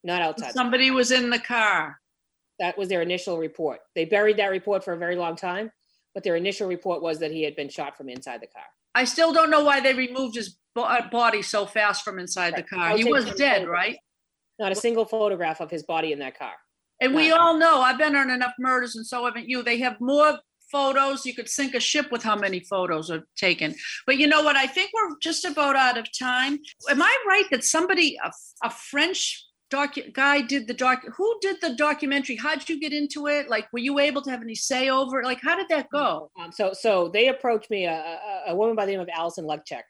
not 0.04 0.22
outside. 0.22 0.50
the 0.50 0.54
car. 0.54 0.64
somebody 0.64 0.92
was 0.92 1.12
in 1.12 1.30
the 1.30 1.40
car. 1.40 2.00
That 2.60 2.78
was 2.78 2.90
their 2.90 3.02
initial 3.02 3.38
report. 3.38 3.80
They 3.96 4.06
buried 4.06 4.38
that 4.38 4.52
report 4.52 4.84
for 4.84 4.94
a 4.94 4.98
very 4.98 5.16
long 5.16 5.36
time, 5.38 5.72
but 6.20 6.26
their 6.26 6.36
initial 6.36 6.68
report 6.68 7.02
was 7.02 7.20
that 7.20 7.32
he 7.32 7.44
had 7.44 7.56
been 7.56 7.70
shot 7.70 7.96
from 7.96 8.10
inside 8.10 8.42
the 8.42 8.48
car. 8.48 8.66
I 8.94 9.06
still 9.06 9.32
don't 9.32 9.50
know 9.50 9.64
why 9.64 9.80
they 9.80 9.94
removed 9.94 10.36
his 10.36 10.58
bo- 10.76 10.84
uh, 10.84 11.10
body 11.10 11.42
so 11.42 11.66
fast 11.66 12.04
from 12.04 12.20
inside 12.20 12.58
the 12.58 12.64
car. 12.64 12.98
He 12.98 13.06
was 13.06 13.24
dead, 13.36 13.70
right? 13.70 13.96
Not 14.60 14.74
a 14.74 14.76
single 14.76 15.06
photograph 15.06 15.62
of 15.62 15.72
his 15.72 15.84
body 15.84 16.12
in 16.12 16.20
that 16.20 16.38
car. 16.38 16.52
And 17.00 17.16
we 17.16 17.32
all 17.32 17.58
know, 17.58 17.80
I've 17.80 17.98
been 17.98 18.18
on 18.18 18.30
enough 18.30 18.52
murders 18.60 18.98
and 18.98 19.08
so 19.08 19.24
haven't 19.24 19.48
you. 19.48 19.64
They 19.64 19.78
have 19.78 19.96
more 20.02 20.40
photos. 20.70 21.26
You 21.26 21.34
could 21.34 21.48
sink 21.48 21.74
a 21.74 21.80
ship 21.80 22.12
with 22.12 22.22
how 22.22 22.36
many 22.36 22.60
photos 22.60 23.10
are 23.10 23.24
taken. 23.38 23.74
But 24.06 24.18
you 24.18 24.28
know 24.28 24.44
what? 24.44 24.58
I 24.58 24.68
think 24.68 24.92
we're 24.94 25.16
just 25.22 25.46
about 25.46 25.78
out 25.78 25.98
of 25.98 26.06
time. 26.20 26.60
Am 26.90 27.02
I 27.02 27.16
right 27.26 27.46
that 27.52 27.64
somebody, 27.64 28.18
a, 28.22 28.30
a 28.62 28.70
French 28.70 29.46
docu- 29.70 30.14
guy 30.14 30.42
did 30.42 30.68
the 30.68 30.74
doc, 30.74 31.04
who 31.16 31.38
did 31.42 31.58
the 31.62 31.76
documentary? 31.76 32.36
How'd 32.36 32.68
you 32.68 32.80
get 32.80 32.94
into 32.94 33.28
it? 33.28 33.50
Like, 33.50 33.72
were 33.72 33.80
you 33.80 34.00
able 34.00 34.22
to 34.24 34.32
have 34.32 34.42
any 34.42 34.56
say 34.56 34.90
over 34.90 35.22
it? 35.22 35.26
Like, 35.26 35.42
how 35.42 35.56
did 35.56 35.70
that 35.70 35.90
go? 35.92 36.32
Um, 36.40 36.52
so, 36.52 36.74
so 36.74 37.10
they 37.10 37.28
approached 37.28 37.70
me. 37.70 37.86
A, 37.86 38.20
a, 38.48 38.56
woman 38.56 38.76
by 38.76 38.86
the 38.86 38.92
name 38.92 39.02
of 39.02 39.10
Allison 39.14 39.46
Luckcheck, 39.46 39.84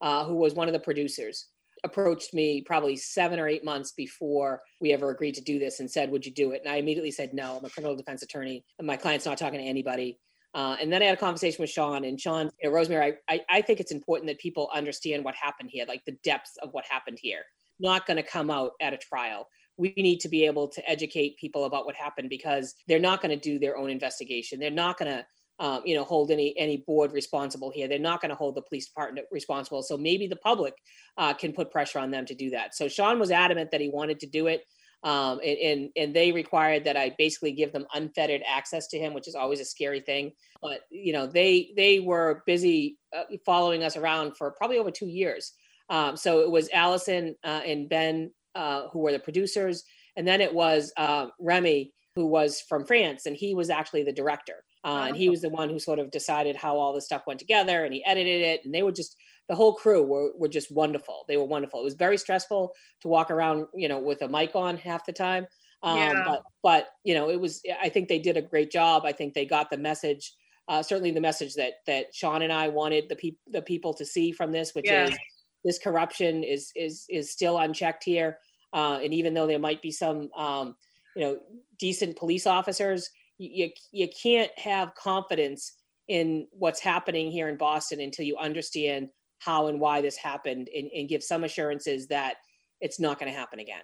uh, 0.00 0.24
who 0.24 0.34
was 0.34 0.54
one 0.54 0.68
of 0.68 0.72
the 0.72 0.80
producers, 0.80 1.46
approached 1.84 2.34
me 2.34 2.62
probably 2.62 2.96
seven 2.96 3.38
or 3.38 3.46
eight 3.46 3.64
months 3.64 3.92
before 3.92 4.62
we 4.80 4.92
ever 4.92 5.10
agreed 5.10 5.34
to 5.34 5.42
do 5.42 5.58
this 5.58 5.80
and 5.80 5.90
said, 5.90 6.10
"Would 6.10 6.24
you 6.24 6.32
do 6.32 6.52
it?" 6.52 6.62
And 6.64 6.72
I 6.72 6.76
immediately 6.76 7.10
said, 7.10 7.34
"No. 7.34 7.56
I'm 7.56 7.64
a 7.64 7.70
criminal 7.70 7.96
defense 7.96 8.22
attorney, 8.22 8.64
and 8.78 8.86
my 8.86 8.96
client's 8.96 9.26
not 9.26 9.38
talking 9.38 9.60
to 9.60 9.64
anybody." 9.64 10.18
Uh, 10.54 10.74
and 10.80 10.90
then 10.90 11.02
I 11.02 11.06
had 11.06 11.18
a 11.18 11.20
conversation 11.20 11.62
with 11.62 11.68
Sean, 11.68 12.04
and 12.04 12.18
Sean, 12.18 12.50
you 12.62 12.70
know, 12.70 12.74
Rosemary, 12.74 13.18
I, 13.28 13.34
I, 13.34 13.40
I 13.50 13.60
think 13.60 13.78
it's 13.78 13.92
important 13.92 14.28
that 14.28 14.38
people 14.38 14.70
understand 14.74 15.22
what 15.22 15.34
happened 15.34 15.68
here, 15.70 15.84
like 15.86 16.02
the 16.06 16.16
depths 16.24 16.56
of 16.62 16.70
what 16.72 16.86
happened 16.86 17.18
here. 17.20 17.42
Not 17.78 18.06
going 18.06 18.16
to 18.16 18.22
come 18.22 18.50
out 18.50 18.72
at 18.80 18.94
a 18.94 18.98
trial. 18.98 19.48
We 19.76 19.92
need 19.96 20.20
to 20.20 20.28
be 20.28 20.46
able 20.46 20.68
to 20.68 20.90
educate 20.90 21.36
people 21.38 21.64
about 21.64 21.84
what 21.84 21.94
happened 21.94 22.30
because 22.30 22.74
they're 22.88 22.98
not 22.98 23.20
going 23.20 23.38
to 23.38 23.50
do 23.50 23.58
their 23.58 23.76
own 23.76 23.90
investigation. 23.90 24.58
They're 24.58 24.70
not 24.70 24.98
going 24.98 25.10
to 25.10 25.26
um, 25.58 25.82
you 25.84 25.96
know, 25.96 26.04
hold 26.04 26.30
any 26.30 26.56
any 26.58 26.78
board 26.78 27.12
responsible 27.12 27.70
here. 27.70 27.88
They're 27.88 27.98
not 27.98 28.20
going 28.20 28.30
to 28.30 28.34
hold 28.34 28.54
the 28.54 28.62
police 28.62 28.86
department 28.86 29.26
responsible. 29.30 29.82
So 29.82 29.96
maybe 29.96 30.26
the 30.26 30.36
public 30.36 30.74
uh, 31.16 31.32
can 31.32 31.52
put 31.52 31.70
pressure 31.70 31.98
on 31.98 32.10
them 32.10 32.26
to 32.26 32.34
do 32.34 32.50
that. 32.50 32.74
So 32.74 32.88
Sean 32.88 33.18
was 33.18 33.30
adamant 33.30 33.70
that 33.70 33.80
he 33.80 33.88
wanted 33.88 34.20
to 34.20 34.26
do 34.26 34.48
it, 34.48 34.64
um, 35.02 35.40
and, 35.42 35.58
and 35.58 35.90
and 35.96 36.14
they 36.14 36.32
required 36.32 36.84
that 36.84 36.96
I 36.96 37.14
basically 37.16 37.52
give 37.52 37.72
them 37.72 37.86
unfettered 37.94 38.42
access 38.46 38.86
to 38.88 38.98
him, 38.98 39.14
which 39.14 39.28
is 39.28 39.34
always 39.34 39.60
a 39.60 39.64
scary 39.64 40.00
thing. 40.00 40.32
But 40.60 40.80
you 40.90 41.14
know, 41.14 41.26
they 41.26 41.70
they 41.74 42.00
were 42.00 42.42
busy 42.46 42.98
uh, 43.16 43.24
following 43.46 43.82
us 43.82 43.96
around 43.96 44.36
for 44.36 44.50
probably 44.50 44.78
over 44.78 44.90
two 44.90 45.08
years. 45.08 45.52
Um, 45.88 46.16
so 46.16 46.40
it 46.40 46.50
was 46.50 46.68
Allison 46.72 47.34
uh, 47.44 47.62
and 47.64 47.88
Ben 47.88 48.32
uh, 48.54 48.88
who 48.92 49.00
were 49.00 49.12
the 49.12 49.18
producers, 49.18 49.84
and 50.16 50.26
then 50.26 50.40
it 50.40 50.52
was 50.54 50.92
uh, 50.96 51.28
Remy 51.40 51.92
who 52.14 52.26
was 52.26 52.60
from 52.62 52.84
France, 52.86 53.26
and 53.26 53.36
he 53.36 53.54
was 53.54 53.68
actually 53.70 54.02
the 54.02 54.12
director. 54.12 54.64
Uh, 54.84 55.06
and 55.08 55.16
he 55.16 55.28
was 55.28 55.42
the 55.42 55.48
one 55.50 55.68
who 55.68 55.80
sort 55.80 55.98
of 55.98 56.12
decided 56.12 56.54
how 56.54 56.76
all 56.76 56.94
this 56.94 57.04
stuff 57.06 57.26
went 57.26 57.40
together 57.40 57.84
and 57.84 57.92
he 57.92 58.04
edited 58.06 58.40
it. 58.40 58.60
And 58.64 58.72
they 58.72 58.84
were 58.84 58.92
just 58.92 59.16
the 59.48 59.54
whole 59.54 59.74
crew 59.74 60.02
were, 60.04 60.30
were 60.38 60.46
just 60.48 60.70
wonderful. 60.70 61.24
They 61.26 61.36
were 61.36 61.44
wonderful. 61.44 61.80
It 61.80 61.84
was 61.84 61.94
very 61.94 62.16
stressful 62.16 62.72
to 63.02 63.08
walk 63.08 63.30
around 63.32 63.66
you 63.74 63.88
know 63.88 63.98
with 63.98 64.22
a 64.22 64.28
mic 64.28 64.54
on 64.54 64.76
half 64.76 65.04
the 65.04 65.12
time. 65.12 65.46
Um, 65.82 65.96
Yeah. 65.98 66.24
but 66.24 66.42
but 66.62 66.88
you 67.04 67.14
know 67.14 67.30
it 67.30 67.40
was 67.40 67.60
i 67.82 67.88
think 67.88 68.08
they 68.08 68.18
did 68.20 68.36
a 68.36 68.42
great 68.42 68.70
job. 68.70 69.02
I 69.04 69.12
think 69.12 69.34
they 69.34 69.44
got 69.44 69.70
the 69.70 69.76
message 69.76 70.32
uh, 70.68 70.82
certainly 70.82 71.10
the 71.10 71.20
message 71.20 71.54
that 71.54 71.74
that 71.86 72.06
sean 72.14 72.42
and 72.42 72.52
i 72.52 72.66
wanted 72.68 73.08
the 73.08 73.14
people 73.16 73.38
the 73.52 73.62
people 73.62 73.94
to 73.94 74.04
see 74.04 74.32
from 74.32 74.50
this 74.52 74.74
which 74.74 74.90
Yeah. 74.90 75.04
is 75.08 75.18
this 75.64 75.78
corruption 75.78 76.44
is 76.44 76.70
is 76.76 77.04
is 77.08 77.30
still 77.30 77.58
unchecked 77.58 78.04
here 78.04 78.38
uh, 78.72 78.98
and 79.02 79.12
even 79.14 79.34
though 79.34 79.46
there 79.46 79.58
might 79.58 79.82
be 79.82 79.90
some 79.90 80.30
um, 80.36 80.76
you 81.14 81.22
know 81.22 81.38
decent 81.78 82.16
police 82.16 82.46
officers 82.46 83.10
you 83.38 83.70
you 83.92 84.08
can't 84.08 84.50
have 84.58 84.94
confidence 84.94 85.72
in 86.08 86.46
what's 86.52 86.80
happening 86.80 87.30
here 87.30 87.48
in 87.48 87.56
Boston 87.56 88.00
until 88.00 88.24
you 88.24 88.36
understand 88.36 89.08
how 89.38 89.66
and 89.66 89.80
why 89.80 90.00
this 90.00 90.16
happened 90.16 90.68
and, 90.74 90.88
and 90.94 91.08
give 91.08 91.22
some 91.22 91.44
assurances 91.44 92.06
that 92.08 92.36
it's 92.80 93.00
not 93.00 93.18
going 93.18 93.30
to 93.30 93.36
happen 93.36 93.58
again. 93.58 93.82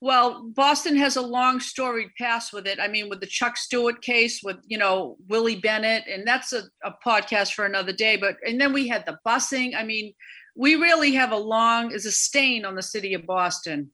Well, 0.00 0.48
Boston 0.54 0.96
has 0.96 1.16
a 1.16 1.22
long 1.22 1.58
storied 1.58 2.10
past 2.16 2.52
with 2.52 2.66
it. 2.66 2.78
I 2.80 2.86
mean, 2.86 3.08
with 3.08 3.20
the 3.20 3.26
Chuck 3.26 3.56
Stuart 3.56 4.00
case, 4.00 4.40
with 4.42 4.58
you 4.64 4.78
know 4.78 5.16
Willie 5.28 5.56
Bennett, 5.56 6.04
and 6.08 6.26
that's 6.26 6.52
a, 6.52 6.62
a 6.84 6.92
podcast 7.04 7.54
for 7.54 7.64
another 7.64 7.92
day. 7.92 8.16
But 8.16 8.36
and 8.46 8.60
then 8.60 8.72
we 8.72 8.86
had 8.86 9.04
the 9.06 9.18
busing. 9.26 9.74
I 9.76 9.82
mean, 9.82 10.14
we 10.54 10.76
really 10.76 11.12
have 11.14 11.32
a 11.32 11.36
long 11.36 11.92
is 11.92 12.06
a 12.06 12.12
stain 12.12 12.64
on 12.64 12.74
the 12.74 12.82
city 12.82 13.14
of 13.14 13.26
Boston 13.26 13.90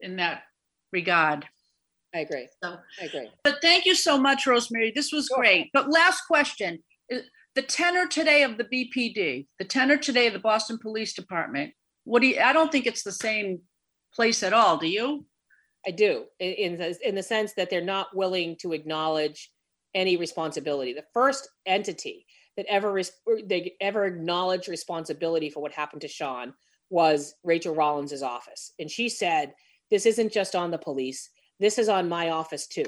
in 0.00 0.16
that 0.16 0.42
regard. 0.92 1.46
I 2.14 2.20
agree. 2.20 2.48
So, 2.62 2.76
I 3.00 3.04
agree. 3.06 3.30
but 3.42 3.58
thank 3.62 3.86
you 3.86 3.94
so 3.94 4.18
much, 4.18 4.46
Rosemary. 4.46 4.92
This 4.94 5.12
was 5.12 5.26
Sure. 5.26 5.38
great. 5.38 5.70
But 5.72 5.88
last 5.90 6.22
question: 6.26 6.82
the 7.54 7.62
tenor 7.62 8.06
today 8.06 8.42
of 8.42 8.58
the 8.58 8.64
BPD, 8.64 9.46
the 9.58 9.64
tenor 9.64 9.96
today 9.96 10.26
of 10.26 10.32
the 10.34 10.38
Boston 10.38 10.78
Police 10.78 11.14
Department. 11.14 11.72
What 12.04 12.20
do 12.20 12.28
you? 12.28 12.40
I 12.40 12.52
don't 12.52 12.70
think 12.70 12.86
it's 12.86 13.02
the 13.04 13.12
same 13.12 13.62
place 14.14 14.42
at 14.42 14.52
all. 14.52 14.76
Do 14.76 14.86
you? 14.88 15.26
I 15.86 15.90
do 15.90 16.26
in 16.38 16.78
the, 16.78 16.96
in 17.08 17.14
the 17.16 17.22
sense 17.24 17.54
that 17.54 17.68
they're 17.68 17.80
not 17.82 18.14
willing 18.14 18.56
to 18.60 18.72
acknowledge 18.72 19.50
any 19.94 20.16
responsibility. 20.16 20.92
The 20.92 21.04
first 21.12 21.48
entity 21.66 22.24
that 22.56 22.66
ever 22.68 22.92
res- 22.92 23.12
they 23.44 23.74
ever 23.80 24.04
acknowledged 24.04 24.68
responsibility 24.68 25.50
for 25.50 25.60
what 25.60 25.72
happened 25.72 26.02
to 26.02 26.08
Sean 26.08 26.54
was 26.90 27.34
Rachael 27.42 27.74
Rollins's 27.74 28.22
office, 28.22 28.72
and 28.78 28.90
she 28.90 29.08
said, 29.08 29.54
"This 29.90 30.06
isn't 30.06 30.32
just 30.32 30.54
on 30.54 30.70
the 30.70 30.78
police. 30.78 31.30
This 31.58 31.78
is 31.78 31.88
on 31.88 32.08
my 32.08 32.30
office 32.30 32.66
too." 32.66 32.86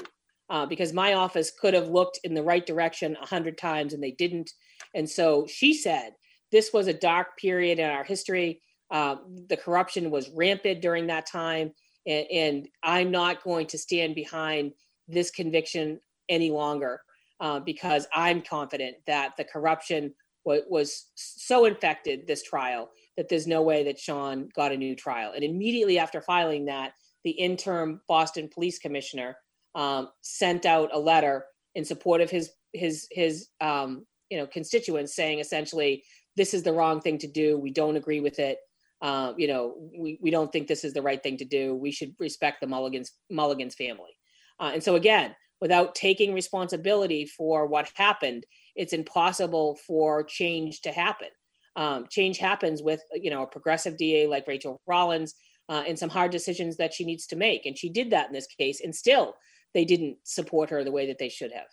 Uh, 0.50 0.66
because 0.66 0.92
my 0.92 1.14
office 1.14 1.50
could 1.50 1.72
have 1.72 1.88
looked 1.88 2.20
in 2.22 2.34
the 2.34 2.42
right 2.42 2.66
direction 2.66 3.16
a 3.22 3.26
hundred 3.26 3.56
times 3.56 3.94
and 3.94 4.02
they 4.02 4.10
didn't. 4.10 4.50
And 4.92 5.08
so 5.08 5.46
she 5.46 5.72
said, 5.72 6.12
this 6.52 6.70
was 6.70 6.86
a 6.86 6.92
dark 6.92 7.38
period 7.38 7.78
in 7.78 7.88
our 7.88 8.04
history. 8.04 8.60
Uh, 8.90 9.16
the 9.48 9.56
corruption 9.56 10.10
was 10.10 10.28
rampant 10.36 10.82
during 10.82 11.06
that 11.06 11.24
time 11.24 11.72
and, 12.06 12.26
and 12.30 12.68
I'm 12.82 13.10
not 13.10 13.42
going 13.42 13.66
to 13.68 13.78
stand 13.78 14.14
behind 14.14 14.72
this 15.08 15.30
conviction 15.30 16.00
any 16.28 16.50
longer 16.50 17.00
uh, 17.40 17.60
because 17.60 18.06
I'm 18.14 18.42
confident 18.42 18.96
that 19.06 19.36
the 19.36 19.44
corruption 19.44 20.14
wa- 20.44 20.58
was 20.68 21.06
so 21.14 21.64
infected 21.64 22.26
this 22.26 22.42
trial 22.42 22.90
that 23.16 23.28
there's 23.28 23.46
no 23.46 23.62
way 23.62 23.84
that 23.84 23.98
Sean 23.98 24.48
got 24.54 24.72
a 24.72 24.76
new 24.76 24.96
trial. 24.96 25.32
And 25.34 25.44
immediately 25.44 25.98
after 25.98 26.20
filing 26.20 26.64
that, 26.66 26.92
the 27.24 27.30
interim 27.30 28.00
Boston 28.08 28.48
Police 28.52 28.78
Commissioner 28.78 29.36
um, 29.74 30.08
sent 30.22 30.66
out 30.66 30.90
a 30.92 30.98
letter 30.98 31.46
in 31.74 31.84
support 31.84 32.20
of 32.20 32.30
his 32.30 32.50
his 32.72 33.06
his 33.10 33.48
um, 33.60 34.06
you 34.30 34.38
know 34.38 34.46
constituents, 34.46 35.14
saying 35.14 35.40
essentially 35.40 36.04
this 36.36 36.54
is 36.54 36.62
the 36.62 36.72
wrong 36.72 37.00
thing 37.00 37.18
to 37.18 37.28
do. 37.28 37.58
We 37.58 37.70
don't 37.70 37.96
agree 37.96 38.20
with 38.20 38.38
it. 38.38 38.58
Uh, 39.00 39.32
you 39.36 39.46
know, 39.46 39.74
we, 39.96 40.18
we 40.22 40.30
don't 40.30 40.50
think 40.50 40.66
this 40.66 40.84
is 40.84 40.92
the 40.92 41.02
right 41.02 41.22
thing 41.22 41.36
to 41.36 41.44
do. 41.44 41.74
We 41.74 41.90
should 41.90 42.14
respect 42.18 42.60
the 42.60 42.66
Mulligans 42.66 43.12
Mulligans 43.30 43.74
family. 43.74 44.16
Uh, 44.60 44.70
and 44.74 44.82
so 44.82 44.94
again, 44.94 45.34
without 45.64 45.94
taking 45.94 46.34
responsibility 46.34 47.24
for 47.24 47.66
what 47.66 47.90
happened, 47.94 48.44
it's 48.76 48.92
impossible 48.92 49.76
for 49.86 50.22
change 50.22 50.82
to 50.82 50.92
happen. 50.92 51.28
Um, 51.74 52.04
change 52.10 52.36
happens 52.36 52.82
with 52.82 53.00
you 53.14 53.30
know 53.30 53.44
a 53.44 53.46
progressive 53.46 53.96
DA 53.96 54.26
like 54.26 54.46
Rachael 54.46 54.82
Rollins 54.86 55.34
uh, 55.70 55.82
and 55.88 55.98
some 55.98 56.10
hard 56.10 56.32
decisions 56.32 56.76
that 56.76 56.92
she 56.92 57.06
needs 57.06 57.26
to 57.28 57.36
make, 57.36 57.64
and 57.64 57.78
she 57.78 57.88
did 57.88 58.10
that 58.10 58.26
in 58.26 58.34
this 58.34 58.46
case. 58.46 58.82
And 58.84 58.94
still, 58.94 59.36
they 59.72 59.86
didn't 59.86 60.18
support 60.24 60.68
her 60.68 60.84
the 60.84 60.92
way 60.92 61.06
that 61.06 61.18
they 61.18 61.30
should 61.30 61.50
have. 61.52 61.70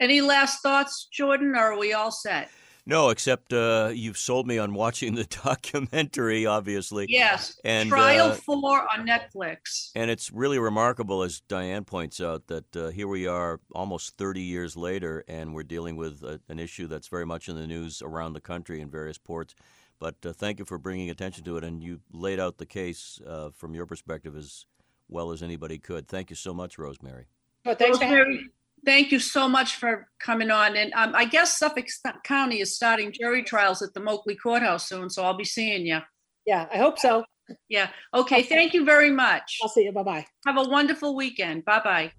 Any 0.00 0.22
last 0.22 0.62
thoughts, 0.62 1.06
Jordan, 1.12 1.54
or 1.54 1.74
are 1.74 1.78
we 1.78 1.92
all 1.92 2.10
set? 2.10 2.50
No, 2.86 3.08
except 3.08 3.52
uh, 3.52 3.90
you've 3.94 4.18
sold 4.18 4.46
me 4.46 4.58
on 4.58 4.74
watching 4.74 5.14
the 5.14 5.24
documentary, 5.44 6.44
obviously. 6.44 7.06
Yes. 7.08 7.58
And, 7.64 7.88
Trial 7.88 8.32
uh, 8.32 8.34
4 8.34 8.86
on 8.94 9.06
Netflix. 9.06 9.90
And 9.94 10.10
it's 10.10 10.30
really 10.30 10.58
remarkable, 10.58 11.22
as 11.22 11.40
Diane 11.40 11.84
points 11.84 12.20
out, 12.20 12.46
that 12.48 12.76
uh, 12.76 12.88
here 12.88 13.08
we 13.08 13.26
are 13.26 13.60
almost 13.74 14.18
30 14.18 14.42
years 14.42 14.76
later, 14.76 15.24
and 15.28 15.54
we're 15.54 15.62
dealing 15.62 15.96
with 15.96 16.22
a, 16.22 16.40
an 16.48 16.58
issue 16.58 16.86
that's 16.86 17.08
very 17.08 17.24
much 17.24 17.48
in 17.48 17.56
the 17.56 17.66
news 17.66 18.02
around 18.02 18.34
the 18.34 18.40
country 18.40 18.80
in 18.80 18.90
various 18.90 19.16
ports. 19.18 19.54
But 19.98 20.16
uh, 20.26 20.32
thank 20.34 20.58
you 20.58 20.66
for 20.66 20.76
bringing 20.76 21.08
attention 21.08 21.44
to 21.44 21.56
it, 21.56 21.64
and 21.64 21.82
you 21.82 22.00
laid 22.12 22.38
out 22.38 22.58
the 22.58 22.66
case 22.66 23.18
uh, 23.26 23.50
from 23.56 23.74
your 23.74 23.86
perspective 23.86 24.36
as 24.36 24.66
well 25.08 25.30
as 25.30 25.42
anybody 25.42 25.78
could. 25.78 26.06
Thank 26.06 26.28
you 26.28 26.36
so 26.36 26.52
much, 26.52 26.78
Rosemary. 26.78 27.26
Well, 27.64 27.76
thanks 27.76 27.98
Rosemary, 27.98 28.50
thank 28.84 29.12
you 29.12 29.18
so 29.18 29.48
much 29.48 29.76
for 29.76 30.08
coming 30.20 30.50
on. 30.50 30.76
And 30.76 30.92
um, 30.94 31.14
I 31.14 31.24
guess 31.24 31.58
Suffolk 31.58 31.86
County 32.24 32.60
is 32.60 32.74
starting 32.74 33.12
jury 33.12 33.42
trials 33.42 33.82
at 33.82 33.94
the 33.94 34.00
Moakley 34.00 34.36
Courthouse 34.40 34.88
soon, 34.88 35.10
so 35.10 35.24
I'll 35.24 35.36
be 35.36 35.44
seeing 35.44 35.86
you. 35.86 36.00
Yeah, 36.46 36.66
I 36.72 36.78
hope 36.78 36.98
so. 36.98 37.24
Yeah. 37.68 37.90
Okay. 38.14 38.42
Thank 38.42 38.72
you 38.72 38.84
very 38.84 39.10
much. 39.10 39.58
I'll 39.62 39.68
see 39.68 39.84
you. 39.84 39.92
Bye 39.92 40.02
bye. 40.02 40.26
Have 40.46 40.56
a 40.56 40.68
wonderful 40.68 41.14
weekend. 41.14 41.64
Bye 41.64 41.80
bye. 41.84 42.12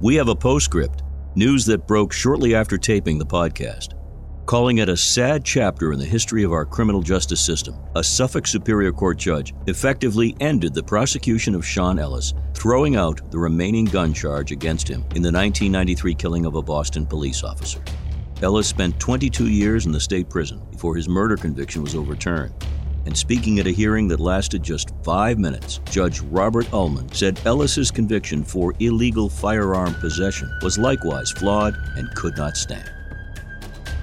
We 0.00 0.14
have 0.14 0.28
a 0.28 0.34
postscript 0.34 1.02
news 1.34 1.66
that 1.66 1.86
broke 1.86 2.12
shortly 2.12 2.54
after 2.54 2.78
taping 2.78 3.18
the 3.18 3.26
podcast 3.26 3.97
calling 4.48 4.78
it 4.78 4.88
a 4.88 4.96
sad 4.96 5.44
chapter 5.44 5.92
in 5.92 5.98
the 5.98 6.06
history 6.06 6.42
of 6.42 6.54
our 6.54 6.64
criminal 6.64 7.02
justice 7.02 7.44
system. 7.44 7.76
A 7.96 8.02
Suffolk 8.02 8.46
Superior 8.46 8.92
Court 8.92 9.18
judge 9.18 9.52
effectively 9.66 10.34
ended 10.40 10.72
the 10.72 10.82
prosecution 10.82 11.54
of 11.54 11.66
Sean 11.66 11.98
Ellis, 11.98 12.32
throwing 12.54 12.96
out 12.96 13.30
the 13.30 13.38
remaining 13.38 13.84
gun 13.84 14.14
charge 14.14 14.50
against 14.50 14.88
him 14.88 15.02
in 15.14 15.20
the 15.20 15.30
1993 15.30 16.14
killing 16.14 16.46
of 16.46 16.54
a 16.54 16.62
Boston 16.62 17.04
police 17.04 17.44
officer. 17.44 17.82
Ellis 18.40 18.66
spent 18.66 18.98
22 18.98 19.50
years 19.50 19.84
in 19.84 19.92
the 19.92 20.00
state 20.00 20.30
prison 20.30 20.62
before 20.70 20.96
his 20.96 21.10
murder 21.10 21.36
conviction 21.36 21.82
was 21.82 21.94
overturned. 21.94 22.54
And 23.04 23.14
speaking 23.14 23.58
at 23.58 23.66
a 23.66 23.70
hearing 23.70 24.08
that 24.08 24.18
lasted 24.18 24.62
just 24.62 24.94
five 25.04 25.38
minutes, 25.38 25.80
Judge 25.90 26.20
Robert 26.20 26.64
Ullmann 26.72 27.14
said 27.14 27.38
Ellis's 27.44 27.90
conviction 27.90 28.42
for 28.42 28.72
illegal 28.80 29.28
firearm 29.28 29.92
possession 29.96 30.50
was 30.62 30.78
likewise 30.78 31.30
flawed 31.32 31.76
and 31.96 32.08
could 32.14 32.38
not 32.38 32.56
stand. 32.56 32.90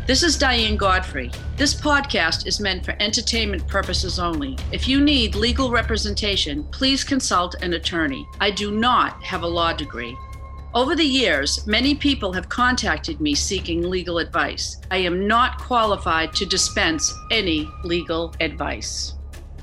This 0.08 0.22
is 0.22 0.38
Diane 0.38 0.78
Godfrey. 0.78 1.32
This 1.58 1.74
podcast 1.74 2.45
is 2.45 2.60
meant 2.60 2.86
for 2.86 2.95
entertainment 2.99 3.68
purposes 3.68 4.20
only. 4.20 4.56
If 4.72 4.88
you 4.88 5.01
need 5.01 5.34
legal 5.34 5.72
representation, 5.72 6.64
please 6.66 7.03
consult 7.03 7.56
an 7.64 7.74
attorney. 7.74 8.28
I 8.39 8.51
do 8.51 8.70
not 8.70 9.24
have 9.24 9.41
a 9.41 9.47
law 9.47 9.74
degree. 9.74 10.16
Over 10.76 10.95
the 10.95 11.03
years, 11.03 11.66
many 11.66 11.95
people 11.95 12.32
have 12.34 12.49
contacted 12.49 13.20
me 13.20 13.34
seeking 13.34 13.89
legal 13.89 14.20
advice. 14.20 14.80
I 14.91 14.97
am 14.97 15.26
not 15.28 15.58
qualified 15.58 16.34
to 16.36 16.45
dispense 16.45 17.12
any 17.32 17.68
legal 17.84 18.32
advice. 18.39 19.16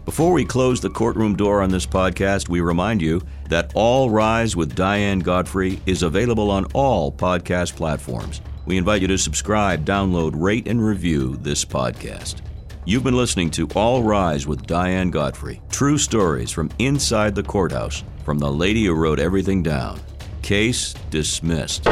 Before 0.05 0.33
we 0.33 0.45
close 0.45 0.81
the 0.81 0.91
courtroom 0.91 1.37
door 1.37 1.63
on 1.63 1.71
this 1.71 1.87
podcast, 1.87 2.49
we 2.49 2.61
remind 2.61 3.01
you 3.01 3.23
that 3.49 3.71
All 3.77 4.11
Rise 4.11 4.57
with 4.57 4.75
Diane 4.75 5.21
Godfrey 5.21 5.79
is 5.87 6.03
available 6.03 6.51
on 6.51 6.65
all 6.75 7.13
podcast 7.13 7.77
platforms. 7.77 8.41
We 8.65 8.77
invite 8.77 9.03
you 9.03 9.09
to 9.09 9.19
subscribe, 9.19 9.85
download, 9.85 10.33
rate, 10.35 10.69
and 10.69 10.85
review 10.85 11.37
this 11.37 11.65
podcast. 11.65 12.37
You've 12.85 13.05
been 13.05 13.17
listening 13.17 13.51
to 13.53 13.69
All 13.75 14.03
Rise 14.03 14.47
with 14.47 14.67
Diane 14.67 15.11
Godfrey. 15.11 15.61
True 15.71 15.99
stories 15.99 16.51
from 16.51 16.71
inside 16.79 17.35
the 17.35 17.43
courthouse 17.43 18.05
from 18.25 18.39
the 18.39 18.51
lady 18.51 18.85
who 18.85 18.95
wrote 18.95 19.19
everything 19.19 19.63
down. 19.63 20.01
Case 20.43 20.95
dismissed. 21.11 21.87